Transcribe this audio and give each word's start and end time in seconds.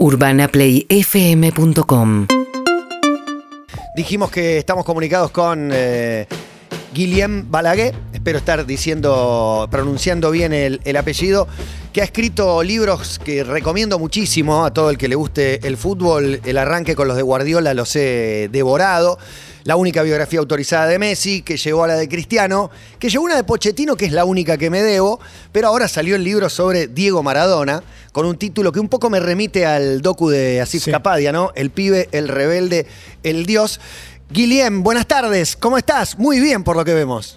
UrbanaPlayFM.com 0.00 2.26
Dijimos 3.94 4.30
que 4.30 4.56
estamos 4.56 4.86
comunicados 4.86 5.30
con 5.30 5.70
eh, 5.74 6.26
Guillem 6.92 7.50
Balaguer, 7.50 7.94
espero 8.12 8.38
estar 8.38 8.66
diciendo, 8.66 9.68
pronunciando 9.70 10.30
bien 10.30 10.52
el, 10.52 10.80
el 10.84 10.96
apellido, 10.96 11.46
que 11.92 12.00
ha 12.00 12.04
escrito 12.04 12.62
libros 12.62 13.20
que 13.24 13.44
recomiendo 13.44 13.98
muchísimo 13.98 14.64
a 14.64 14.72
todo 14.72 14.90
el 14.90 14.98
que 14.98 15.06
le 15.08 15.14
guste 15.14 15.66
el 15.66 15.76
fútbol. 15.76 16.40
El 16.44 16.58
arranque 16.58 16.96
con 16.96 17.06
los 17.06 17.16
de 17.16 17.22
Guardiola 17.22 17.74
los 17.74 17.94
he 17.94 18.48
devorado. 18.50 19.18
La 19.64 19.76
única 19.76 20.02
biografía 20.02 20.38
autorizada 20.40 20.86
de 20.86 20.98
Messi, 20.98 21.42
que 21.42 21.56
llegó 21.56 21.84
a 21.84 21.86
la 21.86 21.94
de 21.94 22.08
Cristiano, 22.08 22.70
que 22.98 23.08
llegó 23.10 23.24
una 23.24 23.36
de 23.36 23.44
Pochettino, 23.44 23.94
que 23.94 24.06
es 24.06 24.12
la 24.12 24.24
única 24.24 24.56
que 24.56 24.70
me 24.70 24.82
debo, 24.82 25.20
pero 25.52 25.68
ahora 25.68 25.86
salió 25.86 26.16
el 26.16 26.24
libro 26.24 26.48
sobre 26.48 26.86
Diego 26.86 27.22
Maradona, 27.22 27.82
con 28.12 28.24
un 28.24 28.36
título 28.36 28.72
que 28.72 28.80
un 28.80 28.88
poco 28.88 29.10
me 29.10 29.20
remite 29.20 29.66
al 29.66 30.00
docu 30.00 30.30
de 30.30 30.60
Asif 30.60 30.84
Sí. 30.84 30.90
Kapadia, 30.90 31.30
¿no? 31.30 31.52
El 31.54 31.70
pibe, 31.70 32.08
el 32.12 32.28
rebelde, 32.28 32.86
el 33.22 33.46
dios. 33.46 33.80
Guillem, 34.30 34.84
buenas 34.84 35.08
tardes, 35.08 35.56
¿cómo 35.56 35.76
estás? 35.76 36.16
Muy 36.16 36.38
bien 36.38 36.62
por 36.62 36.76
lo 36.76 36.84
que 36.84 36.94
vemos. 36.94 37.36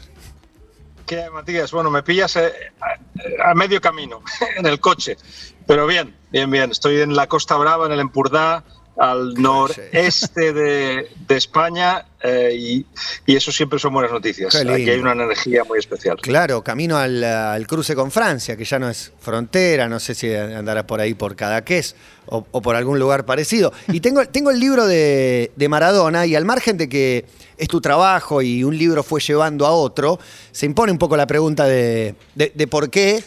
¿Qué, 1.08 1.28
Matías? 1.32 1.72
Bueno, 1.72 1.90
me 1.90 2.04
pillas 2.04 2.36
eh, 2.36 2.54
a, 2.80 3.50
a 3.50 3.56
medio 3.56 3.82
camino, 3.82 4.22
en 4.58 4.66
el 4.68 4.80
coche. 4.80 5.18
Pero 5.66 5.88
bien, 5.88 6.16
bien, 6.32 6.52
bien. 6.52 6.70
Estoy 6.70 7.02
en 7.02 7.16
la 7.16 7.28
Costa 7.28 7.56
Brava, 7.56 7.88
en 7.88 7.94
el 7.94 8.00
Empurdá, 8.00 8.64
al 8.98 9.34
noreste 9.36 10.54
de, 10.54 11.10
de 11.28 11.36
España, 11.38 12.06
eh, 12.22 12.52
y, 12.56 12.86
y 13.26 13.36
eso 13.36 13.52
siempre 13.52 13.80
son 13.80 13.94
buenas 13.94 14.12
noticias. 14.12 14.54
Aquí 14.56 14.90
hay 14.90 15.00
una 15.00 15.14
energía 15.14 15.64
muy 15.64 15.80
especial. 15.80 16.18
Claro, 16.22 16.64
camino 16.64 16.98
al, 16.98 17.24
al 17.24 17.66
cruce 17.68 17.96
con 17.96 18.12
Francia, 18.12 18.56
que 18.56 18.66
ya 18.66 18.80
no 18.80 18.90
es 18.90 19.12
frontera, 19.20 19.90
no 19.90 20.00
sé 20.00 20.14
si 20.16 20.34
andará 20.34 20.86
por 20.86 21.02
ahí 21.02 21.14
por 21.16 21.36
Cadaqués 21.36 21.96
o, 22.28 22.46
o 22.52 22.62
por 22.62 22.76
algún 22.76 23.00
lugar 23.00 23.26
parecido. 23.26 23.74
Y 23.88 24.00
tengo, 24.00 24.26
tengo 24.32 24.52
el 24.52 24.60
libro 24.60 24.86
de, 24.86 25.52
de 25.55 25.70
Maradona 25.70 26.26
y 26.26 26.35
al 26.35 26.46
margen 26.46 26.78
de 26.78 26.88
que 26.88 27.26
es 27.57 27.68
tu 27.68 27.82
trabajo 27.82 28.41
y 28.41 28.63
un 28.63 28.78
libro 28.78 29.04
fue 29.04 29.20
llevando 29.22 29.66
a 29.66 29.72
otro, 29.72 30.20
se 30.52 30.66
impone 30.66 30.91
un 30.91 30.98
poco 30.98 31.18
la 31.18 31.28
pregunta 31.28 31.66
de, 31.66 32.16
de- 32.35 32.52
de 32.54 32.68
por 32.68 32.90
qué 32.90 33.24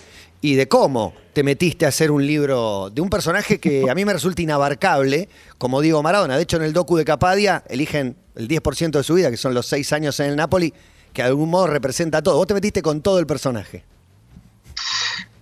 y 0.46 0.54
de 0.54 0.68
cómo 0.68 1.12
te 1.32 1.42
metiste 1.42 1.86
a 1.86 1.88
hacer 1.88 2.12
un 2.12 2.24
libro 2.24 2.88
de 2.90 3.00
un 3.00 3.10
personaje 3.10 3.58
que 3.58 3.90
a 3.90 3.94
mí 3.96 4.04
me 4.04 4.12
resulta 4.12 4.42
inabarcable, 4.42 5.28
como 5.58 5.80
Diego 5.80 6.04
Maradona. 6.04 6.36
De 6.36 6.44
hecho, 6.44 6.56
en 6.56 6.62
el 6.62 6.72
docu 6.72 6.96
de 6.96 7.04
Capadia 7.04 7.64
eligen 7.68 8.16
el 8.36 8.46
10% 8.46 8.92
de 8.92 9.02
su 9.02 9.14
vida, 9.14 9.28
que 9.28 9.36
son 9.36 9.54
los 9.54 9.66
seis 9.66 9.92
años 9.92 10.20
en 10.20 10.26
el 10.26 10.36
Napoli, 10.36 10.72
que 11.12 11.22
de 11.22 11.28
algún 11.28 11.50
modo 11.50 11.66
representa 11.66 12.22
todo. 12.22 12.36
Vos 12.36 12.46
te 12.46 12.54
metiste 12.54 12.80
con 12.80 13.00
todo 13.00 13.18
el 13.18 13.26
personaje. 13.26 13.82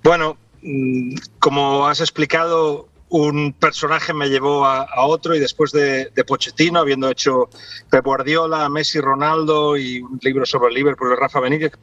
Bueno, 0.02 0.38
mm, 0.62 1.16
como 1.38 1.86
has 1.86 2.00
explicado, 2.00 2.88
un 3.16 3.52
personaje 3.52 4.12
me 4.12 4.28
llevó 4.28 4.66
a, 4.66 5.06
otro 5.06 5.36
y 5.36 5.38
después 5.38 5.70
de, 5.70 6.06
de 6.06 6.24
Pochettino, 6.24 6.80
habiendo 6.80 7.08
hecho 7.08 7.48
Pep 7.88 8.04
Guardiola, 8.04 8.68
Messi, 8.68 9.00
Ronaldo 9.00 9.76
y 9.76 10.00
un 10.00 10.18
libro 10.20 10.44
sobre 10.44 10.70
el 10.70 10.74
Liverpool 10.74 11.10
de 11.10 11.16
Rafa 11.16 11.38
Benítez, 11.38 11.74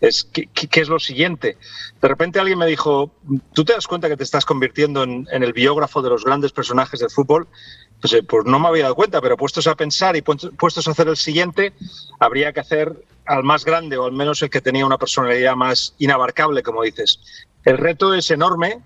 es 0.00 0.24
¿qué, 0.24 0.48
es 0.80 0.88
lo 0.88 0.98
siguiente? 0.98 1.58
De 2.00 2.08
repente 2.08 2.40
alguien 2.40 2.58
me 2.58 2.66
dijo, 2.66 3.12
¿tú 3.52 3.62
te 3.62 3.74
das 3.74 3.86
cuenta 3.86 4.08
que 4.08 4.16
te 4.16 4.24
estás 4.24 4.46
convirtiendo 4.46 5.02
en, 5.02 5.26
el 5.30 5.52
biógrafo 5.52 6.00
de 6.00 6.08
los 6.08 6.24
grandes 6.24 6.52
personajes 6.52 7.00
del 7.00 7.10
fútbol? 7.10 7.46
Pues, 8.00 8.14
eh, 8.14 8.22
pues 8.22 8.46
no 8.46 8.58
me 8.58 8.68
había 8.68 8.84
dado 8.84 8.94
cuenta, 8.94 9.20
pero 9.20 9.36
puestos 9.36 9.66
a 9.66 9.74
pensar 9.74 10.16
y 10.16 10.22
puestos 10.22 10.88
a 10.88 10.92
hacer 10.92 11.08
el 11.08 11.18
siguiente, 11.18 11.74
habría 12.18 12.54
que 12.54 12.60
hacer 12.60 13.04
al 13.26 13.44
más 13.44 13.66
grande 13.66 13.98
o 13.98 14.06
al 14.06 14.12
menos 14.12 14.40
el 14.40 14.48
que 14.48 14.62
tenía 14.62 14.86
una 14.86 14.96
personalidad 14.96 15.56
más 15.56 15.94
inabarcable, 15.98 16.62
como 16.62 16.84
dices. 16.84 17.20
El 17.66 17.76
reto 17.76 18.14
es 18.14 18.30
enorme 18.30 18.80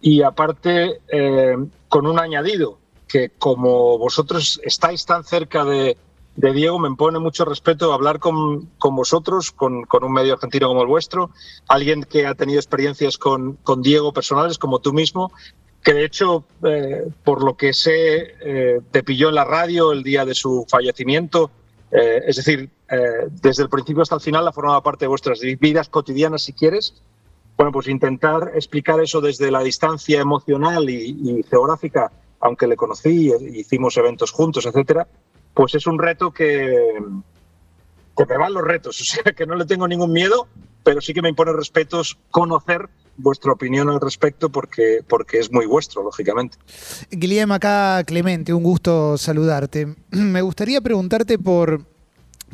y 0.00 0.22
aparte 0.22 1.00
eh, 1.08 1.56
con 1.88 2.06
un 2.06 2.18
añadido, 2.18 2.78
que 3.06 3.30
como 3.30 3.98
vosotros 3.98 4.60
estáis 4.64 5.04
tan 5.04 5.24
cerca 5.24 5.64
de, 5.64 5.96
Diego, 6.36 6.78
me 6.78 6.88
impone 6.88 7.18
mucho 7.18 7.44
respeto 7.44 7.92
hablar 7.92 8.18
con, 8.18 8.66
con 8.78 8.96
vosotros, 8.96 9.50
con, 9.50 9.82
con 9.84 10.04
un 10.04 10.12
medio 10.12 10.34
argentino 10.34 10.68
como 10.68 10.82
el 10.82 10.86
vuestro, 10.86 11.30
alguien 11.68 12.04
que 12.04 12.26
ha 12.26 12.34
tenido 12.34 12.58
experiencias 12.58 13.18
con, 13.18 13.54
con 13.56 13.82
Diego 13.82 14.12
personales 14.12 14.56
como 14.56 14.78
tú 14.78 14.92
mismo, 14.92 15.32
que 15.82 15.94
de 15.94 16.04
hecho, 16.04 16.44
eh, 16.64 17.08
por 17.24 17.42
lo 17.42 17.56
que 17.56 17.72
sé, 17.72 18.34
eh, 18.40 18.80
te 18.90 19.02
pilló 19.02 19.28
en 19.28 19.34
la 19.34 19.44
radio 19.44 19.92
el 19.92 20.02
día 20.02 20.24
de 20.24 20.34
su 20.34 20.66
fallecimiento. 20.68 21.50
Eh, 21.90 22.22
es 22.26 22.36
decir, 22.36 22.70
desde 23.40 23.62
el 23.62 23.68
principio 23.68 24.02
hasta 24.02 24.16
el 24.16 24.20
final 24.20 24.46
ha 24.46 24.52
formado 24.52 24.82
parte 24.82 25.04
de 25.04 25.08
vuestras 25.08 25.40
vidas 25.40 25.88
cotidianas, 25.88 26.42
si 26.42 26.52
quieres. 26.52 26.94
Bueno, 27.60 27.72
pues 27.72 27.88
intentar 27.88 28.52
explicar 28.54 29.00
eso 29.00 29.20
desde 29.20 29.50
la 29.50 29.62
distancia 29.62 30.18
emocional 30.18 30.88
y, 30.88 31.44
geográfica, 31.50 32.10
aunque 32.40 32.66
le 32.66 32.74
conocí, 32.74 33.30
hicimos 33.52 33.98
eventos 33.98 34.30
juntos, 34.30 34.64
etcétera, 34.64 35.06
pues 35.52 35.74
es 35.74 35.86
un 35.86 35.98
reto 35.98 36.30
que, 36.30 36.94
que 38.16 38.24
me 38.24 38.38
van 38.38 38.54
los 38.54 38.62
retos, 38.64 38.98
o 39.02 39.04
sea 39.04 39.34
que 39.34 39.44
no 39.44 39.56
le 39.56 39.66
tengo 39.66 39.86
ningún 39.86 40.10
miedo, 40.10 40.48
pero 40.82 41.02
sí 41.02 41.12
que 41.12 41.20
me 41.20 41.28
impone 41.28 41.52
respetos 41.52 42.16
conocer 42.30 42.88
vuestra 43.18 43.52
opinión 43.52 43.90
al 43.90 44.00
respecto 44.00 44.48
porque, 44.48 45.00
porque 45.06 45.38
es 45.38 45.52
muy 45.52 45.66
vuestro, 45.66 46.02
lógicamente. 46.02 46.56
Guillem, 47.10 47.52
acá 47.52 48.02
Clemente, 48.06 48.54
un 48.54 48.62
gusto 48.62 49.18
saludarte. 49.18 49.96
Me 50.10 50.40
gustaría 50.40 50.80
preguntarte 50.80 51.38
por, 51.38 51.84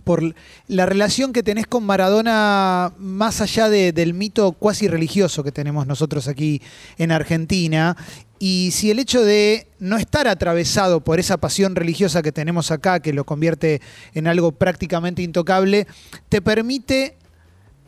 por 0.04 0.34
la 0.68 0.86
relación 0.86 1.32
que 1.32 1.42
tenés 1.42 1.66
con 1.66 1.84
Maradona 1.84 2.92
más 2.98 3.40
allá 3.40 3.68
de- 3.68 3.92
del 3.92 4.14
mito 4.14 4.52
cuasi 4.52 4.88
religioso 4.88 5.42
que 5.42 5.52
tenemos 5.52 5.86
nosotros 5.86 6.28
aquí 6.28 6.62
en 6.98 7.10
Argentina. 7.12 7.96
Y 8.38 8.70
si 8.72 8.90
el 8.90 8.98
hecho 8.98 9.24
de 9.24 9.66
no 9.78 9.96
estar 9.96 10.28
atravesado 10.28 11.00
por 11.00 11.18
esa 11.18 11.38
pasión 11.38 11.74
religiosa 11.74 12.22
que 12.22 12.32
tenemos 12.32 12.70
acá, 12.70 13.00
que 13.00 13.12
lo 13.14 13.24
convierte 13.24 13.80
en 14.14 14.26
algo 14.26 14.52
prácticamente 14.52 15.22
intocable, 15.22 15.86
te 16.28 16.42
permite 16.42 17.16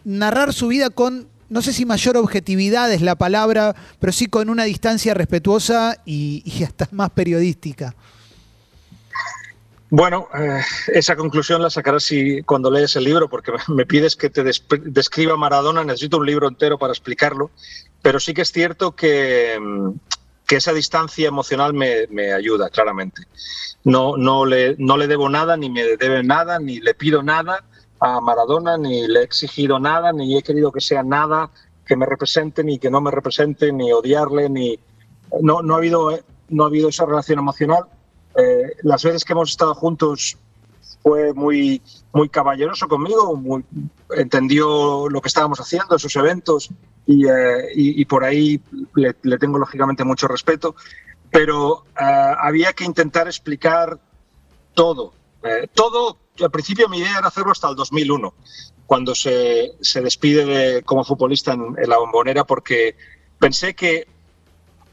narrar 0.04 0.54
su 0.54 0.68
vida 0.68 0.88
con, 0.88 1.28
no 1.50 1.60
sé 1.60 1.72
si 1.74 1.84
mayor 1.84 2.16
objetividad 2.16 2.90
es 2.92 3.02
la 3.02 3.16
palabra, 3.16 3.76
pero 4.00 4.12
sí 4.12 4.26
con 4.26 4.48
una 4.48 4.64
distancia 4.64 5.12
respetuosa 5.12 5.98
y 6.06 6.42
hasta 6.64 6.88
más 6.92 7.10
periodística. 7.10 7.94
Bueno, 9.90 10.28
eh, 10.38 10.60
esa 10.88 11.16
conclusión 11.16 11.62
la 11.62 11.70
sacarás 11.70 12.04
si, 12.04 12.42
cuando 12.42 12.70
lees 12.70 12.94
el 12.96 13.04
libro, 13.04 13.28
porque 13.28 13.52
me- 13.68 13.86
pides 13.86 14.16
que 14.16 14.28
te 14.30 14.44
describa 14.44 15.36
Maradona, 15.36 15.82
necesito 15.84 16.18
un 16.18 16.26
libro 16.26 16.46
entero 16.48 16.78
para 16.78 16.92
explicarlo, 16.92 17.50
pero 18.02 18.20
sí 18.20 18.34
que 18.34 18.42
es 18.42 18.52
cierto 18.52 18.94
que, 18.94 19.58
mm, 19.60 19.92
que 20.46 20.56
esa 20.56 20.72
distancia 20.72 21.28
emocional 21.28 21.72
me, 21.72 22.06
me 22.10 22.32
ayuda, 22.32 22.68
claramente. 22.70 23.22
No, 23.84 24.16
no, 24.16 24.44
le, 24.44 24.76
no 24.78 24.96
le 24.98 25.06
debo 25.06 25.28
nada, 25.28 25.56
ni 25.56 25.70
me 25.70 25.96
debe 25.96 26.22
nada, 26.22 26.58
ni 26.58 26.80
le 26.80 26.94
pido 26.94 27.22
nada 27.22 27.64
a 28.00 28.20
Maradona, 28.20 28.76
ni 28.76 29.06
le 29.06 29.20
he 29.20 29.24
exigido 29.24 29.78
nada, 29.78 30.12
ni 30.12 30.36
he 30.36 30.42
querido 30.42 30.70
que 30.70 30.80
sea 30.80 31.02
nada 31.02 31.50
que 31.86 31.96
me 31.96 32.04
represente, 32.06 32.62
ni 32.62 32.78
que 32.78 32.90
no 32.90 33.00
me 33.00 33.10
represente, 33.10 33.72
ni 33.72 33.90
odiarle, 33.92 34.50
ni... 34.50 34.78
No, 35.40 35.62
no, 35.62 35.74
ha, 35.74 35.78
habido, 35.78 36.10
eh, 36.12 36.22
no 36.50 36.64
ha 36.64 36.66
habido 36.66 36.90
esa 36.90 37.06
relación 37.06 37.38
emocional. 37.38 37.84
Eh, 38.36 38.72
las 38.82 39.02
veces 39.02 39.24
que 39.24 39.32
hemos 39.32 39.50
estado 39.50 39.74
juntos 39.74 40.36
fue 41.02 41.32
muy, 41.32 41.80
muy 42.12 42.28
caballeroso 42.28 42.88
conmigo, 42.88 43.40
entendió 44.16 45.08
lo 45.08 45.20
que 45.20 45.28
estábamos 45.28 45.60
haciendo, 45.60 45.96
esos 45.96 46.14
eventos, 46.16 46.68
y, 47.06 47.26
eh, 47.26 47.68
y- 47.74 48.04
por 48.04 48.24
ahí 48.24 48.60
le, 48.94 49.38
tengo 49.38 49.58
lógicamente 49.58 50.04
mucho 50.04 50.28
respeto, 50.28 50.74
pero 51.30 51.84
eh, 51.98 52.04
había 52.38 52.72
que 52.72 52.84
intentar 52.84 53.26
explicar 53.26 53.98
todo. 54.74 55.12
Todo, 55.72 56.18
al 56.40 56.50
principio 56.50 56.88
mi 56.88 56.98
idea 56.98 57.18
era 57.18 57.28
hacerlo 57.28 57.52
hasta 57.52 57.70
el 57.70 57.76
2001, 57.76 58.34
cuando 58.86 59.14
se, 59.14 59.72
se 59.80 60.00
despide 60.02 60.44
de, 60.44 60.82
como 60.82 61.04
futbolista 61.04 61.52
en, 61.54 61.74
en 61.78 61.88
la 61.88 61.96
bombonera, 61.98 62.44
porque 62.44 62.96
pensé 63.38 63.74
que 63.74 64.06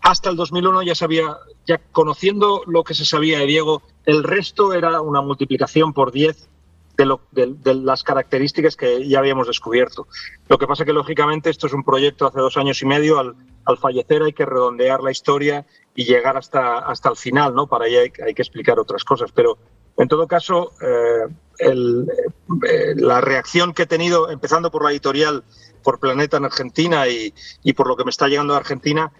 hasta 0.05 0.29
el 0.29 0.35
2001 0.35 0.83
ya 0.83 0.93
sabía, 0.93 1.35
ya 1.66 1.79
conociendo 1.91 2.61
lo 2.67 2.84
que 2.84 2.93
se 2.93 3.05
sabía 3.05 3.40
de 3.40 3.47
Diego, 3.47 3.81
el 4.05 4.23
resto 4.23 4.72
era 4.73 5.02
una 5.02 5.22
multiplicación 5.22 5.93
por 5.93 6.11
10 6.11 6.47
de, 6.96 7.05
lo- 7.05 7.22
las 7.63 8.03
características 8.03 8.75
que 8.75 9.07
ya 9.07 9.17
habíamos 9.17 9.47
descubierto. 9.47 10.07
Lo 10.47 10.59
que 10.59 10.67
pasa 10.67 10.85
que, 10.85 10.93
lógicamente, 10.93 11.49
esto 11.49 11.66
es 11.66 11.73
un 11.73 11.84
proyecto 11.84 12.28
hace 12.28 12.40
dos 12.40 12.55
años 12.55 12.79
y 12.84 12.85
medio. 12.85 13.17
Al, 13.17 13.35
al 13.66 13.78
fallecer 13.79 14.22
hay 14.22 14.34
que 14.34 14.46
redondear 14.46 15.02
la 15.02 15.09
historia 15.09 15.66
y 15.96 16.05
llegar 16.05 16.37
hasta, 16.37 16.78
hasta 16.78 17.09
el 17.09 17.16
final, 17.16 17.55
¿no? 17.55 17.66
Para 17.66 17.87
ello 17.87 18.02
hay, 18.02 18.34
que 18.35 18.41
explicar 18.43 18.79
otras 18.79 19.03
cosas. 19.03 19.31
Pero, 19.34 19.57
en 19.97 20.07
todo 20.07 20.28
caso, 20.28 20.72
eh, 20.81 21.34
eh, 21.57 22.93
la 22.96 23.22
reacción 23.22 23.73
que 23.73 23.84
he 23.84 23.87
tenido, 23.87 24.29
empezando 24.29 24.69
por 24.69 24.84
la 24.84 24.91
editorial, 24.91 25.43
por 25.84 25.99
Planeta 25.99 26.37
en 26.37 26.46
Argentina 26.46 27.07
y, 27.07 27.34
y 27.63 27.73
por 27.73 27.87
lo 27.87 27.96
que 27.96 28.03
me 28.03 28.11
está 28.11 28.28
llegando 28.28 28.53
de 28.53 28.59
Argentina, 28.59 29.11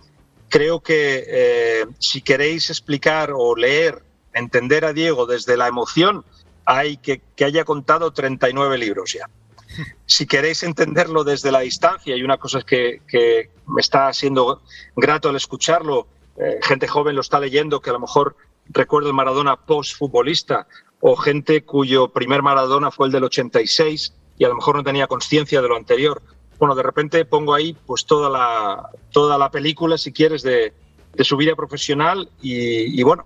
creo 0.50 0.82
que 0.82 1.24
eh, 1.28 1.86
si 2.00 2.22
queréis 2.22 2.70
explicar 2.70 3.32
o 3.36 3.56
leer, 3.56 4.04
entender 4.34 4.86
a 4.86 4.94
Diego 4.94 5.26
desde 5.26 5.58
la 5.58 5.68
emoción, 5.68 6.26
hay 6.66 6.98
que, 6.98 7.22
que 7.36 7.46
haya 7.46 7.64
contado 7.64 8.12
39 8.12 8.78
libros 8.78 9.14
ya. 9.14 9.30
Si 10.06 10.26
queréis 10.26 10.64
entenderlo 10.64 11.24
desde 11.24 11.52
la 11.52 11.60
distancia, 11.60 12.16
y 12.16 12.24
una 12.24 12.38
cosa 12.38 12.60
es 12.60 12.66
que, 12.66 13.02
que 13.08 13.50
me 13.68 13.82
está 13.82 14.12
siendo 14.14 14.62
grato 14.96 15.30
al 15.30 15.36
escucharlo, 15.36 16.08
eh, 16.38 16.60
gente 16.62 16.88
joven 16.88 17.16
lo 17.16 17.22
está 17.22 17.40
leyendo 17.40 17.82
que 17.82 17.90
a 17.90 17.94
lo 17.94 18.00
mejor 18.00 18.36
recuerda 18.70 19.10
el 19.10 19.16
Maradona 19.16 19.56
post-futbolista 19.56 20.68
o 21.00 21.16
gente 21.16 21.64
cuyo 21.64 22.10
primer 22.10 22.42
Maradona 22.42 22.92
fue 22.92 23.08
el 23.08 23.14
del 23.14 23.24
86 23.26 24.14
y 24.38 24.44
a 24.44 24.50
lo 24.50 24.56
mejor 24.56 24.76
no 24.76 24.84
tenía 24.84 25.08
conciencia 25.08 25.62
de 25.62 25.68
lo 25.68 25.76
anterior. 25.76 26.22
Bueno, 26.60 26.76
de 26.76 26.84
repente 26.84 27.26
pongo 27.26 27.54
ahí 27.54 27.76
pues 27.86 28.06
toda 28.06 28.30
la, 28.30 28.90
toda 29.12 29.38
la 29.38 29.52
película, 29.52 29.98
si 29.98 30.12
quieres, 30.12 30.42
de, 30.44 30.74
su 31.20 31.38
vida 31.38 31.56
profesional 31.56 32.30
y, 32.42 33.02
bueno, 33.04 33.26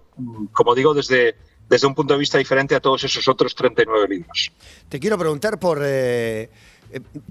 como 0.51 0.75
digo, 0.75 0.93
desde, 0.93 1.35
desde 1.67 1.87
un 1.87 1.95
punto 1.95 2.13
de 2.13 2.19
vista 2.19 2.37
diferente 2.37 2.75
a 2.75 2.79
todos 2.79 3.03
esos 3.03 3.27
otros 3.27 3.55
39 3.55 4.07
libros. 4.07 4.51
Te 4.87 4.99
quiero 4.99 5.17
preguntar 5.17 5.59
por... 5.59 5.79
Eh, 5.83 6.49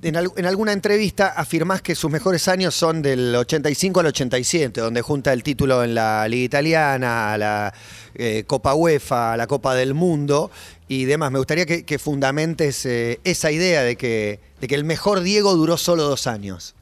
en, 0.02 0.46
alguna 0.46 0.72
entrevista 0.72 1.28
afirmás 1.28 1.82
que 1.82 1.94
sus 1.94 2.10
mejores 2.10 2.46
años 2.49 2.75
son 2.75 3.02
del 3.02 3.34
85 3.34 4.00
al 4.00 4.06
87, 4.06 4.81
donde 4.81 5.02
junta 5.02 5.32
el 5.32 5.43
título 5.43 5.82
en 5.82 5.94
la 5.94 6.28
Liga 6.28 6.44
Italiana, 6.44 7.37
la 7.37 7.75
eh, 8.14 8.44
Copa 8.46 8.75
UEFA, 8.75 9.37
la 9.37 9.46
Copa 9.46 9.75
del 9.75 9.94
Mundo 9.94 10.50
y 10.87 11.05
demás. 11.05 11.32
Me 11.32 11.38
gustaría 11.38 11.66
que, 11.66 11.99
fundamentes 11.99 12.87
eh, 12.87 13.20
esa 13.25 13.50
idea 13.50 13.82
de 13.82 13.96
que, 13.96 14.40
de 14.60 14.69
que 14.69 14.75
el 14.75 14.84
mejor 14.84 15.20
Diego 15.20 15.55
duró 15.55 15.76
solo 15.76 16.04
dos 16.04 16.26
años. 16.26 16.75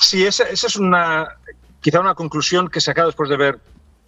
Sí, 0.00 0.24
esa, 0.24 0.44
esa 0.44 0.66
es 0.66 0.76
una, 0.76 1.36
quizá 1.80 2.00
una 2.00 2.14
conclusión 2.14 2.68
que 2.68 2.78
he 2.78 2.82
sacado 2.82 3.08
después 3.08 3.28
de 3.28 3.36
ver 3.36 3.60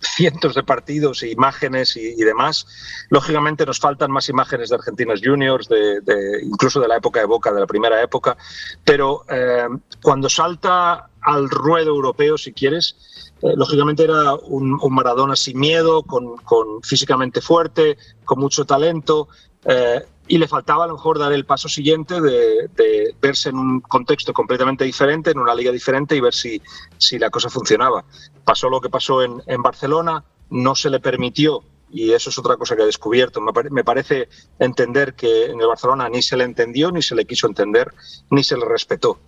cientos 0.03 0.55
de 0.55 0.63
partidos 0.63 1.23
imágenes 1.23 1.97
y, 1.97 2.17
demás. 2.17 2.67
Lógicamente 3.09 3.65
nos 3.65 3.79
faltan 3.79 4.11
más 4.11 4.29
imágenes 4.29 4.71
de 4.71 4.77
Argentinos 4.77 5.21
Juniors, 5.23 5.69
de, 5.69 6.01
incluso 6.43 6.81
de 6.81 6.89
la 6.89 6.97
época 6.97 7.21
de 7.21 7.27
Boca, 7.27 7.53
de 7.53 7.61
la 7.61 7.67
primera 7.67 8.03
época, 8.03 8.37
pero 8.85 9.25
eh, 9.29 9.69
cuando 10.03 10.29
salta 10.29 11.09
al 11.21 11.49
ruedo 11.49 11.91
europeo, 11.91 12.37
si 12.37 12.53
quieres, 12.53 12.97
eh, 13.43 13.53
lógicamente 13.57 14.05
era 14.05 14.35
un, 14.35 14.79
Maradona 14.91 15.37
sin 15.37 15.59
miedo, 15.59 16.03
con, 16.03 16.37
con, 16.39 16.83
físicamente 16.83 17.41
fuerte, 17.41 17.97
con 18.25 18.41
mucho 18.41 18.65
talento, 18.65 19.29
eh, 19.65 20.05
y 20.29 20.39
le 20.39 20.49
faltaba 20.49 20.85
a 20.85 20.87
lo 20.87 20.95
mejor 20.95 21.19
dar 21.19 21.33
el 21.33 21.45
paso 21.45 21.69
siguiente 21.69 22.21
de, 22.21 23.15
verse 23.21 23.49
en 23.49 23.57
un 23.57 23.81
contexto 23.81 24.33
completamente 24.33 24.85
diferente, 24.85 25.31
en 25.31 25.39
una 25.39 25.55
liga 25.55 25.73
diferente 25.73 26.17
y 26.17 26.21
ver 26.21 26.35
si, 26.35 26.61
si 26.99 27.19
la 27.19 27.31
cosa 27.31 27.51
funcionaba. 27.51 28.05
Pasó 28.45 28.69
lo 28.69 28.81
que 28.81 28.89
pasó 28.89 29.23
en, 29.23 29.63
Barcelona, 29.63 30.25
no 30.51 30.75
se 30.75 30.91
le 30.91 31.01
permitió 31.01 31.63
y 31.91 32.13
eso 32.13 32.31
es 32.31 32.39
otra 32.39 32.57
cosa 32.57 32.75
que 32.77 32.83
he 32.83 32.87
descubierto. 32.87 33.41
Me, 33.41 33.85
parece 33.85 34.29
entender 34.59 35.15
que 35.15 35.47
en 35.47 35.61
el 35.61 35.67
Barcelona 35.67 36.09
ni 36.09 36.23
se 36.23 36.37
le 36.37 36.45
entendió, 36.45 36.91
ni 36.91 37.03
se 37.03 37.15
le 37.15 37.27
quiso 37.27 37.47
entender, 37.47 37.93
ni 38.31 38.43
se 38.43 38.57
le 38.57 38.65
respetó. 38.65 39.19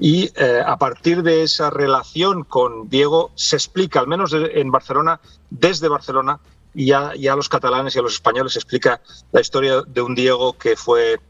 Y 0.00 0.30
eh, 0.34 0.60
a 0.64 0.76
partir 0.78 1.22
de 1.22 1.42
esa 1.42 1.70
relación 1.70 2.42
con 2.42 2.88
Diego 2.88 3.30
se 3.36 3.56
explica, 3.56 4.00
al 4.00 4.08
menos 4.08 4.32
en 4.34 4.70
Barcelona, 4.70 5.20
desde 5.50 5.88
Barcelona, 5.88 6.40
y 6.74 6.86
ya, 6.86 7.10
a 7.10 7.36
los 7.36 7.48
catalanes 7.48 7.96
y 7.96 7.98
a 7.98 8.02
los 8.02 8.14
españoles 8.14 8.56
explica 8.56 9.00
la 9.32 9.40
historia 9.40 9.82
de 9.86 10.00
un 10.00 10.14
Diego 10.14 10.52
que 10.52 10.76
fue 10.76 11.20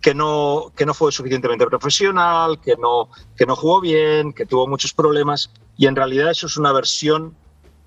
que 0.00 0.14
no, 0.14 0.72
que 0.74 0.86
no 0.86 0.94
fue 0.94 1.12
suficientemente 1.12 1.66
profesional, 1.66 2.58
que 2.60 2.74
no, 2.76 3.10
que 3.36 3.44
no 3.44 3.54
jugó 3.54 3.80
bien, 3.82 4.32
que 4.32 4.46
tuvo 4.46 4.66
muchos 4.66 4.94
problemas 4.94 5.50
y 5.76 5.86
en 5.86 5.96
realidad 5.96 6.30
eso 6.30 6.46
es 6.46 6.56
una 6.56 6.72
versión 6.72 7.36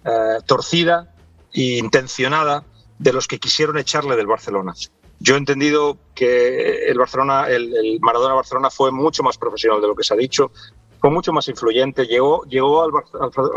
eh, 0.06 0.38
torcida 0.46 1.14
e 1.52 1.78
intencionada 1.78 2.64
de 3.00 3.14
los 3.14 3.28
que 3.28 3.40
quisieron 3.40 3.78
echarle 3.78 4.16
del 4.16 4.28
Barcelona. 4.28 4.74
Yo 5.20 5.36
he 5.36 5.38
entendido 5.38 5.98
que 6.14 6.86
el 6.86 6.98
Barcelona, 6.98 7.48
el, 7.48 7.76
el 7.76 8.00
Maradona 8.02 8.34
Barcelona 8.34 8.70
fue 8.70 8.92
mucho 8.92 9.24
más 9.24 9.38
profesional 9.38 9.82
de 9.82 9.88
lo 9.88 9.96
que 9.96 10.04
se 10.04 10.14
ha 10.14 10.18
dicho, 10.18 10.52
fue 11.04 11.12
mucho 11.12 11.34
más 11.34 11.50
influyente, 11.50 12.06
llegó, 12.06 12.46
llegó 12.46 12.82
al, 12.82 12.92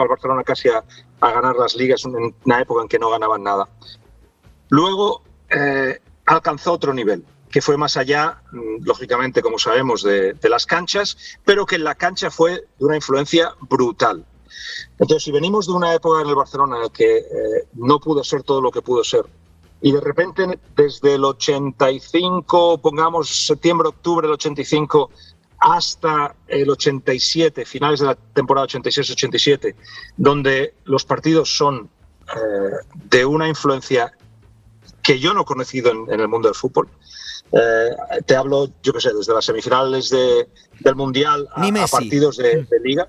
Barcelona 0.09 0.43
casi 0.43 0.69
a, 0.69 0.83
ganar 1.21 1.55
las 1.55 1.77
ligas 1.77 2.05
en 2.05 2.35
una 2.45 2.61
época 2.61 2.83
en 2.83 2.89
que 2.89 2.99
no 2.99 3.09
ganaban 3.09 3.45
nada. 3.45 3.69
Luego 4.69 5.23
eh, 5.51 6.01
alcanzó 6.25 6.73
otro 6.73 6.93
nivel, 6.93 7.25
que 7.49 7.63
fue 7.63 7.77
más 7.77 7.97
allá, 7.97 8.43
mm, 8.51 8.85
lógicamente, 8.85 9.43
como 9.43 9.61
sabemos, 9.61 10.03
de, 10.03 10.37
las 10.43 10.67
canchas, 10.67 11.39
pero 11.45 11.67
que 11.67 11.77
en 11.77 11.85
la 11.85 11.95
cancha 11.95 12.33
fue 12.33 12.67
de 12.81 12.85
una 12.85 12.97
influencia 12.97 13.55
brutal. 13.61 14.27
Entonces, 14.99 15.23
si 15.23 15.31
venimos 15.31 15.69
de 15.69 15.75
una 15.75 15.95
época 15.95 16.23
en 16.23 16.29
el 16.29 16.35
Barcelona 16.35 16.79
en 16.79 16.83
la 16.83 16.89
que 16.89 17.19
eh, 17.19 17.69
no 17.75 18.01
pudo 18.01 18.25
ser 18.25 18.43
todo 18.43 18.61
lo 18.61 18.73
que 18.73 18.83
pudo 18.83 19.05
ser, 19.05 19.25
y 19.81 19.93
de 19.93 20.01
repente 20.01 20.59
desde 20.75 21.15
el 21.15 21.25
85, 21.25 22.79
pongamos 22.79 23.47
septiembre, 23.47 23.87
octubre 23.87 24.27
del 24.27 24.35
85, 24.35 25.11
hasta 25.59 26.35
el 26.49 26.69
87, 26.71 27.65
finales 27.65 28.01
de 28.01 28.07
la 28.07 28.15
temporada 28.15 28.67
86-87, 28.67 29.75
donde 30.17 30.75
los 30.85 31.05
partidos 31.05 31.57
son 31.57 31.89
eh, 32.29 32.87
de 33.09 33.25
una 33.25 33.49
influencia 33.49 34.13
que 35.03 35.19
yo 35.19 35.33
no 35.33 35.43
he 35.43 35.45
conocido 35.45 35.93
en, 36.09 36.21
el 36.21 36.29
mundo 36.29 36.49
del 36.49 36.55
fútbol. 36.55 36.89
Eh, 37.53 37.91
te 38.27 38.35
hablo, 38.35 38.69
yo 38.83 38.93
qué 38.93 39.01
sé, 39.01 39.13
desde 39.15 39.33
las 39.33 39.45
semifinales 39.45 40.11
de, 40.11 40.49
del 40.81 40.97
Mundial 40.97 41.49
a, 41.55 41.87
partidos 41.87 42.37
de, 42.39 42.67
liga. 42.83 43.09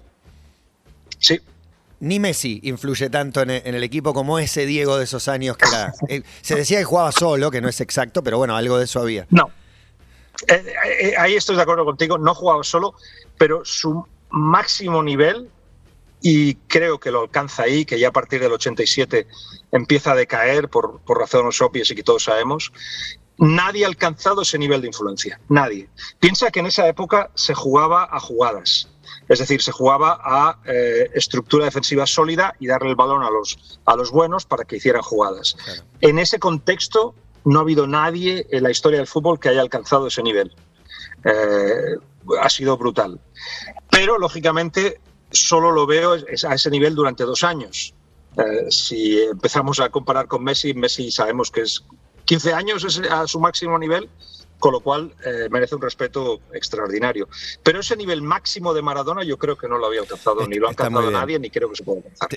Sí. 1.17 1.39
Ni 1.99 2.19
Messi 2.19 2.59
influye 2.63 3.09
tanto 3.09 3.41
en 3.41 3.49
el, 3.49 3.83
equipo 3.83 4.13
como 4.13 4.37
ese 4.37 4.67
Diego 4.67 4.97
de 4.97 5.05
esos 5.05 5.27
años 5.27 5.57
que 5.57 5.67
era. 5.67 5.93
Eh, 6.07 6.21
se 6.41 6.55
decía 6.55 6.77
que 6.77 6.83
jugaba 6.83 7.11
solo, 7.11 7.49
que 7.49 7.59
no 7.59 7.67
es 7.67 7.81
exacto, 7.81 8.21
pero 8.23 8.37
bueno, 8.37 8.55
algo 8.55 8.77
de 8.77 8.83
eso 8.83 8.99
había. 8.99 9.25
No, 9.31 9.49
eh, 10.47 10.73
eh, 10.85 11.13
ahí 11.17 11.35
estoy 11.35 11.55
de 11.55 11.61
acuerdo 11.61 11.85
contigo, 11.85 12.17
no 12.17 12.35
jugaba 12.35 12.63
solo, 12.63 12.93
pero 13.37 13.63
su 13.65 14.05
máximo 14.29 15.01
nivel, 15.01 15.49
y 16.21 16.55
creo 16.55 16.99
que 16.99 17.11
lo 17.11 17.21
alcanza 17.21 17.63
ahí, 17.63 17.85
que 17.85 17.99
ya 17.99 18.09
a 18.09 18.11
partir 18.11 18.39
del 18.39 18.51
87 18.51 19.27
empieza 19.71 20.11
a 20.11 20.15
decaer 20.15 20.69
por, 20.69 20.99
por 21.01 21.19
razones 21.19 21.61
obvias 21.61 21.89
y 21.91 21.95
que 21.95 22.03
todos 22.03 22.23
sabemos, 22.23 22.71
nadie 23.37 23.85
ha 23.85 23.87
alcanzado 23.87 24.41
ese 24.41 24.57
nivel 24.57 24.81
de 24.81 24.87
influencia, 24.87 25.39
nadie. 25.49 25.89
Piensa 26.19 26.51
que 26.51 26.59
en 26.59 26.67
esa 26.67 26.87
época 26.87 27.31
se 27.35 27.53
jugaba 27.53 28.07
a 28.11 28.19
jugadas, 28.19 28.89
es 29.29 29.39
decir, 29.39 29.61
se 29.61 29.71
jugaba 29.71 30.19
a 30.23 30.59
eh, 30.65 31.09
estructura 31.13 31.65
defensiva 31.65 32.05
sólida 32.05 32.55
y 32.59 32.67
darle 32.67 32.89
el 32.89 32.95
balón 32.95 33.23
a 33.23 33.29
los, 33.29 33.79
a 33.85 33.95
los 33.95 34.11
buenos 34.11 34.45
para 34.45 34.63
que 34.63 34.77
hicieran 34.77 35.01
jugadas. 35.01 35.55
En 36.01 36.17
ese 36.19 36.39
contexto, 36.39 37.13
no 37.47 37.59
ha 37.59 37.61
habido 37.61 37.87
nadie 37.87 38.45
en 38.51 38.63
la 38.63 38.71
historia 38.71 38.99
del 38.99 39.07
fútbol 39.07 39.39
que 39.39 39.49
haya 39.49 39.61
alcanzado 39.61 40.07
ese 40.07 40.21
nivel. 40.21 40.53
Eh, 41.23 41.95
ha 42.41 42.49
sido 42.49 42.77
brutal. 42.77 43.19
Pero, 43.89 44.17
lógicamente, 44.17 44.99
solo 45.31 45.71
lo 45.71 45.85
veo 45.87 46.13
a 46.13 46.53
ese 46.53 46.69
nivel 46.69 46.93
durante 46.93 47.23
dos 47.23 47.43
años. 47.45 47.93
Eh, 48.37 48.69
si 48.69 49.21
empezamos 49.21 49.79
a 49.79 49.89
comparar 49.89 50.27
con 50.27 50.43
Messi, 50.43 50.73
Messi 50.73 51.09
sabemos 51.09 51.49
que 51.49 51.61
es 51.61 51.83
15 52.25 52.53
años 52.53 53.01
a 53.09 53.25
su 53.27 53.39
máximo 53.39 53.79
nivel, 53.79 54.09
con 54.59 54.73
lo 54.73 54.81
cual 54.81 55.13
eh, 55.25 55.47
merece 55.49 55.75
un 55.75 55.81
respeto 55.81 56.41
extraordinario. 56.53 57.29
Pero 57.63 57.79
ese 57.79 57.95
nivel 57.95 58.21
máximo 58.21 58.73
de 58.73 58.81
Maradona 58.81 59.23
yo 59.23 59.37
creo 59.37 59.57
que 59.57 59.69
no 59.69 59.77
lo 59.77 59.85
había 59.85 60.01
alcanzado, 60.01 60.45
ni 60.47 60.57
lo 60.57 60.67
ha 60.67 60.71
alcanzado 60.71 61.09
nadie, 61.11 61.39
ni 61.39 61.49
creo 61.49 61.69
que 61.69 61.77
se 61.77 61.83
pueda 61.85 61.99
alcanzar. 61.99 62.29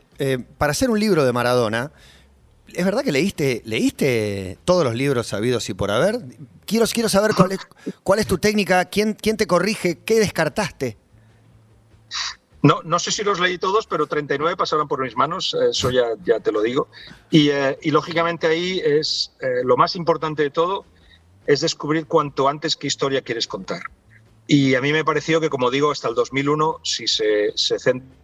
para 0.56 0.70
hacer 0.70 0.88
un 0.88 1.00
libro 1.00 1.24
de 1.24 1.32
Maradona, 1.32 1.90
¿Es 2.74 2.84
verdad 2.84 3.02
que 3.02 3.12
leíste, 3.12 3.62
leíste 3.64 4.58
todos 4.64 4.84
los 4.84 4.94
libros 4.94 5.26
sabidos 5.26 5.68
y 5.68 5.74
por 5.74 5.90
haber? 5.90 6.20
Quiero, 6.66 6.86
quiero 6.86 7.08
saber 7.08 7.34
cuál 7.34 7.52
es, 7.52 7.60
cuál 8.02 8.18
es 8.18 8.26
tu 8.26 8.38
técnica, 8.38 8.84
quién, 8.86 9.14
quién 9.14 9.36
te 9.36 9.46
corrige, 9.46 9.98
qué 10.04 10.20
descartaste. 10.20 10.96
No, 12.62 12.82
no 12.84 12.98
sé 12.98 13.10
si 13.10 13.24
los 13.24 13.40
leí 13.40 13.56
todos, 13.58 13.86
pero 13.86 14.06
39 14.06 14.56
pasaron 14.56 14.86
por 14.86 15.02
mis 15.02 15.16
manos, 15.16 15.56
eso 15.70 15.90
ya, 15.90 16.08
ya 16.24 16.40
te 16.40 16.52
lo 16.52 16.60
digo. 16.60 16.88
Y, 17.30 17.48
eh, 17.48 17.78
y 17.80 17.90
lógicamente 17.90 18.46
ahí 18.46 18.80
es 18.84 19.32
eh, 19.40 19.62
lo 19.64 19.76
más 19.76 19.96
importante 19.96 20.42
de 20.42 20.50
todo, 20.50 20.84
es 21.46 21.60
descubrir 21.60 22.06
cuanto 22.06 22.48
antes 22.48 22.76
qué 22.76 22.86
historia 22.86 23.22
quieres 23.22 23.46
contar. 23.46 23.82
Y 24.46 24.74
a 24.74 24.80
mí 24.80 24.92
me 24.92 25.04
pareció 25.04 25.40
que, 25.40 25.48
como 25.48 25.70
digo, 25.70 25.90
hasta 25.90 26.08
el 26.08 26.14
2001, 26.14 26.80
si 26.82 27.06
se, 27.06 27.52
se 27.54 27.78
centra 27.78 28.19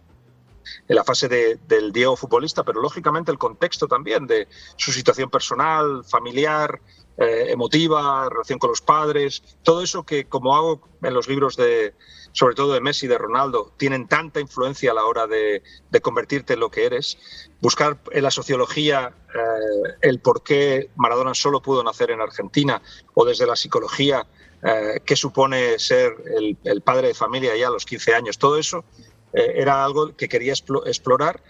en 0.87 0.95
la 0.95 1.03
fase 1.03 1.27
del 1.27 1.91
Diego 1.91 2.15
futbolista, 2.15 2.63
pero 2.63 2.81
lógicamente 2.81 3.31
el 3.31 3.37
contexto 3.37 3.87
también 3.87 4.27
de 4.27 4.47
su 4.75 4.91
situación 4.91 5.29
personal, 5.29 6.03
familiar, 6.03 6.79
eh, 7.19 7.47
emotiva, 7.49 8.29
relación 8.29 8.59
con 8.59 8.69
los 8.69 8.81
padres, 8.81 9.41
todo 9.63 9.81
eso 9.81 10.03
que 10.03 10.25
como 10.25 10.55
hago 10.55 10.87
en 11.01 11.15
los 11.15 11.27
libros 11.27 11.55
de, 11.55 11.95
sobre 12.31 12.53
todo 12.53 12.73
de 12.73 12.79
Messi 12.79 13.07
de 13.07 13.17
Ronaldo, 13.17 13.73
tienen 13.77 14.07
tanta 14.07 14.39
influencia 14.39 14.91
a 14.91 14.93
la 14.93 15.03
hora 15.03 15.25
de, 15.25 15.63
convertirte 16.03 16.53
en 16.53 16.59
lo 16.59 16.69
que 16.69 16.85
eres. 16.85 17.17
Buscar 17.59 17.97
en 18.11 18.21
la 18.21 18.29
sociología 18.29 19.15
eh, 19.33 19.95
el 20.01 20.19
por 20.19 20.43
qué 20.43 20.91
Maradona 20.95 21.33
solo 21.33 21.59
pudo 21.59 21.83
nacer 21.83 22.11
en 22.11 22.21
Argentina 22.21 22.83
o 23.15 23.25
desde 23.25 23.47
la 23.47 23.55
psicología 23.55 24.27
eh, 24.61 25.01
qué 25.03 25.15
supone 25.15 25.79
ser 25.79 26.15
el, 26.37 26.55
el, 26.65 26.81
padre 26.81 27.07
de 27.07 27.13
familia 27.15 27.55
ya 27.55 27.69
a 27.69 27.71
los 27.71 27.85
15 27.85 28.13
años. 28.13 28.37
Todo 28.37 28.57
eso 28.57 28.85
eh, 29.33 29.53
era 29.55 29.83
algo 29.83 30.15
que 30.15 30.27
quería 30.27 30.53
explorar. 30.53 31.41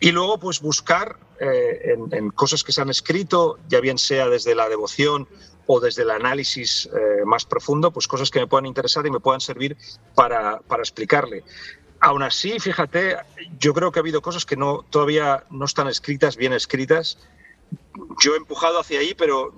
Y 0.00 0.12
luego, 0.12 0.38
pues 0.38 0.60
buscar 0.60 1.16
eh, 1.40 1.96
en, 2.12 2.30
cosas 2.30 2.62
que 2.62 2.72
se 2.72 2.80
han 2.80 2.88
escrito, 2.88 3.58
ya 3.68 3.80
bien 3.80 3.98
sea 3.98 4.28
desde 4.28 4.54
la 4.54 4.68
devoción 4.68 5.28
o 5.66 5.80
desde 5.80 6.02
el 6.02 6.10
análisis 6.10 6.88
eh, 6.92 7.24
más 7.24 7.44
profundo, 7.44 7.90
pues 7.90 8.06
cosas 8.06 8.30
que 8.30 8.40
me 8.40 8.46
puedan 8.46 8.66
interesar 8.66 9.06
y 9.06 9.10
me 9.10 9.20
puedan 9.20 9.40
servir 9.40 9.76
para, 10.14 10.60
para 10.60 10.82
explicarle. 10.82 11.44
Aún 12.00 12.22
así, 12.22 12.60
fíjate, 12.60 13.16
yo 13.58 13.74
creo 13.74 13.90
que 13.90 13.98
ha 13.98 14.02
habido 14.02 14.22
cosas 14.22 14.46
que 14.46 14.56
no, 14.56 14.84
todavía 14.88 15.44
no 15.50 15.64
están 15.64 15.88
escritas, 15.88 16.36
bien 16.36 16.52
escritas. 16.52 17.18
Yo 18.20 18.34
he 18.34 18.36
empujado 18.36 18.78
hacia 18.78 19.00
ahí, 19.00 19.14
pero 19.14 19.52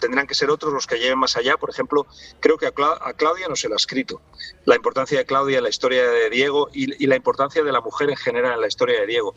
tendrán 0.00 0.26
que 0.26 0.34
ser 0.34 0.50
otros 0.50 0.72
los 0.72 0.86
que 0.86 0.98
lleven 0.98 1.18
más 1.18 1.36
allá. 1.36 1.56
Por 1.56 1.70
ejemplo, 1.70 2.06
creo 2.40 2.58
que 2.58 2.66
a, 2.66 2.72
Claudia 2.72 3.48
no 3.48 3.56
se 3.56 3.68
la 3.68 3.74
ha 3.74 3.76
escrito. 3.76 4.20
La 4.64 4.76
importancia 4.76 5.18
de 5.18 5.26
Claudia 5.26 5.58
en 5.58 5.64
la 5.64 5.70
historia 5.70 6.08
de 6.08 6.30
Diego 6.30 6.68
y, 6.72 7.06
la 7.06 7.16
importancia 7.16 7.62
de 7.62 7.72
la 7.72 7.80
mujer 7.80 8.10
en 8.10 8.16
general 8.16 8.54
en 8.54 8.60
la 8.60 8.66
historia 8.66 9.00
de 9.00 9.06
Diego. 9.06 9.34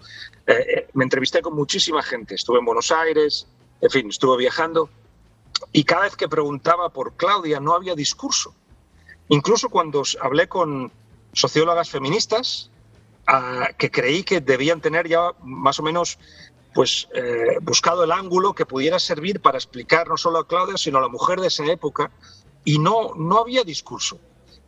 Eh, 0.47 0.53
eh, 0.53 0.87
me 0.93 1.03
entrevisté 1.03 1.41
con 1.41 1.55
muchísima 1.55 2.01
gente. 2.01 2.35
Estuve 2.35 2.59
en 2.59 2.65
Buenos 2.65 2.91
Aires, 2.91 3.47
en 3.81 3.89
fin, 3.89 4.09
estuve 4.09 4.37
viajando. 4.37 4.89
Y 5.71 5.83
cada 5.83 6.03
vez 6.03 6.15
que 6.15 6.27
preguntaba 6.27 6.89
por 6.89 7.13
Claudia 7.13 7.59
no 7.59 7.73
había 7.73 7.95
discurso. 7.95 8.55
Incluso 9.29 9.69
cuando 9.69 10.03
hablé 10.21 10.47
con 10.47 10.91
sociólogas 11.33 11.89
feministas 11.89 12.69
que 13.77 13.89
creí 13.89 14.23
que 14.23 14.41
debían 14.41 14.81
tener 14.81 15.07
ya 15.07 15.31
más 15.43 15.79
o 15.79 15.83
menos 15.83 16.19
pues 16.73 17.07
eh, 17.13 17.57
buscado 17.61 18.03
el 18.03 18.11
ángulo 18.11 18.53
que 18.53 18.65
pudiera 18.65 18.99
servir 18.99 19.41
para 19.41 19.57
explicar 19.57 20.07
no 20.07 20.17
solo 20.17 20.39
a 20.39 20.47
Claudia, 20.47 20.77
sino 20.77 20.97
a 20.97 21.01
la 21.01 21.07
mujer 21.07 21.39
de 21.39 21.47
esa 21.47 21.65
época, 21.65 22.11
y 22.65 22.79
no, 22.79 23.13
no 23.15 23.39
había 23.39 23.63
discurso. 23.63 24.19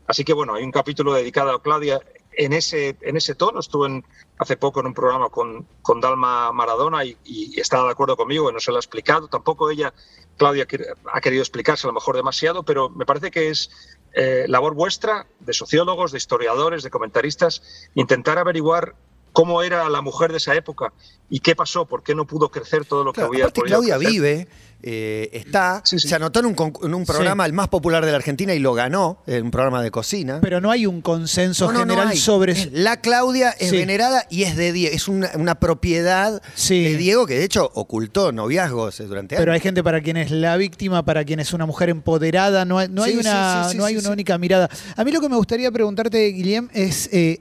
Así 0.08 0.24
que 0.24 0.34
bueno, 0.34 0.54
hay 0.54 0.64
un 0.64 0.72
capítulo 0.72 1.14
dedicado 1.14 1.52
a 1.52 1.62
Claudia 1.62 2.00
en 2.38 2.54
ese, 2.54 2.98
en 3.02 3.18
ese 3.18 3.36
tono. 3.36 3.60
Estuve 3.60 4.04
hace 4.38 4.58
poco 4.58 4.80
en 4.80 4.88
un 4.88 4.94
programa 4.94 5.30
con, 5.30 5.68
con 5.82 6.02
Dalma 6.02 6.52
Maradona 6.52 7.06
y, 7.06 7.18
y, 7.24 7.60
estaba 7.60 7.86
de 7.86 7.92
acuerdo 7.92 8.18
conmigo, 8.18 8.52
no 8.52 8.60
se 8.60 8.72
lo 8.72 8.78
ha 8.78 8.80
explicado. 8.80 9.28
Tampoco 9.28 9.70
ella, 9.70 9.94
Claudia, 10.38 10.68
ha 11.12 11.22
querido 11.22 11.42
explicarse 11.42 11.88
a 11.88 11.90
lo 11.90 11.94
mejor 11.94 12.16
demasiado, 12.16 12.64
pero 12.64 12.90
me 12.90 13.06
parece 13.06 13.32
que 13.32 13.50
es 13.50 13.72
eh, 14.14 14.46
labor 14.48 14.76
vuestra, 14.76 15.28
de 15.40 15.54
sociólogos, 15.54 16.12
de 16.12 16.18
historiadores, 16.18 16.84
de 16.84 16.90
comentaristas, 16.90 17.90
intentar 17.96 18.38
averiguar 18.38 18.96
cómo 19.36 19.62
era 19.62 19.90
la 19.90 20.02
mujer 20.02 20.32
de 20.32 20.38
esa 20.38 20.56
época 20.56 20.94
y 21.30 21.42
qué 21.42 21.56
pasó, 21.58 21.86
por 21.86 22.04
qué 22.04 22.16
no 22.16 22.26
pudo 22.26 22.50
crecer 22.50 22.86
todo 22.86 23.04
lo 23.04 23.12
que 23.12 23.22
había 23.22 23.50
podido 23.50 23.82
Claudia 23.82 23.98
vive, 23.98 24.48
eh, 24.82 25.30
está, 25.34 25.82
se 25.84 26.16
anotó 26.16 26.40
en 26.40 26.46
un, 26.46 27.06
programa 27.06 27.46
el 27.46 27.52
más 27.52 27.68
popular 27.68 28.06
de 28.06 28.12
la 28.12 28.18
Argentina 28.18 28.54
y 28.54 28.60
lo 28.60 28.74
ganó, 28.74 29.24
en 29.28 29.44
un 29.44 29.52
programa 29.52 29.84
de 29.84 29.92
cocina. 29.92 30.40
Pero 30.42 30.62
no 30.62 30.72
hay 30.72 30.86
un 30.86 31.02
consenso 31.02 31.68
general 31.68 32.16
sobre... 32.16 32.70
La 32.72 33.02
Claudia 33.02 33.50
es 33.52 33.74
venerada 33.74 34.26
y 34.30 34.44
es 34.44 34.56
de 34.56 34.72
Diego, 34.72 34.96
es 34.96 35.10
una, 35.10 35.56
propiedad 35.56 36.42
de 36.70 36.98
Diego 36.98 37.26
que 37.26 37.34
de 37.34 37.44
hecho 37.44 37.70
ocultó 37.74 38.32
noviazgos 38.32 39.00
durante 39.00 39.36
años. 39.36 39.42
Pero 39.42 39.52
hay 39.52 39.60
gente 39.60 39.84
para 39.84 40.00
quien 40.00 40.16
es 40.16 40.32
la 40.32 40.56
víctima, 40.56 41.04
para 41.04 41.26
quien 41.26 41.42
es 41.42 41.52
una 41.52 41.66
mujer 41.66 41.90
empoderada, 41.90 42.64
no 42.64 42.78
hay, 42.78 42.88
no 42.88 43.04
hay 43.04 43.18
una, 43.18 43.74
no 43.74 43.84
hay 43.84 43.98
una 43.98 44.12
única 44.12 44.38
mirada. 44.38 44.70
A 44.96 45.04
mí 45.04 45.12
lo 45.12 45.20
que 45.20 45.28
me 45.28 45.36
gustaría 45.36 45.70
preguntarte, 45.72 46.26
Guillem, 46.28 46.70
es... 46.74 47.10
Eh, 47.12 47.40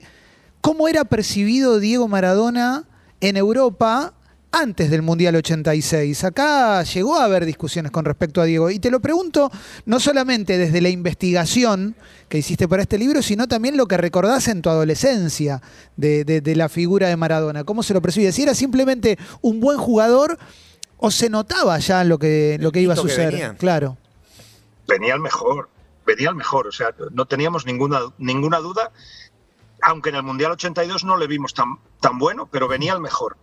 cómo 0.65 0.87
era 0.87 1.05
percibido 1.05 1.79
Diego 1.79 2.07
Maradona 2.07 2.85
en 3.21 3.37
Europa 3.37 4.15
antes 4.51 4.89
del 4.89 5.03
Mundial 5.03 5.35
86. 5.35 6.23
Acá 6.23 6.81
llegó 6.81 7.17
a 7.17 7.25
haber 7.25 7.45
discusiones 7.45 7.91
con 7.91 8.03
respecto 8.03 8.41
a 8.41 8.45
Diego. 8.45 8.71
Y 8.71 8.79
te 8.79 8.89
lo 8.89 8.99
pregunto 8.99 9.51
no 9.85 9.99
solamente 9.99 10.57
desde 10.57 10.81
la 10.81 10.89
investigación 10.89 11.95
que 12.29 12.39
hiciste 12.39 12.67
para 12.67 12.81
este 12.81 12.97
libro, 12.97 13.21
sino 13.21 13.47
también 13.47 13.77
lo 13.77 13.85
que 13.85 13.95
recordás 13.97 14.47
en 14.47 14.63
tu 14.63 14.71
adolescencia 14.71 15.61
de, 15.97 16.41
la 16.55 16.67
figura 16.67 17.09
de 17.09 17.15
Maradona. 17.15 17.63
¿Cómo 17.63 17.83
se 17.83 17.93
lo 17.93 18.01
percibe? 18.01 18.31
Si 18.31 18.41
era 18.41 18.55
simplemente 18.55 19.19
un 19.41 19.59
buen 19.59 19.77
jugador 19.77 20.39
o 20.97 21.11
se 21.11 21.29
notaba 21.29 21.77
ya 21.77 22.03
lo 22.03 22.17
que, 22.17 22.57
lo 22.59 22.71
que 22.71 22.81
iba 22.81 22.95
a 22.95 22.97
suceder. 22.97 23.55
Claro. 23.57 23.97
Venía 24.87 25.13
el 25.13 25.19
mejor, 25.19 25.69
venía 26.07 26.29
el 26.29 26.35
mejor. 26.35 26.65
O 26.65 26.71
sea, 26.71 26.87
no 27.11 27.27
teníamos 27.27 27.67
ninguna, 27.67 27.99
ninguna 28.17 28.57
duda 28.57 28.91
aunque 29.85 30.09
en 30.09 30.15
el 30.15 30.23
Mundial 30.23 30.51
82 30.51 31.03
no 31.03 31.15
le 31.15 31.27
vimos 31.27 31.53
tan, 31.53 31.77
tan 31.99 32.17
bueno, 32.17 32.49
pero 32.51 32.67
venía 32.67 32.93
el 32.93 32.99
mejor. 32.99 33.37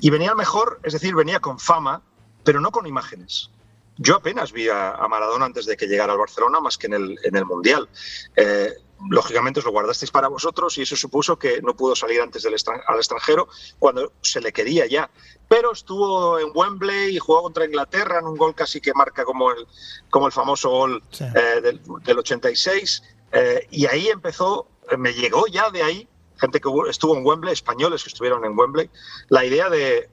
Y 0.00 0.08
venía 0.08 0.30
el 0.30 0.36
mejor, 0.36 0.80
es 0.82 0.94
decir, 0.94 1.14
venía 1.14 1.38
con 1.38 1.58
fama, 1.58 2.02
pero 2.44 2.60
no 2.62 2.70
con 2.70 2.86
imágenes. 2.86 3.50
Yo 3.98 4.16
apenas 4.16 4.52
vi 4.52 4.70
a, 4.70 4.96
Maradona 5.08 5.44
antes 5.44 5.66
de 5.66 5.76
que 5.76 5.86
llegara 5.86 6.14
al 6.14 6.18
Barcelona, 6.18 6.60
más 6.60 6.78
que 6.78 6.86
en 6.86 6.94
el, 6.94 7.18
en 7.24 7.36
el 7.36 7.44
Mundial. 7.44 7.90
Eh, 8.36 8.72
lógicamente 9.10 9.60
os 9.60 9.66
lo 9.66 9.72
guardasteis 9.72 10.10
para 10.10 10.28
vosotros 10.28 10.78
y 10.78 10.82
eso 10.82 10.96
supuso 10.96 11.38
que 11.38 11.60
no 11.60 11.76
pudo 11.76 11.94
salir 11.94 12.22
antes 12.22 12.42
del 12.42 12.54
al 12.86 12.96
extranjero 12.96 13.48
cuando 13.78 14.12
se 14.22 14.40
le 14.40 14.50
quería 14.50 14.86
ya. 14.86 15.10
Pero 15.46 15.72
estuvo 15.72 16.38
en 16.38 16.52
Wembley 16.54 17.16
y 17.16 17.18
jugó 17.18 17.42
contra 17.42 17.66
Inglaterra 17.66 18.20
en 18.20 18.26
un 18.26 18.38
gol 18.38 18.54
casi 18.54 18.80
que 18.80 18.94
marca 18.94 19.24
como 19.24 19.50
el, 19.50 19.66
como 20.08 20.26
el 20.26 20.32
famoso 20.32 20.70
gol 20.70 21.02
eh, 21.20 21.60
del, 21.60 21.82
del, 22.02 22.18
86. 22.18 23.02
Eh, 23.32 23.68
y 23.70 23.84
ahí 23.86 24.08
empezó 24.08 24.68
me 24.98 25.12
llegó 25.12 25.46
ya 25.46 25.70
de 25.70 25.82
ahí, 25.82 26.08
gente 26.36 26.60
que 26.60 26.68
estuvo 26.88 27.16
en 27.16 27.24
Wembley, 27.24 27.52
españoles 27.52 28.02
que 28.02 28.08
estuvieron 28.08 28.44
en 28.44 28.58
Wembley, 28.58 28.90
la 29.28 29.44
idea 29.44 29.70
de, 29.70 30.08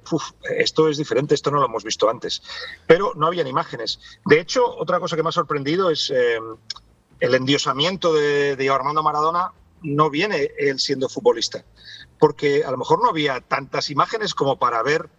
esto 0.57 0.87
es 0.87 0.97
diferente, 0.97 1.35
esto 1.35 1.51
no 1.51 1.59
lo 1.59 1.65
hemos 1.65 1.83
visto 1.83 2.09
antes. 2.09 2.43
Pero 2.85 3.13
no 3.15 3.27
habían 3.27 3.47
imágenes. 3.47 3.99
De 4.25 4.39
hecho, 4.39 4.65
otra 4.77 4.99
cosa 4.99 5.15
que 5.15 5.23
me 5.23 5.29
ha 5.29 5.33
sorprendido 5.33 5.89
es 5.89 6.11
eh, 6.11 6.39
el 7.19 7.35
endiosamiento 7.35 8.13
de, 8.13 8.55
de 8.55 8.69
Armando 8.69 9.03
Maradona 9.03 9.53
no 9.81 10.09
viene 10.09 10.51
él 10.57 10.79
siendo 10.79 11.09
futbolista, 11.09 11.63
porque 12.17 12.63
a 12.63 12.71
lo 12.71 12.77
mejor 12.77 13.01
no 13.01 13.09
había 13.09 13.41
tantas 13.41 13.89
imágenes 13.89 14.33
como 14.33 14.57
para 14.57 14.83
ver 14.83 15.09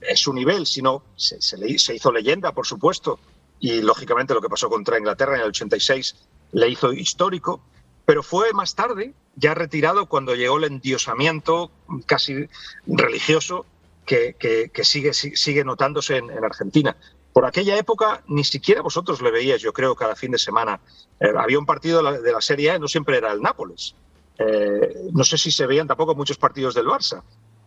eh, 0.00 0.16
su 0.16 0.32
nivel, 0.32 0.66
sino 0.66 1.02
se, 1.16 1.40
se, 1.40 1.94
hizo 1.94 2.12
leyenda, 2.12 2.52
por 2.52 2.66
supuesto, 2.66 3.18
y 3.58 3.82
lógicamente 3.82 4.34
lo 4.34 4.40
que 4.40 4.48
pasó 4.48 4.68
contra 4.68 4.98
Inglaterra 4.98 5.34
en 5.34 5.42
el 5.42 5.48
86 5.48 6.16
le 6.52 6.68
hizo 6.68 6.92
histórico, 6.92 7.60
pero 8.04 8.22
fue 8.22 8.52
más 8.52 8.74
tarde, 8.74 9.14
ya 9.36 9.54
retirado, 9.54 10.06
cuando 10.06 10.34
llegó 10.34 10.58
el 10.58 10.64
endiosamiento 10.64 11.70
casi 12.06 12.48
religioso 12.86 13.66
que, 14.04 14.70
sigue, 14.82 15.12
sigue 15.12 15.64
notándose 15.64 16.16
en, 16.16 16.44
Argentina. 16.44 16.96
Por 17.32 17.46
aquella 17.46 17.76
época 17.76 18.22
ni 18.26 18.42
siquiera 18.42 18.82
vosotros 18.82 19.22
le 19.22 19.30
veíais, 19.30 19.62
yo 19.62 19.72
creo, 19.72 19.94
cada 19.94 20.16
fin 20.16 20.32
de 20.32 20.38
semana. 20.38 20.80
Eh, 21.20 21.32
había 21.38 21.58
un 21.58 21.66
partido 21.66 22.02
de 22.02 22.32
la, 22.32 22.40
Serie 22.40 22.72
A, 22.72 22.78
no 22.78 22.88
siempre 22.88 23.18
era 23.18 23.32
el 23.32 23.40
Nápoles. 23.40 23.94
Eh, 24.38 25.10
no 25.12 25.22
sé 25.22 25.38
si 25.38 25.52
se 25.52 25.66
veían 25.66 25.86
tampoco 25.86 26.14
muchos 26.14 26.38
partidos 26.38 26.74
del 26.74 26.86
Barça. 26.86 27.22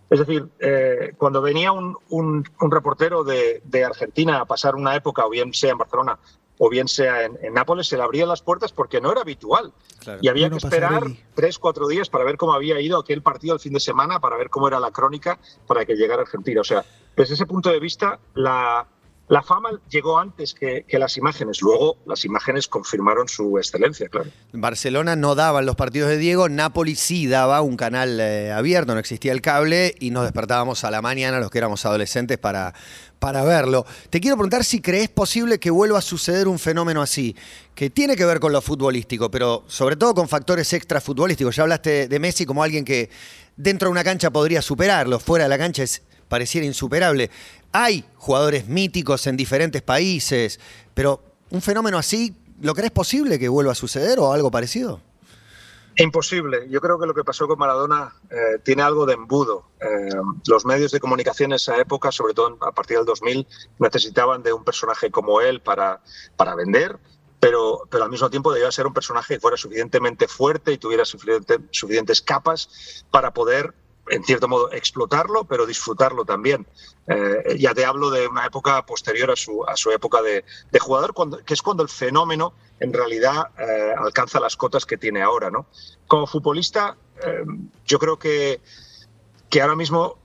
Es 0.09 0.19
decir, 0.19 0.47
eh, 0.59 1.13
cuando 1.17 1.41
venía 1.41 1.71
un, 1.71 2.45
reportero 2.69 3.23
de, 3.23 3.61
de, 3.63 3.85
Argentina 3.85 4.41
a 4.41 4.45
pasar 4.45 4.75
una 4.75 4.95
época, 4.95 5.25
o 5.25 5.29
bien 5.29 5.53
sea 5.53 5.71
en 5.71 5.77
Barcelona 5.77 6.19
o 6.65 6.69
bien 6.69 6.87
sea 6.87 7.25
en, 7.25 7.53
Nápoles, 7.53 7.87
se 7.87 7.97
le 7.97 8.03
abrían 8.03 8.29
las 8.29 8.41
puertas 8.41 8.71
porque 8.71 9.01
no 9.01 9.11
era 9.11 9.19
habitual. 9.19 9.73
y 10.21 10.29
había 10.29 10.49
que 10.49 10.55
esperar 10.55 11.03
tres, 11.35 11.59
cuatro 11.59 11.89
días 11.89 12.09
para 12.09 12.23
ver 12.23 12.37
cómo 12.37 12.53
había 12.53 12.79
ido 12.79 12.97
aquel 12.97 13.21
partido 13.21 13.53
el 13.55 13.59
fin 13.59 13.73
de 13.73 13.81
semana, 13.81 14.21
para 14.21 14.37
ver 14.37 14.49
cómo 14.49 14.69
era 14.69 14.79
la 14.79 14.91
crónica, 14.91 15.37
para 15.67 15.83
que 15.83 15.95
llegara 15.95 16.21
a 16.21 16.23
Argentina. 16.23 16.61
O 16.61 16.63
sea, 16.63 16.85
desde 17.17 17.33
ese 17.33 17.45
punto 17.45 17.69
de 17.69 17.81
vista, 17.81 18.17
la, 18.35 18.87
la 19.29 19.41
fama 19.41 19.69
llegó 19.89 20.19
antes 20.19 20.53
que, 20.53 20.85
las 20.91 21.17
imágenes. 21.17 21.61
Luego 21.61 21.97
las 22.05 22.25
imágenes 22.25 22.67
confirmaron 22.67 23.27
su 23.27 23.57
excelencia, 23.57 24.09
claro. 24.09 24.29
Barcelona 24.51 25.15
no 25.15 25.33
daban 25.33 25.65
los 25.65 25.75
partidos 25.75 26.09
de 26.09 26.17
Diego, 26.17 26.49
Nápoles 26.49 26.99
sí 26.99 27.27
daba 27.27 27.61
un 27.61 27.77
canal 27.77 28.19
eh, 28.19 28.51
abierto, 28.51 28.93
no 28.93 28.99
existía 28.99 29.31
el 29.31 29.41
cable 29.41 29.95
y 29.99 30.11
nos 30.11 30.23
despertábamos 30.23 30.83
a 30.83 30.91
la 30.91 31.01
mañana 31.01 31.39
los 31.39 31.49
que 31.49 31.57
éramos 31.57 31.85
adolescentes 31.85 32.37
para, 32.37 32.73
para 33.19 33.43
verlo. 33.43 33.85
Te 34.09 34.19
quiero 34.19 34.35
preguntar 34.35 34.65
si 34.65 34.81
crees 34.81 35.09
posible 35.09 35.57
que 35.57 35.71
vuelva 35.71 35.99
a 35.99 36.01
suceder 36.01 36.47
un 36.49 36.59
fenómeno 36.59 37.01
así, 37.01 37.35
que 37.73 37.89
tiene 37.89 38.17
que 38.17 38.25
ver 38.25 38.41
con 38.41 38.51
lo 38.51 38.61
futbolístico, 38.61 39.31
pero 39.31 39.63
sobre 39.67 39.95
todo 39.95 40.13
con 40.13 40.27
factores 40.27 40.73
extra 40.73 40.99
futbolísticos. 40.99 41.55
Ya 41.55 41.63
hablaste 41.63 42.09
de 42.09 42.19
Messi 42.19 42.45
como 42.45 42.61
alguien 42.61 42.83
que 42.83 43.09
dentro 43.55 43.87
de 43.87 43.93
una 43.93 44.03
cancha 44.03 44.31
podría 44.31 44.61
superarlo, 44.61 45.19
fuera 45.19 45.45
de 45.45 45.49
la 45.49 45.57
cancha 45.57 45.83
es 45.83 46.01
pareciera 46.33 46.65
insuperable. 46.65 47.29
Hay 47.71 48.03
jugadores 48.17 48.67
míticos 48.67 49.27
en 49.27 49.37
diferentes 49.37 49.83
países, 49.83 50.59
pero 50.95 51.21
un 51.51 51.61
fenómeno 51.61 51.99
así, 51.99 52.35
¿lo 52.59 52.73
crees 52.73 52.89
posible 52.89 53.37
que 53.37 53.47
vuelva 53.47 53.73
a 53.73 53.75
suceder 53.75 54.17
o 54.19 54.33
algo 54.33 54.49
parecido? 54.49 54.99
Imposible. 55.95 56.67
Yo 56.71 56.81
creo 56.81 56.99
que 56.99 57.05
lo 57.05 57.13
que 57.13 57.23
pasó 57.23 57.47
con 57.47 57.59
Maradona 57.59 58.15
eh, 58.31 58.57
tiene 58.63 58.81
algo 58.81 59.05
de 59.05 59.13
embudo. 59.13 59.67
Eh, 59.79 60.09
los 60.47 60.65
medios 60.65 60.91
de 60.91 60.99
comunicación 60.99 61.51
en 61.51 61.57
esa 61.57 61.77
época, 61.77 62.11
sobre 62.11 62.33
todo 62.33 62.57
a 62.61 62.71
partir 62.71 62.97
del 62.97 63.05
2000, 63.05 63.45
necesitaban 63.77 64.41
de 64.41 64.53
un 64.53 64.63
personaje 64.63 65.11
como 65.11 65.39
él 65.39 65.61
para, 65.61 66.01
para 66.35 66.55
vender, 66.55 66.97
pero, 67.39 67.83
pero 67.91 68.05
al 68.05 68.09
mismo 68.09 68.31
tiempo 68.31 68.51
debía 68.51 68.71
ser 68.71 68.87
un 68.87 68.93
personaje 68.95 69.35
que 69.35 69.39
fuera 69.39 69.55
suficientemente 69.55 70.27
fuerte 70.27 70.71
y 70.71 70.79
tuviera 70.79 71.03
suficientes 71.05 72.23
capas 72.23 73.05
para 73.11 73.35
poder 73.35 73.75
en 74.09 74.23
cierto 74.23 74.47
modo, 74.47 74.71
explotarlo, 74.71 75.45
pero 75.45 75.65
disfrutarlo 75.65 76.25
también. 76.25 76.67
Eh, 77.07 77.57
ya 77.57 77.73
te 77.73 77.85
hablo 77.85 78.09
de 78.09 78.27
una 78.27 78.45
época 78.45 78.85
posterior 78.85 79.31
a 79.31 79.35
su, 79.35 79.63
a 79.65 79.75
su 79.75 79.91
época 79.91 80.21
de, 80.21 80.43
jugador, 80.79 81.13
cuando, 81.13 81.37
que 81.43 81.53
es 81.53 81.61
cuando 81.61 81.83
el 81.83 81.89
fenómeno 81.89 82.53
en 82.79 82.91
realidad 82.91 83.47
eh, 83.57 83.93
alcanza 83.97 84.39
las 84.39 84.57
cotas 84.57 84.85
que 84.85 84.97
tiene 84.97 85.21
ahora. 85.21 85.49
¿no? 85.49 85.67
Como 86.07 86.27
futbolista, 86.27 86.97
eh, 87.25 87.43
yo 87.85 87.99
creo 87.99 88.19
que, 88.19 88.61
que 89.49 89.61
ahora 89.61 89.75
mismo, 89.75 90.19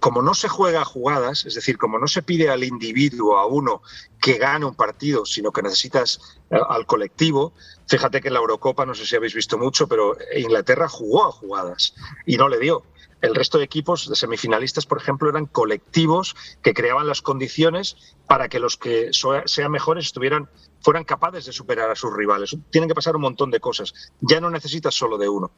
como 0.00 0.22
no 0.22 0.34
se 0.34 0.48
juega 0.48 0.82
a 0.82 0.84
jugadas, 0.84 1.44
es 1.44 1.56
decir, 1.56 1.76
como 1.78 1.98
no 1.98 2.06
se 2.06 2.22
pide 2.22 2.48
al 2.48 2.62
individuo, 2.62 3.38
a 3.38 3.46
uno, 3.46 3.82
que 4.20 4.38
gane 4.38 4.66
un 4.66 4.76
partido, 4.76 5.26
sino 5.26 5.50
que 5.50 5.62
necesitas 5.62 6.38
al 6.50 6.86
colectivo, 6.86 7.52
fíjate 7.90 8.20
que 8.20 8.28
en 8.28 8.34
la 8.34 8.40
Eurocopa, 8.40 8.86
no 8.86 8.94
sé 8.94 9.04
si 9.04 9.16
habéis 9.16 9.34
visto 9.34 9.58
mucho, 9.58 9.88
pero 9.88 10.16
Inglaterra 10.36 10.88
jugó 10.88 11.26
a 11.26 11.32
jugadas 11.32 11.94
y 12.24 12.36
no 12.36 12.48
le 12.48 12.60
dio. 12.60 12.84
El 13.20 13.34
resto 13.34 13.58
de 13.58 13.64
equipos 13.64 14.08
de 14.08 14.16
semifinalistas, 14.16 14.86
por 14.86 14.98
ejemplo, 14.98 15.28
eran 15.28 15.46
colectivos 15.46 16.36
que 16.62 16.72
creaban 16.72 17.06
las 17.06 17.20
condiciones 17.20 18.16
para 18.26 18.48
que 18.48 18.60
los 18.60 18.76
que 18.76 19.10
sean 19.44 19.70
mejores 19.70 20.06
estuvieran 20.06 20.48
fueran 20.80 21.04
capaces 21.04 21.44
de 21.44 21.52
superar 21.52 21.90
a 21.90 21.96
sus 21.96 22.14
rivales. 22.14 22.56
Tienen 22.70 22.88
que 22.88 22.94
pasar 22.94 23.16
un 23.16 23.22
montón 23.22 23.50
de 23.50 23.60
cosas. 23.60 23.92
Ya 24.20 24.40
no 24.40 24.48
necesitas 24.48 24.94
solo 24.94 25.18
de 25.18 25.28
uno. 25.28 25.50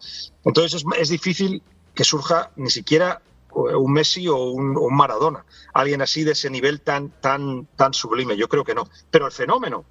Entonces 0.45 0.85
es, 0.99 1.09
difícil 1.11 1.62
que 1.95 2.03
surja 2.03 2.51
ni 2.57 2.71
siquiera 2.71 3.23
un 3.55 3.93
Messi 3.93 4.27
o 4.27 4.37
un, 4.37 4.77
un, 4.79 4.97
Maradona, 4.97 5.45
alguien 5.75 6.01
así 6.01 6.25
de 6.25 6.33
ese 6.33 6.49
nivel 6.49 6.81
tan, 6.81 7.11
tan, 7.21 7.67
tan 7.77 7.93
sublime. 7.93 8.37
Yo 8.37 8.49
creo 8.49 8.65
que 8.65 8.75
no. 8.75 8.89
Pero 9.11 9.27
el 9.27 9.33
fenómeno 9.33 9.85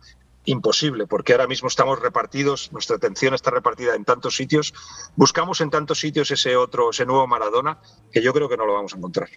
imposible, 0.45 1.05
porque 1.07 1.33
ahora 1.33 1.48
mismo 1.48 1.67
estamos 1.67 2.00
repartidos, 2.00 2.71
nuestra 2.71 2.95
atención 2.95 3.33
está 3.33 3.51
repartida 3.51 3.95
en 3.95 4.05
tantos 4.05 4.36
sitios, 4.36 4.74
buscamos 5.15 5.62
en 5.62 5.69
tantos 5.69 6.00
sitios 6.00 6.31
ese 6.31 6.55
otro, 6.55 6.89
ese 6.89 7.05
nuevo 7.05 7.27
Maradona, 7.27 7.77
que 8.12 8.21
yo 8.21 8.33
creo 8.33 8.50
que 8.50 8.57
no 8.57 8.65
lo 8.65 8.74
vamos 8.74 8.93
a 8.93 8.98
encontrar. 8.98 9.29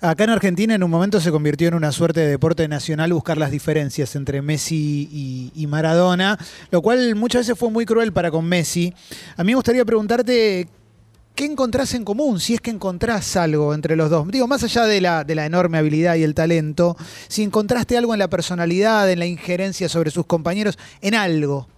Acá 0.00 0.24
en 0.24 0.30
Argentina 0.30 0.74
en 0.74 0.82
un 0.82 0.90
momento 0.90 1.20
se 1.20 1.30
convirtió 1.30 1.68
en 1.68 1.74
una 1.74 1.92
suerte 1.92 2.20
de 2.20 2.28
deporte 2.28 2.68
nacional 2.68 3.12
buscar 3.12 3.38
las 3.38 3.50
diferencias 3.50 4.14
entre 4.16 4.42
Messi 4.42 5.08
y, 5.10 5.52
y 5.54 5.66
Maradona, 5.66 6.38
lo 6.70 6.82
cual 6.82 7.14
muchas 7.14 7.46
veces 7.46 7.58
fue 7.58 7.70
muy 7.70 7.86
cruel 7.86 8.12
para 8.12 8.30
con 8.30 8.44
Messi. 8.44 8.92
A 9.36 9.44
mí 9.44 9.52
me 9.52 9.56
gustaría 9.56 9.84
preguntarte 9.84 10.68
¿qué 11.34 11.44
encontrás 11.44 11.94
en 11.94 12.04
común? 12.04 12.40
Si 12.40 12.54
es 12.54 12.60
que 12.60 12.70
encontrás 12.70 13.36
algo 13.36 13.74
entre 13.74 13.96
los 13.96 14.10
dos. 14.10 14.26
Digo, 14.28 14.46
más 14.46 14.62
allá 14.62 14.84
de 14.84 15.00
la, 15.00 15.24
de 15.24 15.34
la 15.34 15.46
enorme 15.46 15.78
habilidad 15.78 16.14
y 16.16 16.22
el 16.22 16.34
talento, 16.34 16.96
si 17.28 17.42
encontraste 17.42 17.96
algo 17.96 18.12
en 18.12 18.20
la 18.20 18.28
personalidad, 18.28 19.10
en 19.10 19.18
la 19.18 19.26
injerencia 19.26 19.88
sobre 19.88 20.10
sus 20.10 20.26
compañeros, 20.26 20.78
en 21.00 21.14
algo. 21.14 21.68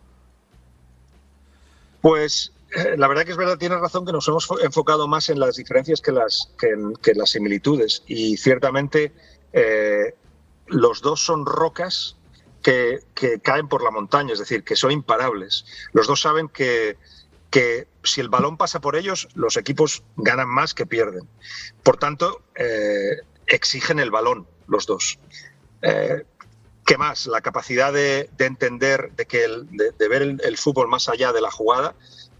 Pues 2.00 2.52
eh, 2.74 2.96
la 2.96 3.08
verdad 3.08 3.24
que 3.24 3.32
es 3.32 3.36
verdad, 3.36 3.58
tienes 3.58 3.80
razón 3.80 4.04
que 4.04 4.12
nos 4.12 4.28
hemos 4.28 4.48
enfocado 4.62 5.08
más 5.08 5.28
en 5.28 5.40
las 5.40 5.56
diferencias 5.56 6.00
que, 6.00 6.12
las, 6.12 6.52
que, 6.58 6.70
en, 6.70 7.18
las 7.18 7.30
similitudes. 7.30 8.02
Y 8.06 8.36
ciertamente 8.36 9.12
eh, 9.52 10.14
los 10.66 11.00
dos 11.00 11.24
son 11.24 11.46
rocas 11.46 12.16
que, 12.62 13.00
que 13.14 13.40
caen 13.40 13.68
por 13.68 13.82
la 13.82 13.90
montaña, 13.90 14.34
es 14.34 14.38
decir, 14.38 14.64
que 14.64 14.76
son 14.76 14.90
imparables. 14.90 15.64
Los 15.92 16.06
dos 16.06 16.20
saben 16.20 16.48
que 16.48 16.96
que 17.56 17.88
si 18.06 18.20
el 18.20 18.28
balón 18.28 18.56
pasa 18.56 18.80
por 18.80 18.96
ellos, 18.96 19.28
los 19.34 19.56
equipos 19.56 20.02
ganan 20.16 20.48
más 20.48 20.74
que 20.74 20.86
pierden. 20.86 21.28
Por 21.82 21.96
tanto, 21.96 22.42
eh, 22.54 23.16
exigen 23.46 23.98
el 23.98 24.10
balón 24.10 24.46
los 24.66 24.86
dos. 24.86 25.18
Eh, 25.82 26.24
¿Qué 26.84 26.98
más? 26.98 27.26
La 27.26 27.40
capacidad 27.40 27.92
de, 27.92 28.30
entender, 28.38 29.12
de, 29.16 29.26
que 29.26 29.46
de, 29.48 30.08
ver 30.08 30.22
el, 30.22 30.56
fútbol 30.56 30.88
más 30.88 31.08
allá 31.08 31.32
de 31.32 31.40
la 31.40 31.50
jugada 31.50 31.94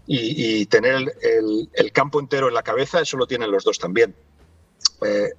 y, 0.05 0.65
tener 0.67 1.17
el, 1.21 1.91
campo 1.91 2.19
entero 2.19 2.47
en 2.47 2.53
la 2.53 2.63
cabeza, 2.63 3.01
eso 3.01 3.17
lo 3.17 3.27
tienen 3.27 3.51
los 3.51 3.65
dos 3.65 3.77
también. 3.77 4.15
Eh, 5.05 5.31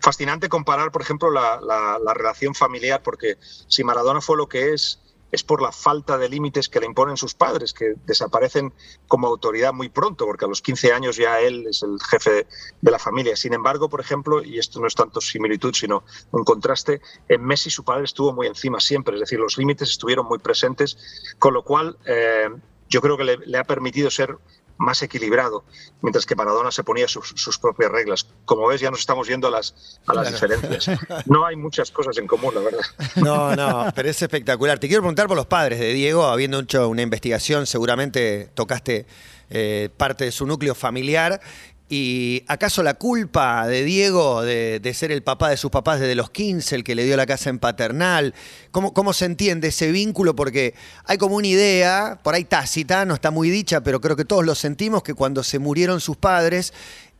fascinante 0.00 0.48
comparar, 0.48 0.92
por 0.92 1.02
ejemplo, 1.02 1.30
la 1.30 2.14
relación 2.14 2.54
familiar, 2.54 3.02
porque 3.02 3.38
si 3.40 3.82
Maradona 3.82 4.20
fue 4.20 4.36
lo 4.36 4.48
que 4.48 4.72
es, 4.72 5.00
es 5.30 5.42
por 5.42 5.60
la 5.60 5.72
falta 5.72 6.16
de 6.16 6.28
límites 6.28 6.68
que 6.68 6.80
le 6.80 6.86
imponen 6.86 7.16
sus 7.16 7.34
padres, 7.34 7.72
que 7.72 7.94
desaparecen 8.06 8.72
como 9.06 9.26
autoridad 9.26 9.72
muy 9.72 9.88
pronto, 9.88 10.26
porque 10.26 10.44
a 10.44 10.48
los 10.48 10.62
15 10.62 10.92
años 10.92 11.16
ya 11.16 11.40
él 11.40 11.66
es 11.68 11.82
el 11.82 11.98
jefe 12.10 12.46
de 12.80 12.90
la 12.90 12.98
familia. 12.98 13.36
Sin 13.36 13.52
embargo, 13.52 13.88
por 13.88 14.00
ejemplo, 14.00 14.42
y 14.42 14.58
esto 14.58 14.80
no 14.80 14.86
es 14.86 14.94
tanto 14.94 15.20
similitud, 15.20 15.74
sino 15.74 16.04
un 16.32 16.44
contraste, 16.44 17.00
en 17.28 17.44
Messi 17.44 17.70
su 17.70 17.84
padre 17.84 18.04
estuvo 18.04 18.32
muy 18.32 18.46
encima 18.46 18.80
siempre, 18.80 19.14
es 19.14 19.20
decir, 19.20 19.38
los 19.38 19.58
límites 19.58 19.90
estuvieron 19.90 20.26
muy 20.26 20.38
presentes, 20.38 20.96
con 21.38 21.54
lo 21.54 21.62
cual 21.62 21.98
eh, 22.06 22.48
yo 22.88 23.00
creo 23.00 23.16
que 23.16 23.24
le 23.24 23.58
ha 23.58 23.64
permitido 23.64 24.10
ser 24.10 24.38
más 24.78 25.02
equilibrado, 25.02 25.64
mientras 26.00 26.24
que 26.24 26.34
Maradona 26.34 26.70
se 26.70 26.84
ponía 26.84 27.06
sus, 27.08 27.58
propias 27.58 27.90
reglas. 27.90 28.26
Como 28.44 28.66
ves, 28.68 28.80
ya 28.80 28.90
nos 28.90 29.00
estamos 29.00 29.28
yendo 29.28 29.48
a 29.48 29.50
las, 29.50 30.00
a 30.06 30.14
las 30.14 30.32
diferencias. 30.32 30.98
No 31.26 31.44
hay 31.44 31.56
muchas 31.56 31.90
cosas 31.90 32.16
en 32.18 32.26
común, 32.26 32.54
la 32.54 32.60
verdad. 32.60 32.80
No, 33.16 33.54
no, 33.56 33.92
pero 33.94 34.08
es 34.08 34.22
espectacular. 34.22 34.78
Te 34.78 34.86
quiero 34.88 35.02
preguntar 35.02 35.26
por 35.26 35.36
los 35.36 35.46
padres 35.46 35.78
de 35.78 35.92
Diego, 35.92 36.24
habiendo 36.24 36.60
hecho 36.60 36.88
una 36.88 37.02
investigación, 37.02 37.66
seguramente 37.66 38.50
tocaste 38.54 39.06
eh, 39.50 39.90
parte 39.96 40.24
de 40.24 40.32
su 40.32 40.46
núcleo 40.46 40.74
familiar 40.74 41.40
¿Y 41.90 42.44
acaso 42.48 42.82
la 42.82 42.94
culpa 42.94 43.66
de 43.66 43.82
Diego 43.82 44.42
de, 44.42 44.92
ser 44.94 45.10
el 45.10 45.22
papá 45.22 45.48
de 45.48 45.56
sus 45.56 45.70
papás 45.70 46.00
desde 46.00 46.14
los 46.14 46.28
15, 46.30 46.74
el 46.74 46.84
que 46.84 46.94
le 46.94 47.04
dio 47.04 47.16
la 47.16 47.24
casa 47.24 47.48
en 47.48 47.58
paternal? 47.58 48.34
¿Cómo, 48.70 48.92
¿Cómo 48.92 49.14
se 49.14 49.24
entiende 49.24 49.68
ese 49.68 49.90
vínculo? 49.90 50.36
Porque 50.36 50.74
hay 51.06 51.16
como 51.16 51.36
una 51.36 51.46
idea, 51.46 52.20
por 52.22 52.34
ahí 52.34 52.44
tácita, 52.44 53.06
no 53.06 53.14
está 53.14 53.30
muy 53.30 53.48
dicha, 53.48 53.80
pero 53.80 54.02
creo 54.02 54.16
que 54.16 54.26
todos 54.26 54.44
lo 54.44 54.54
sentimos, 54.54 55.02
que 55.02 55.14
cuando 55.14 55.42
se 55.42 55.58
murieron 55.58 56.00
sus 56.00 56.18
padres, 56.18 56.74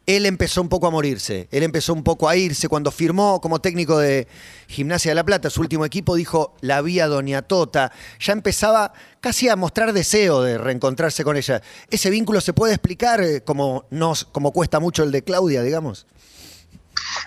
él 0.09 0.25
empezó 0.25 0.63
un 0.63 0.71
poco 0.71 0.87
a 0.87 0.91
morirse, 0.91 1.49
él 1.51 1.63
empezó 1.63 1.93
un 1.93 2.03
poco 2.03 2.31
a 2.31 2.37
irse. 2.37 2.67
Cuando 2.67 2.91
firmó 2.91 3.43
como 3.43 3.61
técnico 3.61 3.99
de 3.99 4.27
Gimnasia 4.67 5.11
de 5.11 5.15
La 5.15 5.23
Plata, 5.25 5.51
su 5.51 5.61
último 5.61 5.85
equipo 5.85 6.17
dijo 6.17 6.57
la 6.63 6.81
vía 6.81 7.07
Doña 7.09 7.43
Tota. 7.43 7.93
Ya 8.19 8.33
empezaba 8.33 8.95
casi 9.21 9.51
a 9.51 9.57
mostrar 9.57 9.93
deseo 9.93 10.41
de 10.41 10.57
reencontrarse 10.57 11.25
con 11.25 11.37
ella. 11.37 11.61
¿Ese 11.91 12.09
vínculo 12.09 12.41
se 12.41 12.55
puede 12.55 12.73
explicar 12.73 13.21
eh, 13.21 13.43
como, 13.43 13.85
nos, 13.91 14.25
como 14.25 14.51
cuesta 14.51 14.81
mucho 14.81 15.03
el 15.03 15.13
de 15.13 15.23
Claudia, 15.23 15.63
digamos? 15.63 16.07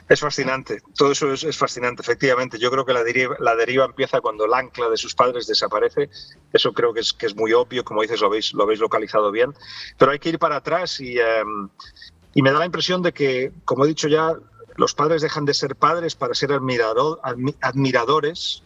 Es 0.09 0.19
fascinante, 0.19 0.81
todo 0.97 1.11
eso 1.11 1.31
es, 1.33 1.55
fascinante, 1.55 2.01
efectivamente. 2.01 2.57
Yo 2.57 2.71
creo 2.71 2.83
que 2.83 2.93
la 2.93 3.03
deriva, 3.03 3.35
la 3.39 3.55
deriva, 3.55 3.85
empieza 3.85 4.21
cuando 4.21 4.45
el 4.45 4.53
ancla 4.55 4.89
de 4.89 4.97
sus 4.97 5.13
padres 5.13 5.45
desaparece. 5.45 6.09
Eso 6.51 6.73
creo 6.73 6.95
que 6.95 7.01
es, 7.01 7.35
muy 7.35 7.53
obvio, 7.53 7.83
como 7.83 8.01
dices, 8.01 8.19
lo 8.21 8.27
habéis, 8.27 8.53
lo 8.53 8.63
habéis 8.63 8.79
localizado 8.79 9.29
bien. 9.31 9.53
Pero 9.99 10.11
hay 10.11 10.17
que 10.17 10.29
ir 10.29 10.39
para 10.39 10.55
atrás 10.57 10.99
y, 10.99 11.19
em, 11.19 11.69
y 12.33 12.41
me 12.41 12.51
da 12.51 12.59
la 12.59 12.65
impresión 12.65 13.01
de 13.01 13.13
que, 13.13 13.51
como 13.65 13.85
he 13.85 13.87
dicho 13.87 14.07
ya, 14.07 14.35
los 14.75 14.93
padres 14.93 15.21
dejan 15.21 15.45
de 15.45 15.53
ser 15.53 15.75
padres 15.75 16.15
para 16.15 16.33
ser 16.33 16.51
admiradores 16.53 18.63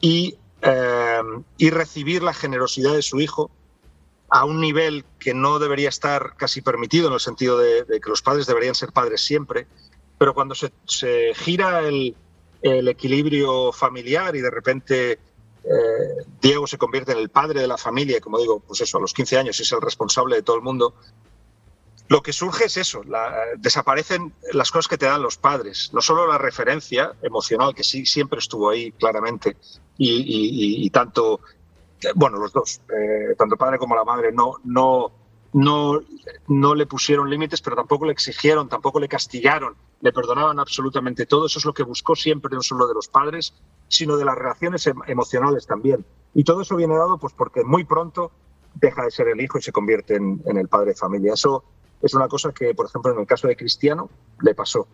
y, 0.00 0.36
eh, 0.62 1.22
y 1.58 1.70
recibir 1.70 2.22
la 2.22 2.32
generosidad 2.32 2.94
de 2.94 3.02
su 3.02 3.20
hijo 3.20 3.50
a 4.28 4.44
un 4.44 4.60
nivel 4.60 5.04
que 5.18 5.34
no 5.34 5.58
debería 5.58 5.88
estar 5.88 6.34
casi 6.36 6.60
permitido, 6.60 7.08
en 7.08 7.14
el 7.14 7.20
sentido 7.20 7.58
de, 7.58 7.84
que 7.86 8.10
los 8.10 8.22
padres 8.22 8.46
deberían 8.46 8.74
ser 8.74 8.92
padres 8.92 9.20
siempre, 9.20 9.66
pero 10.18 10.34
cuando 10.34 10.54
se, 10.54 10.72
gira 11.34 11.80
el, 11.80 12.16
equilibrio 12.62 13.72
familiar 13.72 14.34
y 14.34 14.40
de 14.40 14.50
repente 14.50 15.12
eh, 15.12 15.18
Diego 16.40 16.66
se 16.66 16.78
convierte 16.78 17.12
en 17.12 17.18
el 17.18 17.28
padre 17.28 17.60
de 17.60 17.66
la 17.66 17.76
familia, 17.76 18.20
como 18.20 18.38
digo, 18.38 18.60
pues 18.60 18.80
eso, 18.80 18.96
a 18.96 19.02
los 19.02 19.12
15 19.12 19.36
años 19.36 19.60
es 19.60 19.70
el 19.70 19.82
responsable 19.82 20.36
de 20.36 20.42
todo 20.42 20.56
el 20.56 20.62
mundo, 20.62 20.94
lo 22.08 22.22
que 22.22 22.32
surge 22.32 22.66
es 22.66 22.76
eso, 22.76 23.02
desaparecen 23.56 24.32
las 24.52 24.70
cosas 24.70 24.88
que 24.88 24.98
te 24.98 25.06
dan 25.06 25.22
los 25.22 25.38
padres, 25.38 25.90
no 25.94 26.02
solo 26.02 26.26
la 26.26 26.36
referencia 26.36 27.14
emocional, 27.22 27.74
que 27.74 27.82
sí 27.82 28.04
siempre 28.04 28.40
estuvo 28.40 28.68
ahí 28.68 28.92
claramente, 28.92 29.56
y, 29.96 30.90
tanto, 30.90 31.40
bueno, 32.14 32.38
los 32.38 32.52
dos, 32.52 32.80
eh, 32.90 33.34
tanto 33.38 33.54
el 33.54 33.58
padre 33.58 33.78
como 33.78 33.94
la 33.94 34.04
madre, 34.04 34.32
no, 34.32 34.56
no, 34.64 35.12
no, 35.54 36.00
no 36.48 36.74
le 36.74 36.86
pusieron 36.86 37.30
límites, 37.30 37.62
pero 37.62 37.76
tampoco 37.76 38.06
le 38.06 38.12
exigieron, 38.12 38.68
tampoco 38.68 39.00
le 39.00 39.08
castigaron, 39.08 39.74
le 40.00 40.12
perdonaban 40.12 40.58
absolutamente 40.58 41.26
todo. 41.26 41.46
Eso 41.46 41.60
es 41.60 41.64
lo 41.64 41.72
que 41.72 41.84
buscó 41.84 42.16
siempre, 42.16 42.54
no 42.54 42.62
solo 42.62 42.88
de 42.88 42.94
los 42.94 43.08
padres, 43.08 43.54
sino 43.88 44.16
de 44.16 44.24
las 44.24 44.34
relaciones 44.34 44.86
em, 44.88 44.96
emocionales 45.06 45.66
también. 45.66 46.04
Y 46.34 46.42
todo 46.42 46.62
eso 46.62 46.74
viene 46.74 46.96
dado 46.96 47.18
pues 47.18 47.32
porque 47.34 47.62
muy 47.62 47.84
pronto 47.84 48.32
deja 48.74 49.04
de 49.04 49.12
ser 49.12 49.28
el 49.28 49.40
hijo 49.40 49.58
y 49.58 49.62
se 49.62 49.70
convierte 49.70 50.16
en, 50.16 50.42
en 50.44 50.56
el 50.56 50.66
padre 50.66 50.90
de 50.90 50.96
familia. 50.96 51.34
Eso 51.34 51.62
es 52.02 52.14
una 52.14 52.28
cosa 52.28 52.52
que, 52.52 52.74
por 52.74 52.86
ejemplo, 52.86 53.12
en 53.12 53.20
el 53.20 53.26
caso 53.26 53.48
de 53.48 53.56
Cristiano 53.56 54.10
le 54.40 54.54
pasó. 54.54 54.86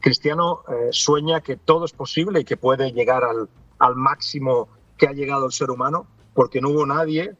Cristiano 0.00 0.62
eh, 0.68 0.88
sueña 0.90 1.40
que 1.40 1.56
todo 1.56 1.84
es 1.84 1.92
posible 1.92 2.40
y 2.40 2.44
que 2.44 2.56
puede 2.56 2.92
llegar 2.92 3.24
al, 3.24 3.48
al 3.78 3.96
máximo 3.96 4.68
que 4.96 5.06
ha 5.06 5.12
llegado 5.12 5.46
el 5.46 5.52
ser 5.52 5.70
humano, 5.70 6.06
porque 6.34 6.60
no 6.60 6.70
hubo 6.70 6.86
nadie, 6.86 7.34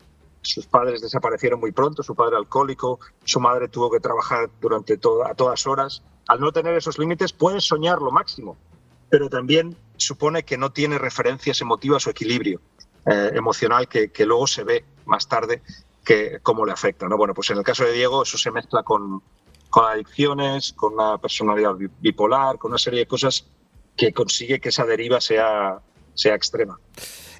sus 0.44 0.66
padres 0.66 1.00
desaparecieron 1.00 1.58
muy 1.58 1.72
pronto, 1.72 2.02
su 2.02 2.14
padre 2.14 2.36
alcohólico, 2.36 3.00
su 3.24 3.40
madre 3.40 3.68
tuvo 3.68 3.90
que 3.90 4.00
trabajar 4.00 4.50
durante 4.60 4.94
a 4.94 5.34
todas 5.34 5.66
horas. 5.66 6.02
Al 6.28 6.40
no 6.40 6.52
tener 6.52 6.74
esos 6.74 6.98
límites, 6.98 7.32
puedes 7.32 7.64
soñar 7.64 8.00
lo 8.00 8.10
máximo, 8.10 8.56
pero 9.08 9.28
también 9.28 9.76
supone 9.96 10.42
que 10.42 10.58
no 10.58 10.70
tiene 10.70 10.98
referencias 10.98 11.60
emotivas 11.60 12.06
o 12.06 12.10
equilibrio 12.10 12.60
eh, 13.06 13.30
emocional 13.34 13.88
que, 13.88 14.10
que, 14.10 14.26
luego 14.26 14.46
se 14.46 14.64
ve 14.64 14.84
más 15.06 15.28
tarde 15.28 15.62
que, 16.04 16.38
cómo 16.42 16.64
le 16.64 16.72
afecta. 16.72 17.08
¿no? 17.08 17.16
Bueno, 17.16 17.34
pues 17.34 17.50
en 17.50 17.58
el 17.58 17.64
caso 17.64 17.84
de 17.84 17.92
Diego 17.92 18.22
eso 18.22 18.38
se 18.38 18.50
mezcla 18.50 18.82
con, 18.82 19.22
con 19.70 19.84
adicciones, 19.84 20.72
con 20.74 20.94
una 20.94 21.18
personalidad 21.18 21.74
bipolar, 22.00 22.58
con 22.58 22.70
una 22.72 22.78
serie 22.78 23.00
de 23.00 23.06
cosas 23.06 23.46
que 23.96 24.12
consigue 24.12 24.60
que 24.60 24.68
esa 24.68 24.84
deriva 24.84 25.20
sea, 25.20 25.78
sea 26.14 26.34
extrema. 26.34 26.78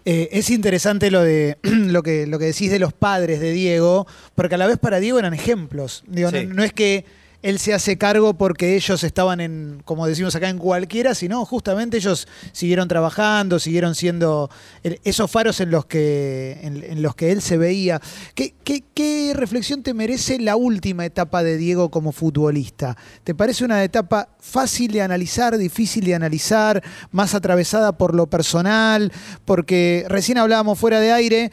Eh, 0.05 0.29
es 0.33 0.51
interesante 0.51 1.11
lo 1.11 1.23
de 1.23 1.59
lo 1.63 2.03
que, 2.03 2.27
lo 2.27 2.39
que 2.39 2.47
decís 2.47 2.71
de 2.71 2.79
los 2.79 2.93
padres 2.93 3.41
de 3.41 3.53
Diego, 3.53 4.07
porque 4.35 4.57
a 4.57 4.59
la 4.59 4.67
vez 4.67 4.79
para 4.79 5.01
Diego 5.01 5.19
eran 5.19 5.35
ejemplos. 5.35 6.05
Digo, 6.07 6.31
no, 6.31 6.63
es 6.63 6.73
que 6.73 7.05
él 7.45 7.59
se 7.59 7.75
hace 7.75 7.99
cargo 7.99 8.33
porque 8.33 8.75
ellos 8.75 9.05
estaban 9.05 9.39
en, 9.39 9.83
como 9.85 10.07
decimos 10.07 10.35
acá, 10.35 10.49
en 10.49 10.57
cualquiera, 10.57 11.15
sino 11.15 11.45
justamente 11.45 11.99
ellos 11.99 12.27
siguieron 12.53 12.89
trabajando, 12.89 13.59
siguieron 13.59 13.95
siendo 13.95 14.49
esos 14.83 15.31
faros 15.31 15.61
en 15.61 15.71
los 15.71 15.85
que, 15.85 16.59
en, 16.63 17.03
los 17.03 17.15
que 17.15 17.33
él 17.33 17.43
se 17.43 17.59
veía. 17.59 18.01
¿Qué, 18.35 18.55
qué 18.65 19.33
reflexión 19.35 19.83
te 19.83 19.93
merece 19.93 20.39
la 20.39 20.57
última 20.57 21.05
etapa 21.05 21.43
de 21.43 21.59
Diego 21.59 21.91
como 21.91 22.13
futbolista? 22.13 22.97
¿Te 23.25 23.35
parece 23.35 23.63
una 23.67 23.85
etapa 23.85 24.31
fácil 24.41 24.93
de 24.93 25.03
analizar, 25.03 25.59
difícil 25.59 26.07
de 26.07 26.15
analizar, 26.15 26.83
más 27.11 27.35
atravesada 27.35 27.99
por 27.99 28.15
lo 28.15 28.27
personal? 28.27 29.13
Porque 29.45 30.07
recién 30.09 30.39
hablábamos 30.39 30.79
fuera 30.79 30.99
de 30.99 31.13
aire 31.13 31.51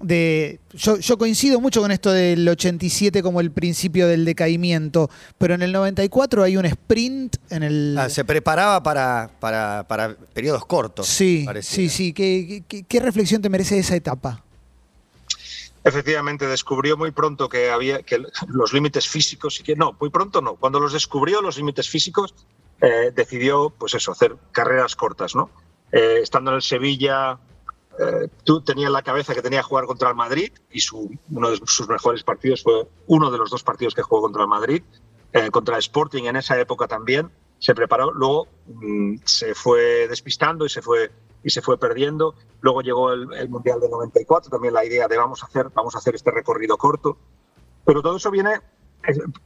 de. 0.00 0.60
Yo, 0.72 1.18
coincido 1.18 1.60
mucho 1.60 1.80
con 1.80 1.90
esto 1.90 2.10
del 2.10 2.48
87 2.48 3.22
como 3.22 3.40
el 3.40 3.50
principio 3.50 4.06
del 4.08 4.24
decaimiento, 4.24 5.10
pero 5.38 5.54
en 5.54 5.62
el 5.62 5.72
94 5.72 6.42
hay 6.42 6.56
un 6.56 6.66
sprint 6.66 7.36
en 7.50 7.62
el. 7.62 7.96
Ah, 7.98 8.08
se 8.08 8.24
preparaba 8.24 8.82
para, 8.82 9.30
para, 9.40 10.16
periodos 10.32 10.64
cortos. 10.64 11.06
Sí, 11.06 11.46
sí, 11.62 11.88
sí. 11.88 12.12
¿Qué, 12.12 12.64
¿Qué, 12.66 13.00
reflexión 13.00 13.42
te 13.42 13.48
merece 13.48 13.78
esa 13.78 13.96
etapa? 13.96 14.42
Efectivamente, 15.82 16.46
descubrió 16.46 16.96
muy 16.96 17.10
pronto 17.10 17.48
que 17.48 17.70
había 17.70 18.02
que 18.02 18.22
los 18.48 18.72
límites 18.72 19.08
físicos 19.08 19.60
y 19.60 19.62
que 19.62 19.76
no, 19.76 19.96
muy 19.98 20.10
pronto 20.10 20.42
no. 20.42 20.56
Cuando 20.56 20.78
los 20.78 20.92
descubrió 20.92 21.40
los 21.40 21.56
límites 21.56 21.88
físicos, 21.88 22.34
eh, 22.82 23.12
decidió, 23.14 23.70
pues 23.70 23.94
eso, 23.94 24.12
hacer 24.12 24.36
carreras 24.52 24.94
cortas, 24.94 25.34
¿no? 25.34 25.50
Eh, 25.92 26.20
estando 26.22 26.50
en 26.50 26.56
el 26.56 26.62
Sevilla, 26.62 27.38
eh, 28.00 28.28
tú 28.44 28.62
tenías 28.62 28.90
la 28.90 29.02
cabeza 29.02 29.34
que 29.34 29.42
tenía 29.42 29.60
que 29.60 29.64
jugar 29.64 29.84
contra 29.84 30.08
el 30.08 30.14
Madrid 30.14 30.52
y 30.70 30.80
uno 31.30 31.50
de 31.50 31.60
sus 31.66 31.86
mejores 31.86 32.22
partidos 32.22 32.62
fue 32.62 32.88
uno 33.06 33.30
de 33.30 33.36
los 33.36 33.50
dos 33.50 33.62
partidos 33.62 33.94
que 33.94 34.02
jugó 34.02 34.22
contra 34.22 34.42
el 34.42 34.48
Madrid, 34.48 34.82
eh, 35.32 35.50
contra 35.50 35.76
Sporting 35.78 36.24
en 36.24 36.36
esa 36.36 36.58
época 36.58 36.88
también. 36.88 37.30
Se 37.58 37.74
preparó, 37.74 38.10
luego 38.12 38.48
mm, 38.66 39.16
se 39.24 39.54
fue 39.54 40.08
despistando 40.08 40.64
y 40.64 40.70
se 40.70 40.80
fue 40.80 41.10
y 41.44 41.50
se 41.50 41.60
fue 41.60 41.78
perdiendo. 41.78 42.34
Luego 42.62 42.80
llegó 42.80 43.12
el, 43.12 43.32
el, 43.34 43.48
Mundial 43.50 43.80
de 43.80 43.90
94, 43.90 44.50
también 44.50 44.72
la 44.72 44.84
idea 44.84 45.06
de 45.06 45.18
vamos 45.18 45.42
a 45.42 45.46
hacer 45.46 45.68
vamos 45.74 45.94
a 45.94 45.98
hacer 45.98 46.14
este 46.14 46.30
recorrido 46.30 46.78
corto. 46.78 47.18
Pero 47.84 48.00
todo 48.00 48.16
eso 48.16 48.30
viene 48.30 48.60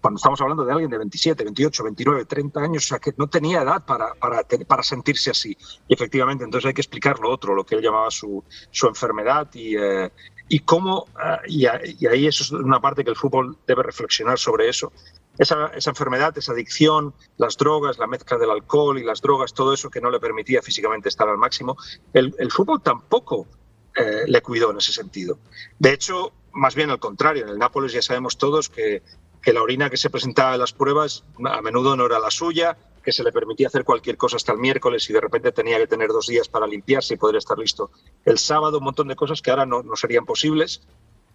cuando 0.00 0.16
estamos 0.16 0.40
hablando 0.40 0.64
de 0.64 0.72
alguien 0.72 0.90
de 0.90 0.98
27, 0.98 1.44
28, 1.44 1.84
29, 1.84 2.24
30 2.24 2.60
años, 2.60 2.84
o 2.84 2.88
sea, 2.88 2.98
que 2.98 3.12
no 3.16 3.28
tenía 3.28 3.62
edad 3.62 3.84
para, 3.84 4.14
para, 4.14 4.42
para 4.66 4.82
sentirse 4.82 5.30
así. 5.30 5.56
Y 5.88 5.94
efectivamente, 5.94 6.44
entonces 6.44 6.68
hay 6.68 6.74
que 6.74 6.80
explicar 6.80 7.18
lo 7.20 7.30
otro, 7.30 7.54
lo 7.54 7.64
que 7.64 7.76
él 7.76 7.82
llamaba 7.82 8.10
su, 8.10 8.42
su 8.70 8.86
enfermedad 8.86 9.48
y, 9.54 9.76
eh, 9.76 10.10
y 10.48 10.60
cómo, 10.60 11.06
eh, 11.22 11.38
y, 11.48 11.66
ahí 11.66 12.26
eso 12.26 12.42
es 12.42 12.50
una 12.50 12.80
parte 12.80 13.04
que 13.04 13.10
el 13.10 13.16
fútbol 13.16 13.56
debe 13.66 13.82
reflexionar 13.82 14.38
sobre 14.38 14.68
eso. 14.68 14.92
Esa, 15.36 15.66
esa, 15.68 15.90
enfermedad, 15.90 16.36
esa 16.38 16.52
adicción, 16.52 17.12
las 17.38 17.56
drogas, 17.56 17.98
la 17.98 18.06
mezcla 18.06 18.38
del 18.38 18.50
alcohol 18.50 18.98
y 18.98 19.04
las 19.04 19.20
drogas, 19.20 19.52
todo 19.52 19.72
eso 19.72 19.90
que 19.90 20.00
no 20.00 20.10
le 20.10 20.20
permitía 20.20 20.62
físicamente 20.62 21.08
estar 21.08 21.28
al 21.28 21.38
máximo, 21.38 21.76
el, 22.12 22.34
el 22.38 22.52
fútbol 22.52 22.80
tampoco 22.82 23.48
eh, 23.96 24.24
le 24.26 24.42
cuidó 24.42 24.72
en 24.72 24.78
ese 24.78 24.92
sentido. 24.92 25.38
De 25.78 25.92
hecho, 25.92 26.32
más 26.52 26.74
bien 26.74 26.90
al 26.90 26.98
contrario, 26.98 27.44
en 27.44 27.50
el 27.50 27.58
Nápoles 27.58 27.92
ya 27.92 28.02
sabemos 28.02 28.36
todos 28.38 28.68
que 28.68 29.02
que 29.44 29.52
la 29.52 29.62
orina 29.62 29.90
que 29.90 29.98
se 29.98 30.08
presentaba 30.08 30.54
en 30.54 30.60
las 30.60 30.72
pruebas 30.72 31.22
a 31.44 31.60
menudo 31.60 31.94
no 31.96 32.06
era 32.06 32.18
la 32.18 32.30
suya, 32.30 32.76
que 33.02 33.12
se 33.12 33.22
le 33.22 33.30
permitía 33.30 33.68
hacer 33.68 33.84
cualquier 33.84 34.16
cosa 34.16 34.36
hasta 34.36 34.52
el 34.52 34.58
miércoles 34.58 35.08
y 35.10 35.12
de 35.12 35.20
repente 35.20 35.52
tenía 35.52 35.76
que 35.76 35.86
tener 35.86 36.08
dos 36.08 36.26
días 36.26 36.48
para 36.48 36.66
limpiarse 36.66 37.14
y 37.14 37.16
poder 37.18 37.36
estar 37.36 37.58
listo 37.58 37.90
el 38.24 38.38
sábado, 38.38 38.78
un 38.78 38.84
montón 38.84 39.08
de 39.08 39.16
cosas 39.16 39.42
que 39.42 39.50
ahora 39.50 39.66
no, 39.66 39.84
serían 39.96 40.24
posibles. 40.24 40.80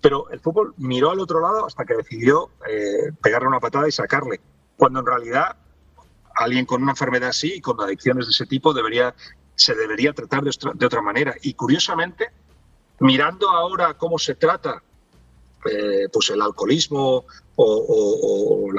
Pero 0.01 0.29
el 0.31 0.39
fútbol 0.39 0.73
miró 0.77 1.11
al 1.11 1.19
otro 1.19 1.39
lado 1.39 1.65
hasta 1.65 1.85
que 1.85 1.93
decidió 1.93 2.49
eh, 2.67 3.11
pegarle 3.21 3.47
una 3.47 3.59
patada 3.59 3.87
y 3.87 3.91
sacarle, 3.91 4.39
cuando 4.75 5.01
en 5.01 5.05
realidad 5.05 5.57
alguien 6.35 6.65
con 6.65 6.81
una 6.81 6.93
enfermedad 6.93 7.29
así 7.29 7.53
y 7.55 7.61
con 7.61 7.79
adicciones 7.79 8.25
de 8.25 8.31
ese 8.31 8.47
tipo 8.47 8.73
debería, 8.73 9.13
se 9.55 9.75
debería 9.75 10.13
tratar 10.13 10.41
de, 10.41 10.51
de 10.73 10.85
otra 10.85 11.01
manera. 11.01 11.35
Y 11.43 11.53
curiosamente, 11.53 12.29
mirando 13.01 13.49
ahora 13.51 13.93
cómo 13.93 14.17
se 14.17 14.33
trata 14.35 14.81
eh, 15.65 16.07
pues 16.11 16.29
el 16.29 16.41
alcoholismo 16.41 17.25
o, 17.55 18.69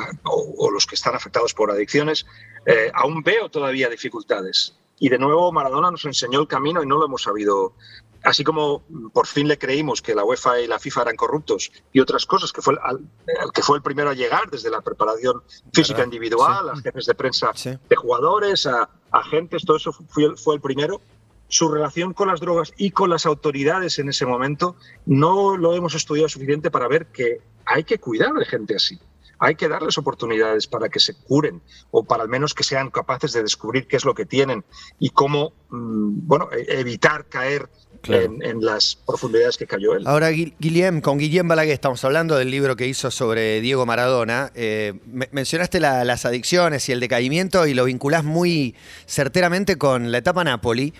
los 0.72 0.86
que 0.86 0.94
están 0.94 1.14
afectados 1.14 1.52
por 1.52 1.70
adicciones, 1.70 2.26
eh, 2.64 2.90
aún 2.94 3.22
veo 3.22 3.50
todavía 3.50 3.88
dificultades. 3.88 4.74
Y 4.98 5.08
de 5.08 5.18
nuevo 5.18 5.52
Maradona 5.52 5.90
nos 5.90 6.04
enseñó 6.04 6.40
el 6.40 6.48
camino 6.48 6.82
y 6.82 6.86
no 6.86 6.96
lo 6.98 7.06
hemos 7.06 7.22
sabido. 7.22 7.74
Así 8.22 8.44
como 8.44 8.82
por 9.14 9.26
fin 9.26 9.48
le 9.48 9.58
creímos 9.58 10.02
que 10.02 10.14
la 10.14 10.24
UEFA 10.24 10.60
y 10.60 10.66
la 10.66 10.78
FIFA 10.78 11.02
eran 11.02 11.16
corruptos 11.16 11.72
y 11.90 12.00
otras 12.00 12.26
cosas, 12.26 12.52
que 12.52 12.60
fue 12.60 12.74
el, 12.74 13.50
que 13.52 13.62
fue 13.62 13.78
el 13.78 13.82
primero 13.82 14.10
a 14.10 14.14
llegar 14.14 14.50
desde 14.50 14.70
la 14.70 14.82
preparación 14.82 15.42
física 15.72 16.04
individual, 16.04 16.68
a 16.68 16.76
jefes 16.76 17.06
de 17.06 17.14
prensa 17.14 17.52
de 17.64 17.96
jugadores, 17.96 18.66
a 18.66 18.90
agentes, 19.10 19.64
todo 19.64 19.78
eso 19.78 19.92
fue, 19.92 20.36
fue 20.36 20.56
el 20.56 20.60
primero 20.60 21.00
su 21.50 21.68
relación 21.68 22.14
con 22.14 22.28
las 22.28 22.40
drogas 22.40 22.72
y 22.76 22.92
con 22.92 23.10
las 23.10 23.26
autoridades 23.26 23.98
en 23.98 24.08
ese 24.08 24.24
momento 24.24 24.76
no 25.04 25.56
lo 25.56 25.74
hemos 25.74 25.94
estudiado 25.94 26.28
suficiente 26.28 26.70
para 26.70 26.88
ver 26.88 27.06
que 27.06 27.40
hay 27.66 27.84
que 27.84 27.98
cuidar 27.98 28.32
de 28.32 28.46
gente 28.46 28.76
así. 28.76 28.98
Hay 29.40 29.56
que 29.56 29.68
darles 29.68 29.98
oportunidades 29.98 30.66
para 30.66 30.88
que 30.88 31.00
se 31.00 31.14
curen 31.14 31.60
o 31.90 32.04
para 32.04 32.22
al 32.22 32.28
menos 32.28 32.54
que 32.54 32.62
sean 32.62 32.90
capaces 32.90 33.32
de 33.32 33.42
descubrir 33.42 33.88
qué 33.88 33.96
es 33.96 34.04
lo 34.04 34.14
que 34.14 34.26
tienen 34.26 34.64
y 34.98 35.10
cómo 35.10 35.52
mm, 35.70 36.26
bueno, 36.26 36.48
e-, 36.52 36.80
evitar 36.80 37.26
caer 37.26 37.68
en, 38.08 38.64
las 38.64 38.96
profundidades 39.06 39.56
que 39.56 39.66
cayó 39.66 39.94
él. 39.94 40.04
Ahora, 40.06 40.30
Guillem, 40.30 41.00
con 41.00 41.18
Guillem 41.18 41.46
Balaguer 41.48 41.74
estamos 41.74 42.04
hablando 42.04 42.36
del 42.36 42.50
libro 42.50 42.76
que 42.76 42.86
hizo 42.86 43.10
sobre 43.10 43.60
Diego 43.60 43.86
Maradona. 43.86 44.52
Eh, 44.54 44.94
mencionaste 45.32 45.80
las 45.80 46.24
adicciones 46.24 46.88
y 46.88 46.92
el 46.92 47.00
decaimiento 47.00 47.66
y 47.66 47.74
lo 47.74 47.84
vinculás 47.84 48.24
muy 48.24 48.74
certeramente 49.06 49.76
con 49.76 50.10
la 50.12 50.18
etapa 50.18 50.44
Napoli. 50.44 50.94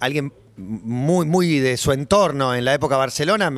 Alguien 0.00 0.32
muy, 0.56 1.26
muy 1.26 1.58
de 1.58 1.76
su 1.76 1.92
entorno 1.92 2.54
en 2.54 2.64
la 2.64 2.74
época 2.74 2.96
Barcelona, 2.96 3.50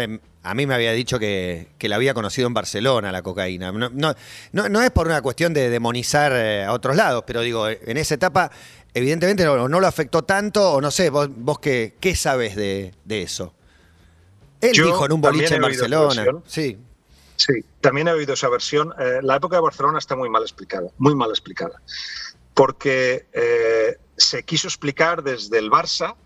a 0.42 0.54
mí 0.54 0.66
me 0.66 0.74
había 0.74 0.92
dicho 0.92 1.18
que, 1.18 1.68
la 1.80 1.96
había 1.96 2.14
conocido 2.14 2.48
en 2.48 2.54
Barcelona, 2.54 3.12
la 3.12 3.22
cocaína. 3.22 3.70
No, 3.72 4.14
no, 4.52 4.82
es 4.82 4.90
por 4.90 5.06
una 5.06 5.22
cuestión 5.22 5.52
de 5.52 5.70
demonizar 5.70 6.32
eh, 6.34 6.64
a 6.64 6.72
otros 6.72 6.96
lados, 6.96 7.24
pero 7.26 7.42
digo, 7.42 7.68
en 7.68 7.96
esa 7.96 8.14
etapa 8.14 8.50
evidentemente 8.98 9.44
no, 9.44 9.68
no, 9.68 9.80
lo 9.80 9.86
afectó 9.86 10.22
tanto, 10.22 10.72
o 10.72 10.80
no 10.80 10.90
sé, 10.90 11.10
vos, 11.10 11.28
vos 11.30 11.58
qué, 11.58 11.96
qué 12.00 12.14
sabes 12.14 12.54
de, 12.56 12.92
eso. 13.08 13.54
Él 14.60 14.72
dijo 14.72 15.06
en 15.06 15.12
un 15.12 15.20
boliche 15.20 15.54
en 15.54 15.62
Barcelona. 15.62 16.24
Sí. 16.46 16.78
Sí, 17.36 17.64
también 17.80 18.08
he 18.08 18.12
oído 18.12 18.34
esa 18.34 18.48
versión. 18.48 18.92
Eh, 18.98 19.20
la 19.22 19.36
época 19.36 19.54
de 19.56 19.62
Barcelona 19.62 19.98
está 19.98 20.16
muy 20.16 20.28
mal 20.28 20.42
explicada, 20.42 20.88
muy 20.98 21.14
mal 21.14 21.30
explicada. 21.30 21.80
Porque 22.52 23.26
eh, 23.32 23.96
se 24.16 24.42
quiso 24.42 24.66
explicar 24.66 25.22
desde 25.22 25.58
el 25.58 25.70
Barça, 25.70 26.16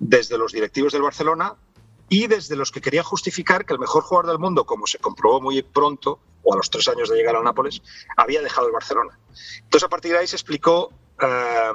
desde 0.00 0.36
los 0.36 0.50
directivos 0.50 0.92
del 0.92 1.02
Barcelona 1.02 1.54
y 2.08 2.26
desde 2.26 2.56
los 2.56 2.72
que 2.72 2.80
querían 2.80 3.04
justificar 3.04 3.64
que 3.64 3.74
el 3.74 3.78
mejor 3.78 4.02
jugador 4.02 4.32
del 4.32 4.40
mundo, 4.40 4.66
como 4.66 4.88
se 4.88 4.98
comprobó 4.98 5.40
muy 5.40 5.62
pronto, 5.62 6.18
o 6.42 6.52
a 6.52 6.56
los 6.56 6.68
tres 6.68 6.88
años 6.88 7.08
de 7.08 7.16
llegar 7.16 7.36
al 7.36 7.44
Nápoles, 7.44 7.80
había 8.16 8.42
dejado 8.42 8.66
el 8.66 8.72
Barcelona. 8.72 9.18
Entonces, 9.62 9.84
a 9.84 9.88
partir 9.88 10.12
de 10.12 10.18
ahí 10.18 10.26
se 10.26 10.36
explicó 10.36 10.92
eh, 11.20 11.72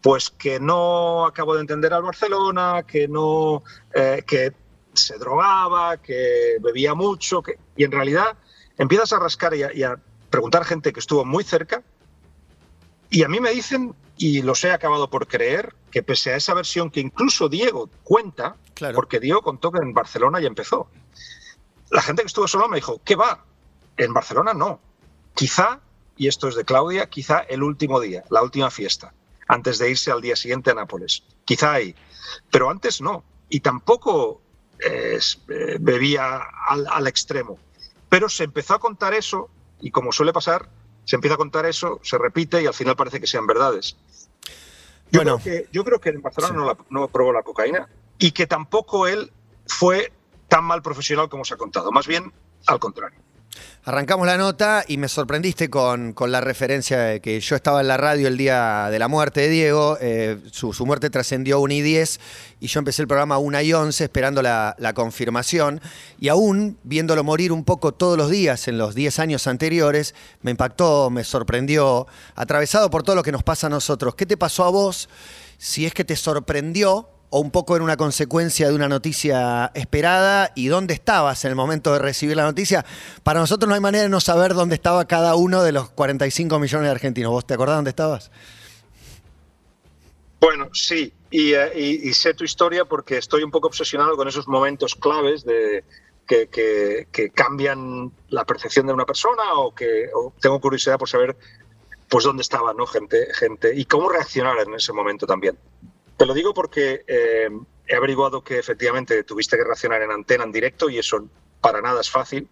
pues 0.00 0.30
que 0.30 0.60
no 0.60 1.26
acabo 1.26 1.54
de 1.54 1.60
entender 1.60 1.92
al 1.92 2.02
Barcelona, 2.02 2.84
que 2.86 3.08
no 3.08 3.62
eh, 3.94 4.22
que 4.26 4.52
se 4.92 5.18
drogaba, 5.18 5.98
que 5.98 6.56
bebía 6.60 6.94
mucho, 6.94 7.42
que, 7.42 7.58
y 7.76 7.84
en 7.84 7.92
realidad 7.92 8.36
empiezas 8.78 9.12
a 9.12 9.18
rascar 9.18 9.54
y 9.54 9.82
a, 9.82 9.98
preguntar 10.30 10.62
a 10.62 10.64
gente 10.64 10.92
que 10.92 11.00
estuvo 11.00 11.24
muy 11.24 11.44
cerca, 11.44 11.82
y 13.10 13.24
a 13.24 13.28
mí 13.28 13.40
me 13.40 13.50
dicen, 13.50 13.94
y 14.16 14.42
los 14.42 14.64
he 14.64 14.70
acabado 14.70 15.10
por 15.10 15.26
creer, 15.26 15.74
que 15.90 16.02
pese 16.02 16.32
a 16.32 16.36
esa 16.36 16.54
versión 16.54 16.90
que 16.90 17.00
incluso 17.00 17.48
Diego 17.48 17.90
cuenta, 18.04 18.56
porque 18.94 19.18
Diego 19.18 19.42
contó 19.42 19.72
que 19.72 19.80
en 19.82 19.92
Barcelona 19.92 20.40
ya 20.40 20.46
empezó, 20.46 20.88
la 21.90 22.02
gente 22.02 22.22
que 22.22 22.28
estuvo 22.28 22.46
solo 22.46 22.68
me 22.68 22.76
dijo, 22.76 23.00
¿qué 23.04 23.16
va? 23.16 23.44
En 23.96 24.12
Barcelona 24.14 24.54
no. 24.54 24.80
Quizá 25.34 25.80
y 26.20 26.28
esto 26.28 26.48
es 26.48 26.54
de 26.54 26.66
Claudia, 26.66 27.08
quizá 27.08 27.38
el 27.38 27.62
último 27.62 27.98
día, 27.98 28.24
la 28.28 28.42
última 28.42 28.70
fiesta, 28.70 29.14
antes 29.48 29.78
de 29.78 29.88
irse 29.88 30.10
al 30.10 30.20
día 30.20 30.36
siguiente 30.36 30.70
a 30.70 30.74
Nápoles. 30.74 31.22
Quizá 31.46 31.72
ahí. 31.72 31.94
Pero 32.50 32.68
antes 32.68 33.00
no. 33.00 33.24
Y 33.48 33.60
tampoco 33.60 34.42
eh, 34.80 35.18
bebía 35.80 36.42
al, 36.68 37.06
extremo. 37.06 37.58
Pero 38.10 38.28
se 38.28 38.44
empezó 38.44 38.74
a 38.74 38.78
contar 38.78 39.14
eso 39.14 39.48
y 39.80 39.90
como 39.90 40.12
suele 40.12 40.34
pasar, 40.34 40.68
se 41.06 41.16
empieza 41.16 41.36
a 41.36 41.38
contar 41.38 41.64
eso, 41.64 42.00
se 42.02 42.18
repite 42.18 42.62
y 42.62 42.66
al 42.66 42.74
final 42.74 42.96
parece 42.96 43.18
que 43.18 43.26
sean 43.26 43.46
verdades. 43.46 43.96
Yo, 45.10 45.22
creo, 45.22 45.38
que, 45.38 45.68
yo 45.72 45.84
creo 45.84 46.02
que 46.02 46.10
en 46.10 46.20
Barcelona 46.20 46.76
no, 46.90 47.08
probó 47.08 47.32
la 47.32 47.42
cocaína 47.42 47.88
y 48.18 48.32
que 48.32 48.46
tampoco 48.46 49.06
él 49.06 49.32
fue 49.66 50.12
tan 50.48 50.64
mal 50.64 50.82
profesional 50.82 51.30
como 51.30 51.46
se 51.46 51.54
ha 51.54 51.56
contado. 51.56 51.90
Más 51.90 52.06
bien 52.06 52.30
al 52.66 52.78
contrario. 52.78 53.18
Arrancamos 53.82 54.26
la 54.26 54.36
nota 54.36 54.84
y 54.86 54.98
me 54.98 55.08
sorprendiste 55.08 55.70
con, 55.70 56.12
con, 56.12 56.30
la 56.30 56.40
referencia 56.40 56.98
de 56.98 57.20
que 57.20 57.40
yo 57.40 57.56
estaba 57.56 57.80
en 57.80 57.88
la 57.88 57.96
radio 57.96 58.28
el 58.28 58.36
día 58.36 58.88
de 58.90 58.98
la 58.98 59.08
muerte 59.08 59.40
de 59.40 59.48
Diego, 59.48 59.96
eh, 60.00 60.38
su, 60.52 60.72
muerte 60.86 61.10
trascendió 61.10 61.56
a 61.56 61.58
1 61.60 61.74
y 61.74 61.80
10 61.80 62.20
y 62.60 62.66
yo 62.68 62.78
empecé 62.78 63.02
el 63.02 63.08
programa 63.08 63.36
a 63.36 63.38
1 63.38 63.60
y 63.62 63.72
11 63.72 64.04
esperando 64.04 64.42
la, 64.42 64.76
la, 64.78 64.92
confirmación 64.92 65.80
y 66.20 66.28
aún 66.28 66.78
viéndolo 66.84 67.24
morir 67.24 67.52
un 67.52 67.64
poco 67.64 67.92
todos 67.92 68.16
los 68.16 68.30
días 68.30 68.68
en 68.68 68.78
los 68.78 68.94
10 68.94 69.18
años 69.18 69.46
anteriores, 69.46 70.14
me 70.42 70.50
impactó, 70.52 71.10
me 71.10 71.24
sorprendió, 71.24 72.06
atravesado 72.36 72.90
por 72.90 73.02
todo 73.02 73.16
lo 73.16 73.22
que 73.22 73.32
nos 73.32 73.42
pasa 73.42 73.66
a 73.66 73.70
nosotros. 73.70 74.14
¿Qué 74.14 74.26
te 74.26 74.36
pasó 74.36 74.64
a 74.64 74.70
vos? 74.70 75.08
Si 75.58 75.86
es 75.86 75.94
que 75.94 76.04
te 76.04 76.16
sorprendió 76.16 77.08
o 77.30 77.40
un 77.40 77.50
poco 77.50 77.76
era 77.76 77.84
una 77.84 77.96
consecuencia 77.96 78.68
de 78.68 78.74
una 78.74 78.88
noticia 78.88 79.70
esperada 79.74 80.52
y 80.54 80.66
dónde 80.66 80.94
estabas 80.94 81.44
en 81.44 81.50
el 81.50 81.56
momento 81.56 81.92
de 81.92 82.00
recibir 82.00 82.36
la 82.36 82.44
noticia. 82.44 82.84
Para 83.22 83.40
nosotros 83.40 83.68
no 83.68 83.74
hay 83.74 83.80
manera 83.80 84.02
de 84.02 84.10
no 84.10 84.20
saber 84.20 84.54
dónde 84.54 84.74
estaba 84.74 85.06
cada 85.06 85.36
uno 85.36 85.62
de 85.62 85.72
los 85.72 85.90
45 85.90 86.58
millones 86.58 86.86
de 86.86 86.90
argentinos. 86.90 87.30
¿Vos 87.30 87.46
te 87.46 87.54
acordás 87.54 87.76
dónde 87.76 87.90
estabas? 87.90 88.30
Bueno, 90.40 90.70
sí, 90.72 91.12
y, 91.30 91.54
y, 91.54 92.12
sé 92.14 92.32
tu 92.32 92.44
historia 92.44 92.86
porque 92.86 93.18
estoy 93.18 93.42
un 93.42 93.50
poco 93.50 93.68
obsesionado 93.68 94.16
con 94.16 94.26
esos 94.26 94.48
momentos 94.48 94.96
claves 94.96 95.44
de, 95.44 95.84
que, 96.26 97.30
cambian 97.34 98.12
la 98.28 98.44
percepción 98.44 98.86
de 98.86 98.92
una 98.92 99.04
persona 99.04 99.42
o 99.54 99.74
que 99.74 100.08
tengo 100.40 100.60
curiosidad 100.60 100.98
por 100.98 101.08
saber 101.08 101.36
pues 102.08 102.24
dónde 102.24 102.42
estaba 102.42 102.72
¿no? 102.72 102.86
gente, 102.86 103.28
gente 103.34 103.72
y 103.74 103.84
cómo 103.84 104.08
reaccionar 104.08 104.58
en 104.58 104.74
ese 104.74 104.92
momento 104.92 105.26
también. 105.26 105.56
Te 106.20 106.26
lo 106.26 106.34
digo 106.34 106.52
porque 106.52 107.02
eh, 107.06 107.48
he 107.88 107.96
averiguado 107.96 108.44
que 108.44 108.58
efectivamente 108.58 109.24
tuviste 109.24 109.56
que 109.56 109.64
reaccionar 109.64 110.02
en 110.02 110.10
antena, 110.10 110.44
en 110.44 110.52
directo, 110.52 110.90
y 110.90 110.98
eso 110.98 111.26
para 111.62 111.80
nada 111.80 112.02
es 112.02 112.10
fácil. 112.10 112.46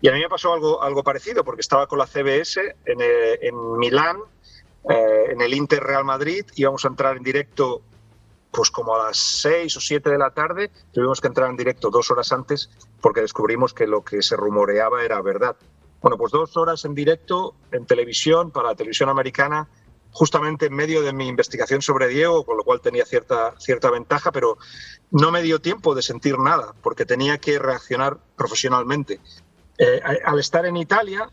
Y 0.00 0.08
a 0.08 0.12
mí 0.12 0.20
me 0.20 0.28
pasó 0.30 0.54
algo, 0.54 0.82
algo 0.82 1.04
parecido, 1.04 1.44
porque 1.44 1.60
estaba 1.60 1.86
con 1.86 1.98
la 1.98 2.06
CBS 2.06 2.62
en, 2.86 3.00
eh, 3.02 3.40
en 3.42 3.76
Milán, 3.76 4.20
eh, 4.88 5.24
en 5.32 5.42
el 5.42 5.52
Inter 5.52 5.84
Real 5.84 6.02
Madrid, 6.06 6.46
íbamos 6.54 6.82
a 6.86 6.88
entrar 6.88 7.18
en 7.18 7.22
directo 7.22 7.82
pues 8.50 8.70
como 8.70 8.94
a 8.94 9.08
las 9.08 9.18
6 9.18 9.76
o 9.76 9.80
7 9.80 10.08
de 10.08 10.16
la 10.16 10.30
tarde, 10.30 10.70
tuvimos 10.90 11.20
que 11.20 11.28
entrar 11.28 11.50
en 11.50 11.58
directo 11.58 11.90
dos 11.90 12.10
horas 12.10 12.32
antes 12.32 12.70
porque 13.02 13.20
descubrimos 13.20 13.74
que 13.74 13.86
lo 13.86 14.02
que 14.02 14.22
se 14.22 14.34
rumoreaba 14.34 15.04
era 15.04 15.20
verdad. 15.20 15.56
Bueno, 16.00 16.16
pues 16.16 16.32
dos 16.32 16.56
horas 16.56 16.82
en 16.86 16.94
directo 16.94 17.54
en 17.70 17.84
televisión 17.84 18.50
para 18.50 18.68
la 18.68 18.74
televisión 18.74 19.10
americana 19.10 19.68
justamente 20.14 20.66
en 20.66 20.74
medio 20.74 21.02
de 21.02 21.12
mi 21.12 21.26
investigación 21.26 21.82
sobre 21.82 22.06
Diego, 22.06 22.44
con 22.44 22.56
lo 22.56 22.62
cual 22.62 22.80
tenía 22.80 23.04
cierta, 23.04 23.52
cierta 23.58 23.90
ventaja, 23.90 24.30
pero 24.30 24.56
no 25.10 25.32
me 25.32 25.42
dio 25.42 25.60
tiempo 25.60 25.92
de 25.94 26.02
sentir 26.02 26.38
nada, 26.38 26.72
porque 26.82 27.04
tenía 27.04 27.38
que 27.38 27.58
reaccionar 27.58 28.16
profesionalmente. 28.36 29.20
Eh, 29.76 30.00
al 30.24 30.38
estar 30.38 30.64
en 30.66 30.76
Italia, 30.76 31.28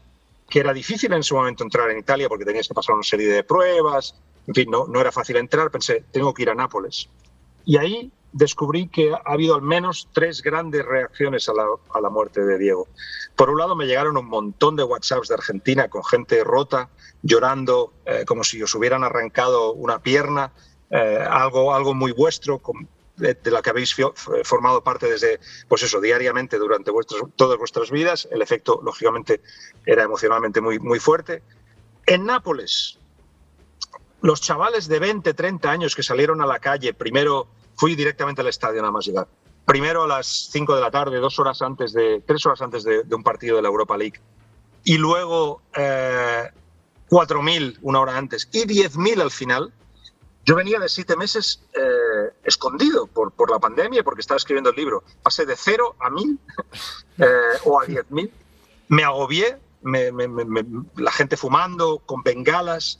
que 0.50 0.60
era 0.60 0.74
difícil 0.74 1.14
en 1.14 1.20
ese 1.20 1.36
momento 1.36 1.64
entrar 1.64 1.92
en 1.92 2.00
Italia 2.00 2.28
porque 2.28 2.44
tenías 2.44 2.68
que 2.68 2.74
pasar 2.74 2.96
una 2.96 3.04
serie 3.04 3.30
de 3.30 3.44
pruebas, 3.44 4.16
en 4.48 4.56
fin, 4.56 4.72
no, 4.72 4.88
no 4.88 5.00
era 5.00 5.12
fácil 5.12 5.38
entrar, 5.38 5.70
pensé, 5.70 6.04
tengo 6.12 6.34
que 6.34 6.42
ir 6.42 6.50
a 6.50 6.56
Nápoles. 6.56 7.08
Y 7.64 7.78
ahí 7.78 8.12
descubrí 8.34 8.88
que 8.88 9.14
ha 9.14 9.22
habido 9.26 9.56
al 9.56 9.62
menos 9.62 10.08
tres 10.14 10.42
grandes 10.42 10.86
reacciones 10.86 11.50
a 11.50 11.54
la, 11.54 11.66
a 11.94 12.02
la, 12.02 12.10
muerte 12.10 12.44
de 12.44 12.58
Diego. 12.58 12.88
Por 13.36 13.50
un 13.50 13.58
lado, 13.58 13.76
me 13.76 13.86
llegaron 13.86 14.18
un 14.18 14.28
montón 14.28 14.76
de 14.76 14.84
WhatsApps 14.84 15.28
de 15.28 15.36
Argentina 15.36 15.90
con 15.90 16.04
gente 16.04 16.44
rota, 16.44 16.90
llorando, 17.22 17.94
eh, 18.06 18.24
como 18.26 18.44
si 18.44 18.62
os 18.62 18.74
hubieran 18.76 19.04
arrancado 19.04 19.74
una 19.74 20.00
pierna, 20.00 20.52
eh, 20.90 21.26
algo, 21.30 21.74
algo 21.74 21.94
muy 21.94 22.12
vuestro, 22.12 22.62
de, 23.18 23.38
la 23.52 23.62
que 23.62 23.70
habéis 23.70 23.96
formado 24.44 24.84
parte 24.84 25.10
desde, 25.10 25.40
pues 25.68 25.84
eso, 25.84 26.02
diariamente 26.02 26.58
durante 26.58 26.92
vuestros, 26.92 27.24
todas 27.36 27.58
vuestras 27.58 27.92
vidas. 27.92 28.28
El 28.32 28.42
efecto, 28.42 28.82
lógicamente, 28.84 29.42
era 29.86 30.04
emocionalmente 30.04 30.62
muy, 30.62 30.80
muy 30.80 31.00
fuerte. 31.00 31.44
En 32.06 32.26
Nápoles, 32.26 32.98
los 34.22 34.42
chavales 34.42 34.88
de 34.88 35.00
20, 35.00 35.34
30 35.34 35.70
años 35.70 35.96
que 35.96 36.04
salieron 36.04 36.42
a 36.42 36.46
la 36.46 36.60
calle, 36.60 36.94
primero 36.94 37.48
fui 37.82 37.96
directamente 37.96 38.42
al 38.42 38.48
estadio 38.48 38.80
nada 38.80 38.92
más 38.92 39.08
llegar. 39.08 39.28
Primero 39.66 40.04
a 40.04 40.08
las 40.08 40.28
5 40.52 40.76
de 40.76 40.82
la 40.82 40.92
tarde, 40.92 41.18
dos 41.18 41.40
horas 41.40 41.64
antes 41.64 41.94
de, 41.94 42.22
tres 42.28 42.46
horas 42.46 42.62
antes 42.62 42.84
de, 42.84 43.02
de 43.04 43.16
un 43.16 43.24
partido 43.24 43.56
de 43.56 43.64
la 43.64 43.70
Europa 43.70 43.98
League. 43.98 44.20
Y 44.84 45.00
luego 45.00 45.64
eh, 45.76 46.44
4.000 47.10 47.80
una 47.82 48.00
hora 48.02 48.16
antes 48.16 48.48
y 48.52 48.68
10.000 48.68 49.20
al 49.20 49.32
final. 49.32 49.74
Yo 50.46 50.56
venía 50.56 50.80
de 50.80 50.90
siete 50.90 51.16
meses 51.16 51.64
eh, 51.74 52.32
escondido 52.44 53.08
por, 53.08 53.32
por, 53.32 53.50
la 53.50 53.58
pandemia 53.58 54.04
porque 54.04 54.22
estaba 54.22 54.38
escribiendo 54.38 54.70
el 54.70 54.76
libro. 54.76 55.04
Pasé 55.24 55.48
de 55.48 55.56
cero 55.56 55.96
a 56.00 56.12
mil 56.12 56.40
eh, 57.18 57.26
o 57.66 57.82
a 57.82 57.86
10.000. 57.88 58.30
Me 58.90 59.04
agobié, 59.04 59.58
me, 59.82 60.12
me, 60.12 60.28
me, 60.28 60.64
la 60.98 61.12
gente 61.12 61.36
fumando, 61.36 61.98
con 62.06 62.22
bengalas, 62.22 63.00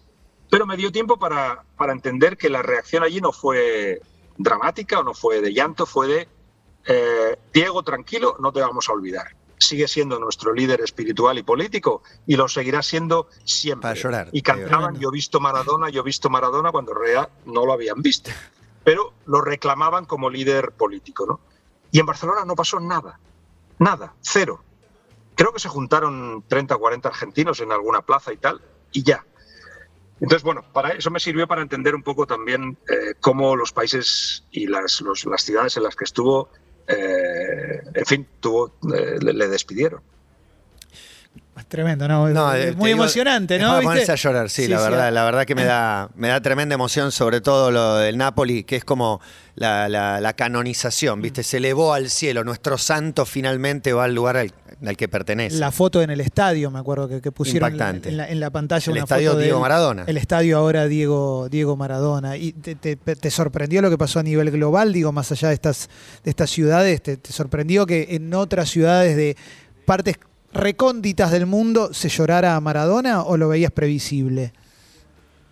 pero 0.50 0.66
me 0.66 0.76
dio 0.76 0.92
tiempo 0.92 1.20
para, 1.20 1.66
para 1.78 1.94
entender 1.94 2.36
que 2.36 2.50
la 2.50 2.64
reacción 2.64 3.04
allí 3.04 3.22
no 3.22 3.32
fue 3.32 4.02
dramática 4.38 5.00
o 5.00 5.04
no 5.04 5.14
fue 5.14 5.42
de 5.42 5.54
llanto, 5.54 5.86
fue 5.86 6.08
de 6.08 6.28
eh, 6.86 7.38
Diego, 7.54 7.84
tranquilo, 7.84 8.36
no 8.40 8.52
te 8.52 8.62
vamos 8.62 8.90
a 8.90 8.94
olvidar. 8.94 9.36
Sigue 9.58 9.88
siendo 9.88 10.20
nuestro 10.20 10.54
líder 10.54 10.82
espiritual 10.82 11.38
y 11.38 11.44
político 11.44 12.02
y 12.26 12.36
lo 12.36 12.48
seguirá 12.48 12.82
siendo 12.82 13.28
siempre. 13.44 13.90
Para 13.90 14.00
llorar, 14.00 14.30
y 14.32 14.42
cantaban, 14.42 15.00
yo 15.00 15.10
he 15.10 15.12
visto 15.12 15.40
Maradona, 15.40 15.90
yo 15.90 16.02
he 16.02 16.04
visto 16.04 16.30
Maradona 16.30 16.72
cuando 16.72 16.94
Rea 16.94 17.30
no 17.46 17.66
lo 17.66 17.74
habían 17.74 18.02
visto, 18.02 18.32
pero 18.84 19.14
lo 19.28 19.42
reclamaban 19.42 20.06
como 20.06 20.30
líder 20.30 20.72
político. 20.72 21.28
¿no? 21.28 21.40
Y 21.92 22.00
en 22.00 22.08
Barcelona 22.08 22.44
no 22.46 22.56
pasó 22.56 22.80
nada, 22.80 23.20
nada, 23.78 24.14
cero. 24.22 24.64
Creo 25.36 25.54
que 25.54 25.60
se 25.60 25.70
juntaron 25.70 26.44
30 26.48 26.76
o 26.76 26.80
40 26.80 27.10
argentinos 27.10 27.60
en 27.62 27.72
alguna 27.72 28.02
plaza 28.02 28.34
y 28.34 28.38
tal, 28.38 28.62
y 28.92 29.04
ya. 29.04 29.24
Entonces, 30.22 30.44
bueno, 30.44 30.64
para 30.72 30.90
eso 30.90 31.10
me 31.10 31.20
sirvió 31.20 31.48
para 31.48 31.64
entender 31.64 31.96
un 31.96 32.04
poco 32.04 32.28
también 32.28 32.78
eh, 32.88 33.16
cómo 33.20 33.56
los 33.56 33.72
países 33.72 34.44
y 34.52 34.68
las, 34.68 35.02
los, 35.02 35.26
las 35.26 35.42
ciudades 35.42 35.76
en 35.78 35.84
las 35.84 35.96
que 35.96 36.04
estuvo, 36.04 36.50
eh, 36.88 37.82
en 37.96 38.06
fin, 38.06 38.28
tuvo, 38.40 38.76
eh, 38.96 39.18
le, 39.20 39.34
le, 39.34 39.48
despidieron. 39.48 40.02
Es 41.58 41.66
tremendo, 41.66 42.08
¿no? 42.08 42.30
no 42.30 42.54
es 42.54 42.76
muy 42.76 42.92
digo, 42.92 43.02
emocionante, 43.02 43.58
¿no? 43.58 43.78
Es 43.80 43.84
ponerse 43.84 44.12
a 44.12 44.16
llorar, 44.16 44.50
sí, 44.52 44.64
sí 44.64 44.68
la 44.68 44.80
verdad, 44.82 45.10
sí. 45.10 45.14
la 45.16 45.26
verdad 45.26 45.46
que 45.46 45.56
me 45.56 45.66
da, 45.66 46.10
me 46.16 46.28
da 46.28 46.40
tremenda 46.40 46.76
emoción, 46.76 47.12
sobre 47.12 47.42
todo 47.42 47.72
lo 47.72 47.96
del 47.96 48.16
Napoli, 48.18 48.64
que 48.64 48.76
es 48.76 48.86
como 48.86 49.22
la, 49.56 49.90
la, 49.90 50.22
la 50.22 50.34
canonización, 50.34 51.20
¿viste? 51.24 51.42
Se 51.42 51.58
elevó 51.58 51.96
al 51.96 52.12
cielo, 52.12 52.44
nuestro 52.44 52.78
santo 52.78 53.26
finalmente 53.26 53.92
va 53.92 54.04
al 54.04 54.14
lugar 54.14 54.38
al, 54.38 54.54
al 54.86 54.98
que 54.98 55.08
pertenece. 55.08 55.58
La 55.58 55.72
foto 55.72 56.02
en 56.02 56.10
el 56.10 56.22
estadio, 56.22 56.72
me 56.72 56.80
acuerdo 56.80 57.08
que, 57.08 57.22
que 57.22 57.32
pusieron 57.32 57.72
Impactante. 57.72 58.10
En, 58.10 58.18
la, 58.18 58.30
en 58.30 58.40
la 58.40 58.50
pantalla 58.50 58.84
el 58.86 58.92
una 58.92 59.04
estadio 59.04 59.32
foto 59.32 59.42
Diego. 59.42 59.60
Maradona. 59.60 60.04
El 60.08 60.18
estadio 60.18 60.58
ahora 60.58 60.88
Diego, 60.88 61.50
Diego 61.50 61.76
Maradona. 61.76 62.38
¿Y 62.38 62.54
te, 62.54 62.76
te, 62.76 62.96
te, 62.96 63.32
sorprendió 63.32 63.82
lo 63.82 63.90
que 63.90 63.98
pasó 63.98 64.20
a 64.20 64.24
nivel 64.24 64.52
global, 64.52 64.94
digo, 64.94 65.12
más 65.12 65.32
allá 65.32 65.50
de 65.50 65.54
estas, 65.54 65.90
de 66.24 66.30
estas 66.30 66.50
ciudades? 66.50 67.02
¿Te, 67.02 67.18
¿Te 67.18 67.32
sorprendió 67.32 67.86
que 67.86 68.08
en 68.12 68.34
otras 68.34 68.70
ciudades 68.70 69.16
de 69.16 69.38
partes 69.86 70.18
recónditas 70.54 71.32
del 71.32 71.46
mundo 71.46 71.94
se 71.94 72.10
llorara 72.10 72.56
a 72.56 72.62
Maradona 72.62 73.22
o 73.24 73.38
lo 73.38 73.50
veías 73.50 73.72
previsible? 73.72 74.54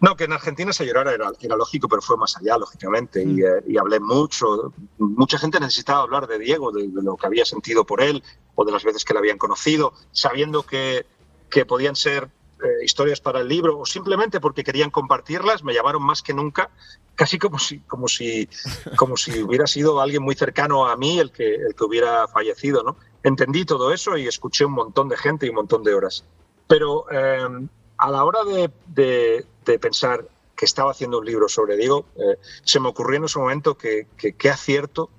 No, 0.02 0.16
que 0.16 0.24
en 0.24 0.32
Argentina 0.32 0.72
se 0.72 0.86
llorara 0.86 1.14
era, 1.14 1.30
era 1.42 1.58
lógico, 1.58 1.90
pero 1.90 2.02
fue 2.02 2.16
más 2.16 2.36
allá, 2.38 2.58
lógicamente. 2.58 3.26
Mm. 3.26 3.38
Y, 3.38 3.42
eh, 3.42 3.64
y, 3.68 3.78
hablé 3.78 4.00
mucho. 4.00 4.74
Mucha 4.98 5.38
gente 5.38 5.60
necesitaba 5.60 6.04
hablar 6.04 6.26
de 6.26 6.40
Diego, 6.40 6.72
de, 6.72 6.88
de, 6.88 7.04
lo 7.04 7.18
que 7.18 7.28
había 7.28 7.44
sentido 7.44 7.86
por 7.86 8.02
él 8.02 8.24
o 8.60 8.66
de 8.66 8.74
las 8.74 8.84
veces 8.84 9.06
que 9.06 9.14
lo 9.14 9.20
habían 9.20 9.38
conocido, 9.38 9.94
sabiendo 10.12 10.64
que, 10.64 11.06
que 11.50 11.66
podían 11.66 11.96
ser 11.96 12.30
eh, 12.62 12.84
historias 12.84 13.22
para 13.22 13.40
el 13.40 13.48
libro 13.48 13.80
o 13.80 13.86
simplemente 13.86 14.42
porque 14.42 14.66
querían 14.66 14.90
compartirlas, 14.92 15.64
me 15.64 15.74
llamaron 15.74 16.04
más 16.04 16.22
que 16.22 16.34
nunca, 16.34 16.70
casi 17.16 17.40
como 17.40 17.58
si, 17.58 17.80
como 17.80 18.10
si, 18.10 18.50
como 18.98 19.16
si 19.16 19.42
hubiera 19.42 19.66
sido 19.66 20.02
alguien 20.02 20.24
muy 20.24 20.36
cercano 20.36 20.90
a 20.90 20.98
mí 20.98 21.20
el 21.20 21.32
que, 21.32 21.56
el 21.56 21.74
que 21.74 21.84
hubiera 21.86 22.28
fallecido. 22.28 22.84
¿no? 22.84 22.98
Entendí 23.24 23.64
todo 23.64 23.94
eso 23.94 24.18
y 24.18 24.28
escuché 24.28 24.66
un 24.66 24.74
montón 24.74 25.08
de 25.08 25.16
gente 25.16 25.46
y 25.46 25.50
un 25.50 25.56
montón 25.56 25.82
de 25.84 25.94
horas. 25.94 26.26
Pero 26.68 27.06
eh, 27.10 27.48
a 27.98 28.12
la 28.12 28.26
hora 28.26 28.40
de, 28.44 28.70
de, 28.88 29.80
pensar 29.80 30.28
que 30.54 30.66
estaba 30.66 30.92
haciendo 30.92 31.20
un 31.20 31.26
libro 31.26 31.48
sobre 31.48 31.78
Diego, 31.78 32.08
eh, 32.18 32.38
se 32.66 32.82
me 32.82 32.90
ocurrió 32.90 33.20
en 33.20 33.24
ese 33.24 33.40
momento 33.40 33.78
que, 33.78 34.08
que 34.18 34.50
acierto, 34.50 35.10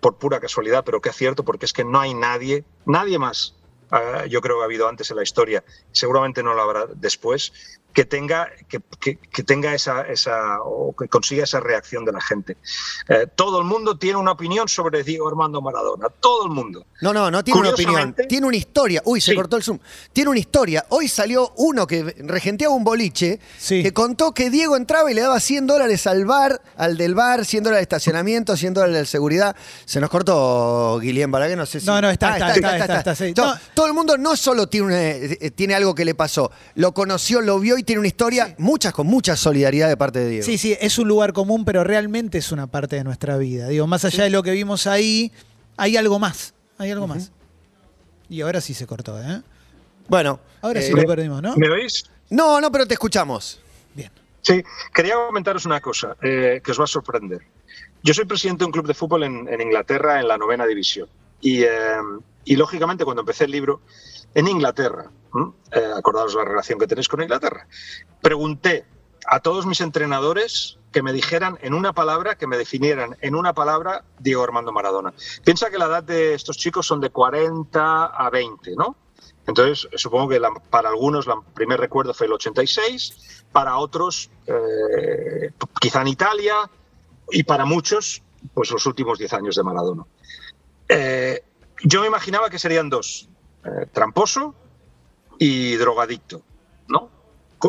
por 0.00 0.18
pura 0.18 0.40
casualidad, 0.40 0.84
pero 0.84 1.00
que 1.00 1.10
acierto 1.10 1.44
porque 1.44 1.66
es 1.66 1.72
que 1.72 1.84
no 1.84 2.00
hay 2.00 2.14
nadie, 2.14 2.64
nadie 2.84 3.18
más 3.18 3.56
Uh, 3.90 4.26
yo 4.26 4.40
creo 4.40 4.56
que 4.56 4.62
ha 4.62 4.64
habido 4.64 4.88
antes 4.88 5.10
en 5.10 5.16
la 5.16 5.22
historia, 5.22 5.62
seguramente 5.92 6.42
no 6.42 6.54
lo 6.54 6.62
habrá 6.62 6.86
después, 6.86 7.52
que 7.96 8.04
tenga, 8.04 8.46
que, 8.68 8.78
que- 9.00 9.16
que 9.16 9.42
tenga 9.42 9.72
esa, 9.74 10.02
esa, 10.02 10.60
o 10.62 10.94
que 10.94 11.08
consiga 11.08 11.44
esa 11.44 11.60
reacción 11.60 12.04
de 12.04 12.12
la 12.12 12.20
gente. 12.20 12.58
Eh, 13.08 13.26
todo 13.34 13.58
el 13.58 13.64
mundo 13.64 13.96
tiene 13.96 14.18
una 14.18 14.32
opinión 14.32 14.68
sobre 14.68 15.02
Diego 15.02 15.26
Armando 15.26 15.62
Maradona, 15.62 16.08
todo 16.20 16.44
el 16.44 16.50
mundo. 16.50 16.84
No, 17.00 17.14
no, 17.14 17.30
no 17.30 17.42
tiene 17.42 17.60
una 17.60 17.70
opinión. 17.70 18.14
Tiene 18.28 18.46
una 18.46 18.56
historia. 18.58 19.00
Uy, 19.06 19.22
se 19.22 19.30
Sí. 19.30 19.34
cortó 19.36 19.56
el 19.56 19.62
zoom. 19.62 19.78
Tiene 20.12 20.28
una 20.28 20.38
historia. 20.38 20.84
Hoy 20.90 21.08
salió 21.08 21.54
uno 21.56 21.86
que 21.86 22.02
regenteaba 22.18 22.74
un 22.74 22.84
boliche 22.84 23.40
Sí. 23.58 23.82
que 23.82 23.94
contó 23.94 24.34
que 24.34 24.50
Diego 24.50 24.76
entraba 24.76 25.10
y 25.10 25.14
le 25.14 25.22
daba 25.22 25.40
100 25.40 25.66
dólares 25.66 26.06
al 26.06 26.26
bar, 26.26 26.60
al 26.76 26.98
del 26.98 27.14
bar, 27.14 27.46
100 27.46 27.64
dólares 27.64 27.80
de 27.80 27.96
estacionamiento, 27.96 28.58
100 28.58 28.74
dólares 28.74 28.96
de 28.98 29.06
seguridad. 29.06 29.56
Se 29.86 30.00
nos 30.00 30.10
cortó 30.10 30.98
Guillén 31.00 31.30
Balaguer, 31.30 31.56
no 31.56 31.64
sé 31.64 31.80
si. 31.80 31.86
No, 31.86 31.98
no, 32.02 32.10
está, 32.10 32.34
Ah, 32.34 32.36
está, 32.36 32.54
está, 32.54 32.76
está, 32.76 32.98
está, 32.98 33.14
sí. 33.14 33.32
No, 33.34 33.54
No. 33.54 33.60
Todo 33.72 33.86
el 33.86 33.94
mundo 33.94 34.18
no 34.18 34.36
solo 34.36 34.68
tiene, 34.68 34.86
una- 34.86 35.00
eh, 35.02 35.50
tiene 35.54 35.74
algo 35.74 35.94
que 35.94 36.04
le 36.04 36.14
pasó, 36.14 36.50
lo 36.74 36.92
conoció, 36.92 37.40
lo 37.40 37.58
vio 37.58 37.78
y 37.78 37.85
tiene 37.86 38.00
una 38.00 38.08
historia, 38.08 38.54
muchas 38.58 38.92
con 38.92 39.06
mucha 39.06 39.36
solidaridad 39.36 39.88
de 39.88 39.96
parte 39.96 40.18
de 40.18 40.28
Diego. 40.28 40.44
Sí, 40.44 40.58
sí, 40.58 40.76
es 40.80 40.98
un 40.98 41.08
lugar 41.08 41.32
común, 41.32 41.64
pero 41.64 41.84
realmente 41.84 42.38
es 42.38 42.52
una 42.52 42.66
parte 42.66 42.96
de 42.96 43.04
nuestra 43.04 43.38
vida. 43.38 43.68
Digo, 43.68 43.86
más 43.86 44.04
allá 44.04 44.24
de 44.24 44.30
lo 44.30 44.42
que 44.42 44.50
vimos 44.50 44.86
ahí, 44.86 45.32
hay 45.76 45.96
algo 45.96 46.18
más. 46.18 46.54
Hay 46.78 46.90
algo 46.90 47.06
más. 47.06 47.32
Y 48.28 48.40
ahora 48.42 48.60
sí 48.60 48.74
se 48.74 48.86
cortó, 48.86 49.18
¿eh? 49.20 49.40
Bueno. 50.08 50.40
Ahora 50.60 50.82
sí 50.82 50.92
eh, 50.92 50.96
lo 50.96 51.04
perdimos, 51.04 51.40
¿no? 51.40 51.56
¿Me 51.56 51.70
oís? 51.70 52.04
no, 52.30 52.60
no, 52.60 52.70
pero 52.70 52.86
te 52.86 52.94
escuchamos. 52.94 53.60
Bien. 53.94 54.10
Sí, 54.42 54.62
quería 54.92 55.14
comentaros 55.14 55.64
una 55.64 55.80
cosa 55.80 56.16
eh, 56.22 56.60
que 56.62 56.70
os 56.72 56.80
va 56.80 56.84
a 56.84 56.88
sorprender. 56.88 57.40
Yo 58.02 58.14
soy 58.14 58.24
presidente 58.24 58.60
de 58.60 58.66
un 58.66 58.72
club 58.72 58.86
de 58.86 58.94
fútbol 58.94 59.24
en, 59.24 59.48
en 59.48 59.60
Inglaterra, 59.60 60.20
en 60.20 60.28
la 60.28 60.38
novena 60.38 60.66
división. 60.66 61.08
Y, 61.40 61.62
eh, 61.62 61.68
y, 62.44 62.56
lógicamente, 62.56 63.04
cuando 63.04 63.22
empecé 63.22 63.44
el 63.44 63.50
libro, 63.50 63.80
en 64.34 64.48
Inglaterra, 64.48 65.10
eh, 65.72 65.92
acordaos 65.96 66.34
la 66.34 66.44
relación 66.44 66.78
que 66.78 66.86
tenéis 66.86 67.08
con 67.08 67.22
Inglaterra, 67.22 67.66
pregunté 68.20 68.84
a 69.26 69.40
todos 69.40 69.66
mis 69.66 69.80
entrenadores 69.80 70.78
que 70.92 71.02
me 71.02 71.12
dijeran 71.12 71.58
en 71.60 71.74
una 71.74 71.92
palabra, 71.92 72.36
que 72.36 72.46
me 72.46 72.56
definieran 72.56 73.16
en 73.20 73.34
una 73.34 73.52
palabra 73.52 74.04
Diego 74.18 74.42
Armando 74.42 74.72
Maradona. 74.72 75.12
Piensa 75.44 75.70
que 75.70 75.78
la 75.78 75.86
edad 75.86 76.02
de 76.02 76.34
estos 76.34 76.56
chicos 76.56 76.86
son 76.86 77.00
de 77.00 77.10
40 77.10 78.06
a 78.06 78.30
20, 78.30 78.74
¿no? 78.76 78.96
Entonces, 79.46 79.88
supongo 79.96 80.28
que 80.28 80.40
para 80.70 80.88
algunos 80.88 81.26
el 81.26 81.34
primer 81.54 81.78
recuerdo 81.80 82.14
fue 82.14 82.26
el 82.26 82.32
86, 82.32 83.44
para 83.52 83.76
otros 83.78 84.30
eh, 84.46 85.52
quizá 85.80 86.02
en 86.02 86.08
Italia 86.08 86.54
y 87.30 87.44
para 87.44 87.64
muchos, 87.64 88.22
pues 88.54 88.70
los 88.70 88.86
últimos 88.86 89.18
10 89.18 89.32
años 89.34 89.56
de 89.56 89.62
Maradona. 89.62 90.04
Eh, 90.88 91.44
yo 91.84 92.00
me 92.00 92.06
imaginaba 92.06 92.50
que 92.50 92.58
serían 92.58 92.88
dos, 92.88 93.28
eh, 93.66 93.86
tramposo 93.92 94.54
y 95.38 95.76
drogadicto, 95.76 96.42
¿no? 96.88 97.10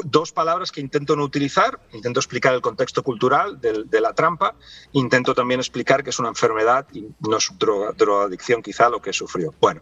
Dos 0.03 0.31
palabras 0.31 0.71
que 0.71 0.81
intento 0.81 1.15
no 1.15 1.23
utilizar, 1.23 1.79
intento 1.93 2.19
explicar 2.19 2.53
el 2.53 2.61
contexto 2.61 3.03
cultural 3.03 3.59
de, 3.61 4.01
la 4.01 4.13
trampa, 4.13 4.53
intento 4.91 5.33
también 5.33 5.59
explicar 5.59 6.03
que 6.03 6.09
es 6.11 6.19
una 6.19 6.29
enfermedad 6.29 6.85
y 6.93 7.07
no 7.19 7.37
es 7.37 7.51
droga- 7.57 7.93
drogadicción 7.93 8.61
quizá 8.61 8.89
lo 8.89 9.01
que 9.01 9.13
sufrió. 9.13 9.53
Bueno, 9.61 9.81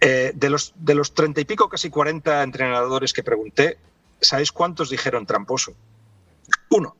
eh, 0.00 0.32
de 0.34 0.48
los 0.50 0.72
de 0.76 0.94
los 0.94 1.12
treinta 1.12 1.40
y 1.40 1.44
pico, 1.44 1.68
casi 1.68 1.90
40 1.90 2.42
entrenadores 2.42 3.12
que 3.12 3.22
pregunté, 3.24 3.78
¿sabéis 4.20 4.52
cuántos 4.52 4.90
dijeron 4.90 5.26
tramposo? 5.26 5.74
Uno. 6.70 6.96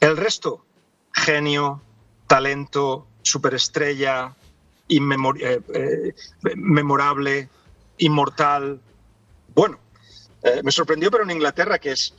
El 0.00 0.16
resto, 0.16 0.64
genio, 1.12 1.80
talento, 2.26 3.06
superestrella, 3.22 4.34
inmemor- 4.88 5.40
eh, 5.40 5.60
eh, 5.72 6.14
memorable, 6.56 7.48
inmortal. 7.98 8.80
Bueno, 9.54 9.78
eh, 10.42 10.60
me 10.62 10.72
sorprendió, 10.72 11.10
pero 11.10 11.24
en 11.24 11.30
Inglaterra, 11.30 11.78
que 11.78 11.92
es, 11.92 12.14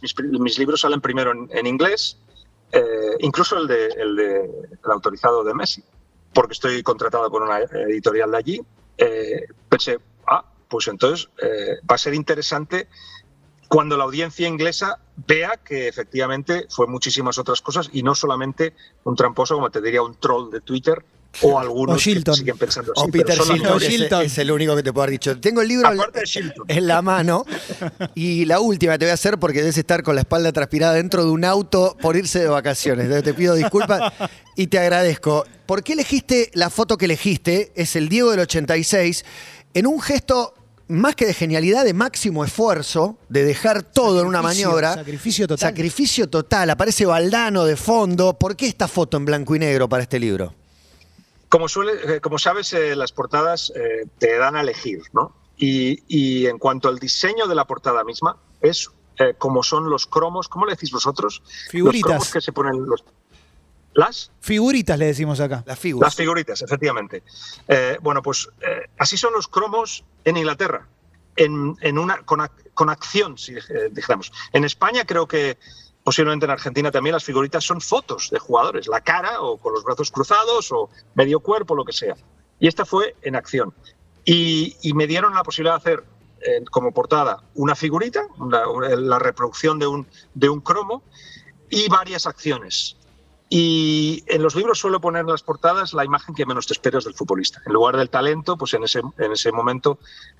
mis, 0.00 0.58
libros 0.58 0.80
salen 0.80 1.00
primero 1.00 1.32
en, 1.50 1.66
inglés, 1.66 2.18
incluso 3.20 3.58
el, 3.58 3.66
de, 3.66 3.86
el, 3.86 4.18
el 4.18 4.90
autorizado 4.90 5.44
de 5.44 5.54
Messi, 5.54 5.82
porque 6.32 6.54
estoy 6.54 6.82
contratado 6.82 7.30
con 7.30 7.42
una 7.42 7.58
editorial 7.58 8.30
de 8.30 8.36
allí. 8.36 8.60
pensé, 9.68 9.98
ah, 10.26 10.44
pues 10.68 10.88
entonces 10.88 11.28
va 11.90 11.94
a 11.94 11.98
ser 11.98 12.14
interesante 12.14 12.88
cuando 13.68 13.96
la 13.96 14.04
audiencia 14.04 14.48
inglesa 14.48 14.98
vea 15.26 15.56
que 15.56 15.88
efectivamente 15.88 16.66
fue 16.70 16.86
muchísimas 16.86 17.38
otras 17.38 17.60
cosas 17.60 17.90
y 17.92 18.02
no 18.02 18.14
solamente 18.14 18.74
un 19.04 19.16
tramposo, 19.16 19.54
como 19.54 19.70
te 19.70 19.80
diría, 19.80 20.02
un 20.02 20.14
troll 20.14 20.50
de 20.50 20.60
Twitter 20.60 21.04
o 21.42 21.58
algunos 21.58 21.96
O 21.96 21.98
Shilton. 21.98 22.34
que 22.34 22.38
siguen 22.40 22.58
pensando 22.58 22.92
así. 22.96 23.04
O 23.06 23.10
Peter 23.10 23.38
Shilton, 23.38 24.22
es- 24.22 24.38
el 24.38 24.50
único 24.50 24.74
que 24.74 24.82
te 24.82 24.92
puedo 24.92 25.02
haber 25.04 25.12
dicho. 25.12 25.38
Tengo 25.38 25.60
el 25.60 25.68
libro 25.68 25.88
en, 25.92 25.98
Aparte 26.00 26.20
de 26.20 26.26
Shilton. 26.26 26.64
en 26.68 26.86
la 26.86 27.02
mano 27.02 27.44
y 28.14 28.44
la 28.46 28.60
última 28.60 28.96
te 28.98 29.04
voy 29.04 29.10
a 29.10 29.14
hacer 29.14 29.38
porque 29.38 29.58
debes 29.60 29.76
estar 29.78 30.02
con 30.02 30.14
la 30.14 30.22
espalda 30.22 30.52
transpirada 30.52 30.94
dentro 30.94 31.24
de 31.24 31.30
un 31.30 31.44
auto 31.44 31.96
por 32.00 32.16
irse 32.16 32.38
de 32.40 32.48
vacaciones. 32.48 33.04
Entonces 33.04 33.24
te 33.24 33.34
pido 33.34 33.54
disculpas 33.54 34.12
y 34.56 34.68
te 34.68 34.78
agradezco. 34.78 35.44
¿Por 35.66 35.82
qué 35.82 35.92
elegiste 35.94 36.50
la 36.54 36.70
foto 36.70 36.96
que 36.96 37.04
elegiste? 37.06 37.72
Es 37.74 37.96
el 37.96 38.08
Diego 38.08 38.30
del 38.30 38.40
86 38.40 39.24
en 39.74 39.86
un 39.86 40.00
gesto 40.00 40.54
más 40.88 41.16
que 41.16 41.26
de 41.26 41.34
genialidad, 41.34 41.84
de 41.84 41.92
máximo 41.94 42.44
esfuerzo, 42.44 43.18
de 43.28 43.44
dejar 43.44 43.82
todo 43.82 44.20
en 44.20 44.26
una 44.28 44.40
maniobra. 44.40 44.94
sacrificio 44.94 45.48
total. 45.48 45.68
Sacrificio 45.70 46.28
total. 46.28 46.70
Aparece 46.70 47.04
Valdano 47.04 47.64
de 47.64 47.74
fondo. 47.76 48.38
¿Por 48.38 48.54
qué 48.56 48.68
esta 48.68 48.86
foto 48.86 49.16
en 49.16 49.24
blanco 49.24 49.56
y 49.56 49.58
negro 49.58 49.88
para 49.88 50.04
este 50.04 50.20
libro? 50.20 50.54
Como, 51.56 51.70
suele, 51.70 52.16
eh, 52.16 52.20
como 52.20 52.38
sabes, 52.38 52.70
eh, 52.74 52.94
las 52.94 53.12
portadas 53.12 53.72
eh, 53.74 54.04
te 54.18 54.36
dan 54.36 54.56
a 54.56 54.60
elegir, 54.60 55.00
¿no? 55.14 55.34
Y, 55.56 56.02
y 56.06 56.48
en 56.48 56.58
cuanto 56.58 56.86
al 56.90 56.98
diseño 56.98 57.46
de 57.46 57.54
la 57.54 57.64
portada 57.64 58.04
misma, 58.04 58.36
es 58.60 58.90
eh, 59.18 59.32
como 59.38 59.62
son 59.62 59.88
los 59.88 60.06
cromos, 60.06 60.48
¿cómo 60.48 60.66
le 60.66 60.72
decís 60.72 60.90
vosotros? 60.90 61.42
Figuritas. 61.70 62.10
Los 62.10 62.12
cromos 62.18 62.32
que 62.34 62.40
se 62.42 62.52
ponen 62.52 62.86
los... 62.86 63.02
¿Las? 63.94 64.30
Figuritas 64.42 64.98
le 64.98 65.06
decimos 65.06 65.40
acá. 65.40 65.64
Las 65.66 65.78
figuras. 65.78 66.08
Las 66.08 66.14
figuritas, 66.16 66.60
efectivamente. 66.60 67.22
Eh, 67.68 67.96
bueno, 68.02 68.20
pues 68.20 68.50
eh, 68.60 68.90
así 68.98 69.16
son 69.16 69.32
los 69.32 69.48
cromos 69.48 70.04
en 70.26 70.36
Inglaterra, 70.36 70.86
en, 71.36 71.74
en 71.80 71.98
una, 71.98 72.18
con, 72.18 72.40
ac- 72.40 72.74
con 72.74 72.90
acción, 72.90 73.38
si 73.38 73.54
eh, 73.54 73.62
dijéramos. 73.92 74.30
En 74.52 74.66
España 74.66 75.06
creo 75.06 75.26
que 75.26 75.56
posiblemente 76.06 76.46
en 76.46 76.52
Argentina 76.52 76.92
también 76.92 77.14
las 77.14 77.24
figuritas 77.24 77.64
son 77.64 77.80
fotos 77.80 78.30
de 78.30 78.38
jugadores, 78.38 78.86
la 78.86 79.00
cara 79.00 79.40
o 79.40 79.56
con 79.56 79.72
los 79.72 79.82
brazos 79.82 80.12
cruzados 80.12 80.70
o 80.70 80.88
medio 81.16 81.40
cuerpo, 81.40 81.74
lo 81.74 81.84
que 81.84 81.92
sea. 81.92 82.14
Y 82.60 82.68
esta 82.68 82.84
fue 82.84 83.16
en 83.22 83.34
acción. 83.34 83.74
Y, 84.24 84.76
me 84.94 85.08
dieron 85.08 85.34
la 85.34 85.42
posibilidad 85.42 85.74
de 85.74 85.78
hacer 85.78 86.04
eh, 86.42 86.64
como 86.70 86.92
portada 86.92 87.42
una 87.56 87.74
figurita, 87.74 88.22
la 88.38 89.18
reproducción 89.18 89.80
de 89.80 89.88
un, 89.88 90.06
de 90.32 90.48
un 90.48 90.60
cromo 90.60 91.02
y 91.70 91.88
varias 91.88 92.28
acciones. 92.28 92.96
Y 93.48 94.22
en 94.26 94.42
los 94.42 94.56
libros 94.56 94.78
suelo 94.78 95.00
poner 95.00 95.20
en 95.20 95.28
las 95.28 95.42
portadas 95.42 95.92
la 95.92 96.04
imagen 96.04 96.36
que 96.36 96.46
menos 96.46 96.68
te 96.68 96.72
esperas 96.72 97.04
del 97.04 97.14
futbolista. 97.14 97.62
En 97.66 97.72
lugar 97.72 97.96
del 97.96 98.10
talento, 98.10 98.56
pues 98.56 98.74
en 98.74 98.84
ese, 98.84 99.00
en 99.18 99.32
ese 99.32 99.50
momento 99.50 99.98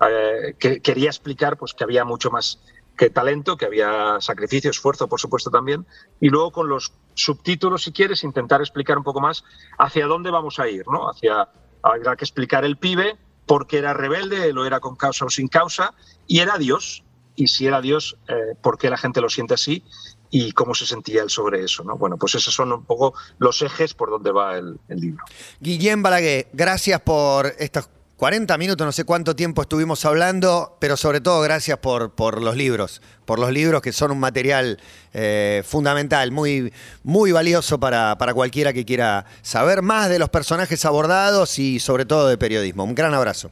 eh, 0.09 0.55
que, 0.59 0.81
quería 0.81 1.09
explicar 1.09 1.57
pues, 1.57 1.73
que 1.73 1.85
había 1.85 2.03
mucho 2.03 2.31
más 2.31 2.59
que 2.97 3.09
talento, 3.09 3.55
que 3.55 3.65
había 3.65 4.17
sacrificio, 4.19 4.71
esfuerzo, 4.71 5.07
por 5.07 5.19
supuesto, 5.19 5.49
también. 5.51 5.85
Y 6.19 6.29
luego 6.29 6.51
con 6.51 6.67
los 6.67 6.91
subtítulos, 7.13 7.83
si 7.83 7.91
quieres, 7.91 8.23
intentar 8.23 8.59
explicar 8.61 8.97
un 8.97 9.03
poco 9.03 9.21
más 9.21 9.43
hacia 9.77 10.07
dónde 10.07 10.31
vamos 10.31 10.59
a 10.59 10.67
ir, 10.67 10.85
¿no? 10.87 11.09
Hacia, 11.09 11.47
habrá 11.83 12.15
que 12.15 12.25
explicar 12.25 12.65
el 12.65 12.77
pibe, 12.77 13.15
por 13.45 13.67
qué 13.67 13.77
era 13.77 13.93
rebelde, 13.93 14.51
lo 14.51 14.65
era 14.65 14.79
con 14.79 14.95
causa 14.95 15.25
o 15.25 15.29
sin 15.29 15.47
causa, 15.47 15.93
y 16.25 16.39
era 16.39 16.57
Dios. 16.57 17.03
Y 17.35 17.49
si 17.49 17.67
era 17.67 17.81
Dios, 17.81 18.17
eh, 18.27 18.55
¿por 18.61 18.79
qué 18.79 18.89
la 18.89 18.97
gente 18.97 19.21
lo 19.21 19.29
siente 19.29 19.53
así? 19.53 19.83
y 20.29 20.51
cómo 20.51 20.75
se 20.75 20.85
sentía 20.85 21.23
él 21.23 21.29
sobre 21.29 21.63
eso. 21.63 21.85
¿no? 21.85 21.97
Bueno, 21.97 22.17
pues 22.17 22.35
esos 22.35 22.53
son 22.53 22.73
un 22.73 22.83
poco 22.83 23.13
los 23.37 23.61
ejes 23.61 23.93
por 23.93 24.09
donde 24.09 24.31
va 24.31 24.57
el, 24.57 24.77
el 24.89 24.99
libro. 24.99 25.23
Guillén 25.61 26.03
Balaguer, 26.03 26.49
gracias 26.51 26.99
por 26.99 27.53
estos 27.57 27.89
40 28.17 28.57
minutos, 28.57 28.83
no 28.83 28.91
sé 28.91 29.03
cuánto 29.03 29.35
tiempo 29.35 29.61
estuvimos 29.61 30.03
hablando, 30.03 30.75
pero 30.79 30.97
sobre 30.97 31.21
todo 31.21 31.39
gracias 31.41 31.77
por, 31.77 32.15
por 32.15 32.41
los 32.41 32.57
libros, 32.57 32.99
por 33.25 33.37
los 33.37 33.51
libros 33.51 33.83
que 33.83 33.93
son 33.93 34.09
un 34.09 34.19
material 34.19 34.79
eh, 35.13 35.61
fundamental, 35.63 36.31
muy, 36.31 36.73
muy 37.03 37.31
valioso 37.31 37.79
para, 37.79 38.17
para 38.17 38.33
cualquiera 38.33 38.73
que 38.73 38.85
quiera 38.85 39.25
saber 39.43 39.83
más 39.83 40.09
de 40.09 40.17
los 40.17 40.29
personajes 40.29 40.83
abordados 40.83 41.59
y 41.59 41.79
sobre 41.79 42.05
todo 42.05 42.27
de 42.27 42.39
periodismo. 42.39 42.85
Un 42.85 42.95
gran 42.95 43.13
abrazo. 43.13 43.51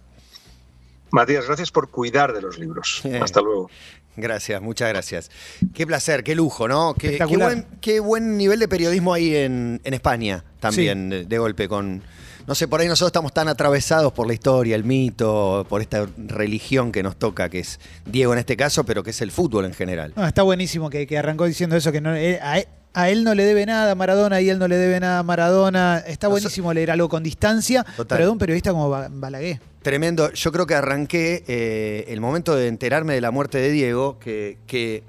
Matías, 1.12 1.46
gracias 1.46 1.70
por 1.70 1.92
cuidar 1.92 2.34
de 2.34 2.42
los 2.42 2.58
libros. 2.58 3.02
Eh. 3.06 3.20
Hasta 3.22 3.42
luego. 3.42 3.70
Gracias, 4.18 4.60
muchas 4.64 4.90
gracias. 4.90 5.30
Qué 5.76 5.86
placer, 5.86 6.24
qué 6.24 6.34
lujo, 6.34 6.68
¿no? 6.68 6.96
Qué, 6.96 7.24
buen, 7.26 7.68
qué 7.82 8.00
buen 8.00 8.36
nivel 8.36 8.60
de 8.60 8.68
periodismo 8.68 9.14
hay 9.14 9.36
en, 9.36 9.80
en 9.84 9.94
España 9.94 10.44
también, 10.60 11.10
de, 11.10 11.26
de 11.26 11.38
golpe, 11.38 11.68
con... 11.68 12.02
No 12.48 12.54
sé, 12.54 12.68
por 12.68 12.80
ahí 12.80 12.88
nosotros 12.88 13.10
estamos 13.10 13.34
tan 13.34 13.48
atravesados 13.48 14.14
por 14.14 14.28
la 14.28 14.34
historia, 14.34 14.76
el 14.76 14.84
mito, 14.84 15.66
por 15.68 15.82
esta 15.82 16.08
religión 16.16 16.92
que 16.92 17.02
nos 17.02 17.16
toca, 17.18 17.50
que 17.50 17.60
es 17.60 17.80
Diego 18.06 18.34
en 18.34 18.40
este 18.40 18.56
caso, 18.56 18.84
pero 18.84 19.04
que 19.04 19.10
es 19.10 19.22
el 19.22 19.32
fútbol 19.32 19.66
en 19.66 19.74
general. 19.74 20.14
No, 20.16 20.28
está 20.28 20.44
buenísimo 20.44 20.90
que, 20.92 21.08
que 21.08 21.18
arrancó 21.18 21.46
diciendo 21.46 21.76
eso, 21.76 21.92
que 21.92 22.02
no, 22.02 22.16
eh, 22.16 22.40
a- 22.42 22.62
a 22.94 23.10
él 23.10 23.24
no 23.24 23.34
le 23.36 23.44
debe 23.44 23.66
nada 23.66 23.92
a 23.92 23.96
Maradona 23.96 24.40
y 24.42 24.50
él 24.50 24.58
no 24.60 24.68
le 24.68 24.78
debe 24.78 25.00
nada 25.00 25.20
a 25.20 25.24
Maradona. 25.24 26.04
Está 26.08 26.28
buenísimo 26.30 26.72
leer 26.74 26.92
algo 26.92 27.10
con 27.10 27.24
distancia, 27.24 27.84
Total. 27.98 28.18
pero 28.18 28.26
de 28.28 28.32
un 28.32 28.38
periodista 28.38 28.72
como 28.72 28.90
Ba- 28.90 29.10
Balaguer. 29.12 29.60
Tremendo. 29.82 30.32
Yo 30.32 30.52
creo 30.52 30.66
que 30.66 30.76
arranqué 30.76 31.44
eh, 31.48 32.06
el 32.08 32.22
momento 32.22 32.56
de 32.56 32.68
enterarme 32.68 33.14
de 33.16 33.22
la 33.22 33.32
muerte 33.32 33.58
de 33.58 33.70
Diego, 33.72 34.18
que, 34.20 34.60
que 34.66 35.04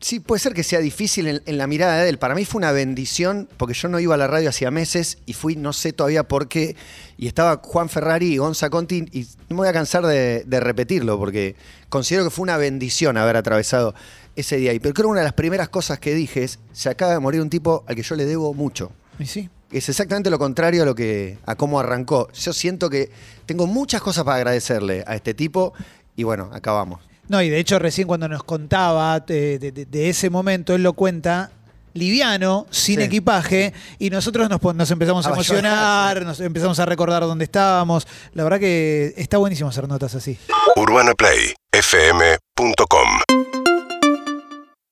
sí 0.00 0.20
puede 0.20 0.40
ser 0.40 0.54
que 0.54 0.64
sea 0.64 0.80
difícil 0.80 1.26
en, 1.26 1.42
en 1.46 1.58
la 1.58 1.66
mirada 1.66 2.02
de 2.02 2.08
él. 2.08 2.18
Para 2.18 2.34
mí 2.34 2.44
fue 2.44 2.58
una 2.58 2.72
bendición, 2.72 3.48
porque 3.56 3.74
yo 3.74 3.88
no 3.88 4.00
iba 4.00 4.14
a 4.14 4.18
la 4.18 4.26
radio 4.26 4.48
hacía 4.48 4.70
meses 4.70 5.18
y 5.26 5.34
fui, 5.34 5.56
no 5.56 5.72
sé 5.72 5.92
todavía 5.92 6.26
por 6.26 6.48
qué, 6.48 6.76
y 7.16 7.26
estaba 7.26 7.60
Juan 7.62 7.88
Ferrari 7.88 8.32
y 8.32 8.36
Gonza 8.38 8.70
Conti, 8.70 9.04
y 9.12 9.22
no 9.48 9.56
me 9.56 9.56
voy 9.56 9.68
a 9.68 9.72
cansar 9.72 10.06
de, 10.06 10.44
de 10.44 10.60
repetirlo, 10.60 11.18
porque 11.18 11.54
considero 11.88 12.24
que 12.24 12.30
fue 12.30 12.42
una 12.44 12.56
bendición 12.56 13.16
haber 13.16 13.36
atravesado 13.36 13.94
ese 14.36 14.56
día. 14.56 14.72
Y 14.72 14.80
pero 14.80 14.94
creo 14.94 15.06
que 15.06 15.10
una 15.10 15.20
de 15.20 15.26
las 15.26 15.34
primeras 15.34 15.68
cosas 15.68 15.98
que 15.98 16.14
dije 16.14 16.44
es, 16.44 16.58
se 16.72 16.88
acaba 16.88 17.12
de 17.12 17.18
morir 17.18 17.40
un 17.40 17.50
tipo 17.50 17.84
al 17.86 17.94
que 17.94 18.02
yo 18.02 18.14
le 18.14 18.24
debo 18.24 18.54
mucho 18.54 18.92
Y 19.18 19.26
sí. 19.26 19.50
es 19.70 19.88
exactamente 19.88 20.30
lo 20.30 20.38
contrario 20.38 20.82
a 20.82 20.86
lo 20.86 20.94
que 20.94 21.38
a 21.44 21.56
cómo 21.56 21.78
arrancó. 21.78 22.28
Yo 22.32 22.52
siento 22.52 22.88
que 22.88 23.10
tengo 23.46 23.66
muchas 23.66 24.00
cosas 24.00 24.24
para 24.24 24.36
agradecerle 24.36 25.04
a 25.06 25.14
este 25.14 25.34
tipo 25.34 25.74
y 26.16 26.22
bueno, 26.22 26.50
acabamos. 26.52 27.09
No, 27.30 27.40
y 27.40 27.48
de 27.48 27.58
hecho 27.60 27.78
recién 27.78 28.06
cuando 28.08 28.28
nos 28.28 28.42
contaba 28.42 29.20
de, 29.20 29.58
de- 29.58 29.70
de- 29.72 29.86
de 29.86 30.08
ese 30.10 30.28
momento, 30.30 30.74
él 30.74 30.82
lo 30.82 30.92
cuenta 30.94 31.50
liviano, 31.94 32.66
sin 32.70 32.96
Sí, 32.98 33.02
equipaje, 33.04 33.72
y 33.98 34.10
nosotros 34.10 34.50
nos, 34.50 34.60
nos 34.74 34.90
empezamos 34.90 35.24
a 35.26 35.30
A 35.30 35.32
emocionar, 35.32 36.14
llorar, 36.16 36.26
nos 36.26 36.40
empezamos 36.40 36.78
a 36.80 36.86
recordar 36.86 37.22
dónde 37.22 37.44
estábamos. 37.44 38.06
La 38.34 38.42
verdad 38.44 38.58
que 38.60 39.14
está 39.16 39.38
buenísimo 39.38 39.70
hacer 39.70 39.88
notas 39.88 40.14
así. 40.14 40.36
UrbanaPlayFM.com 40.76 43.69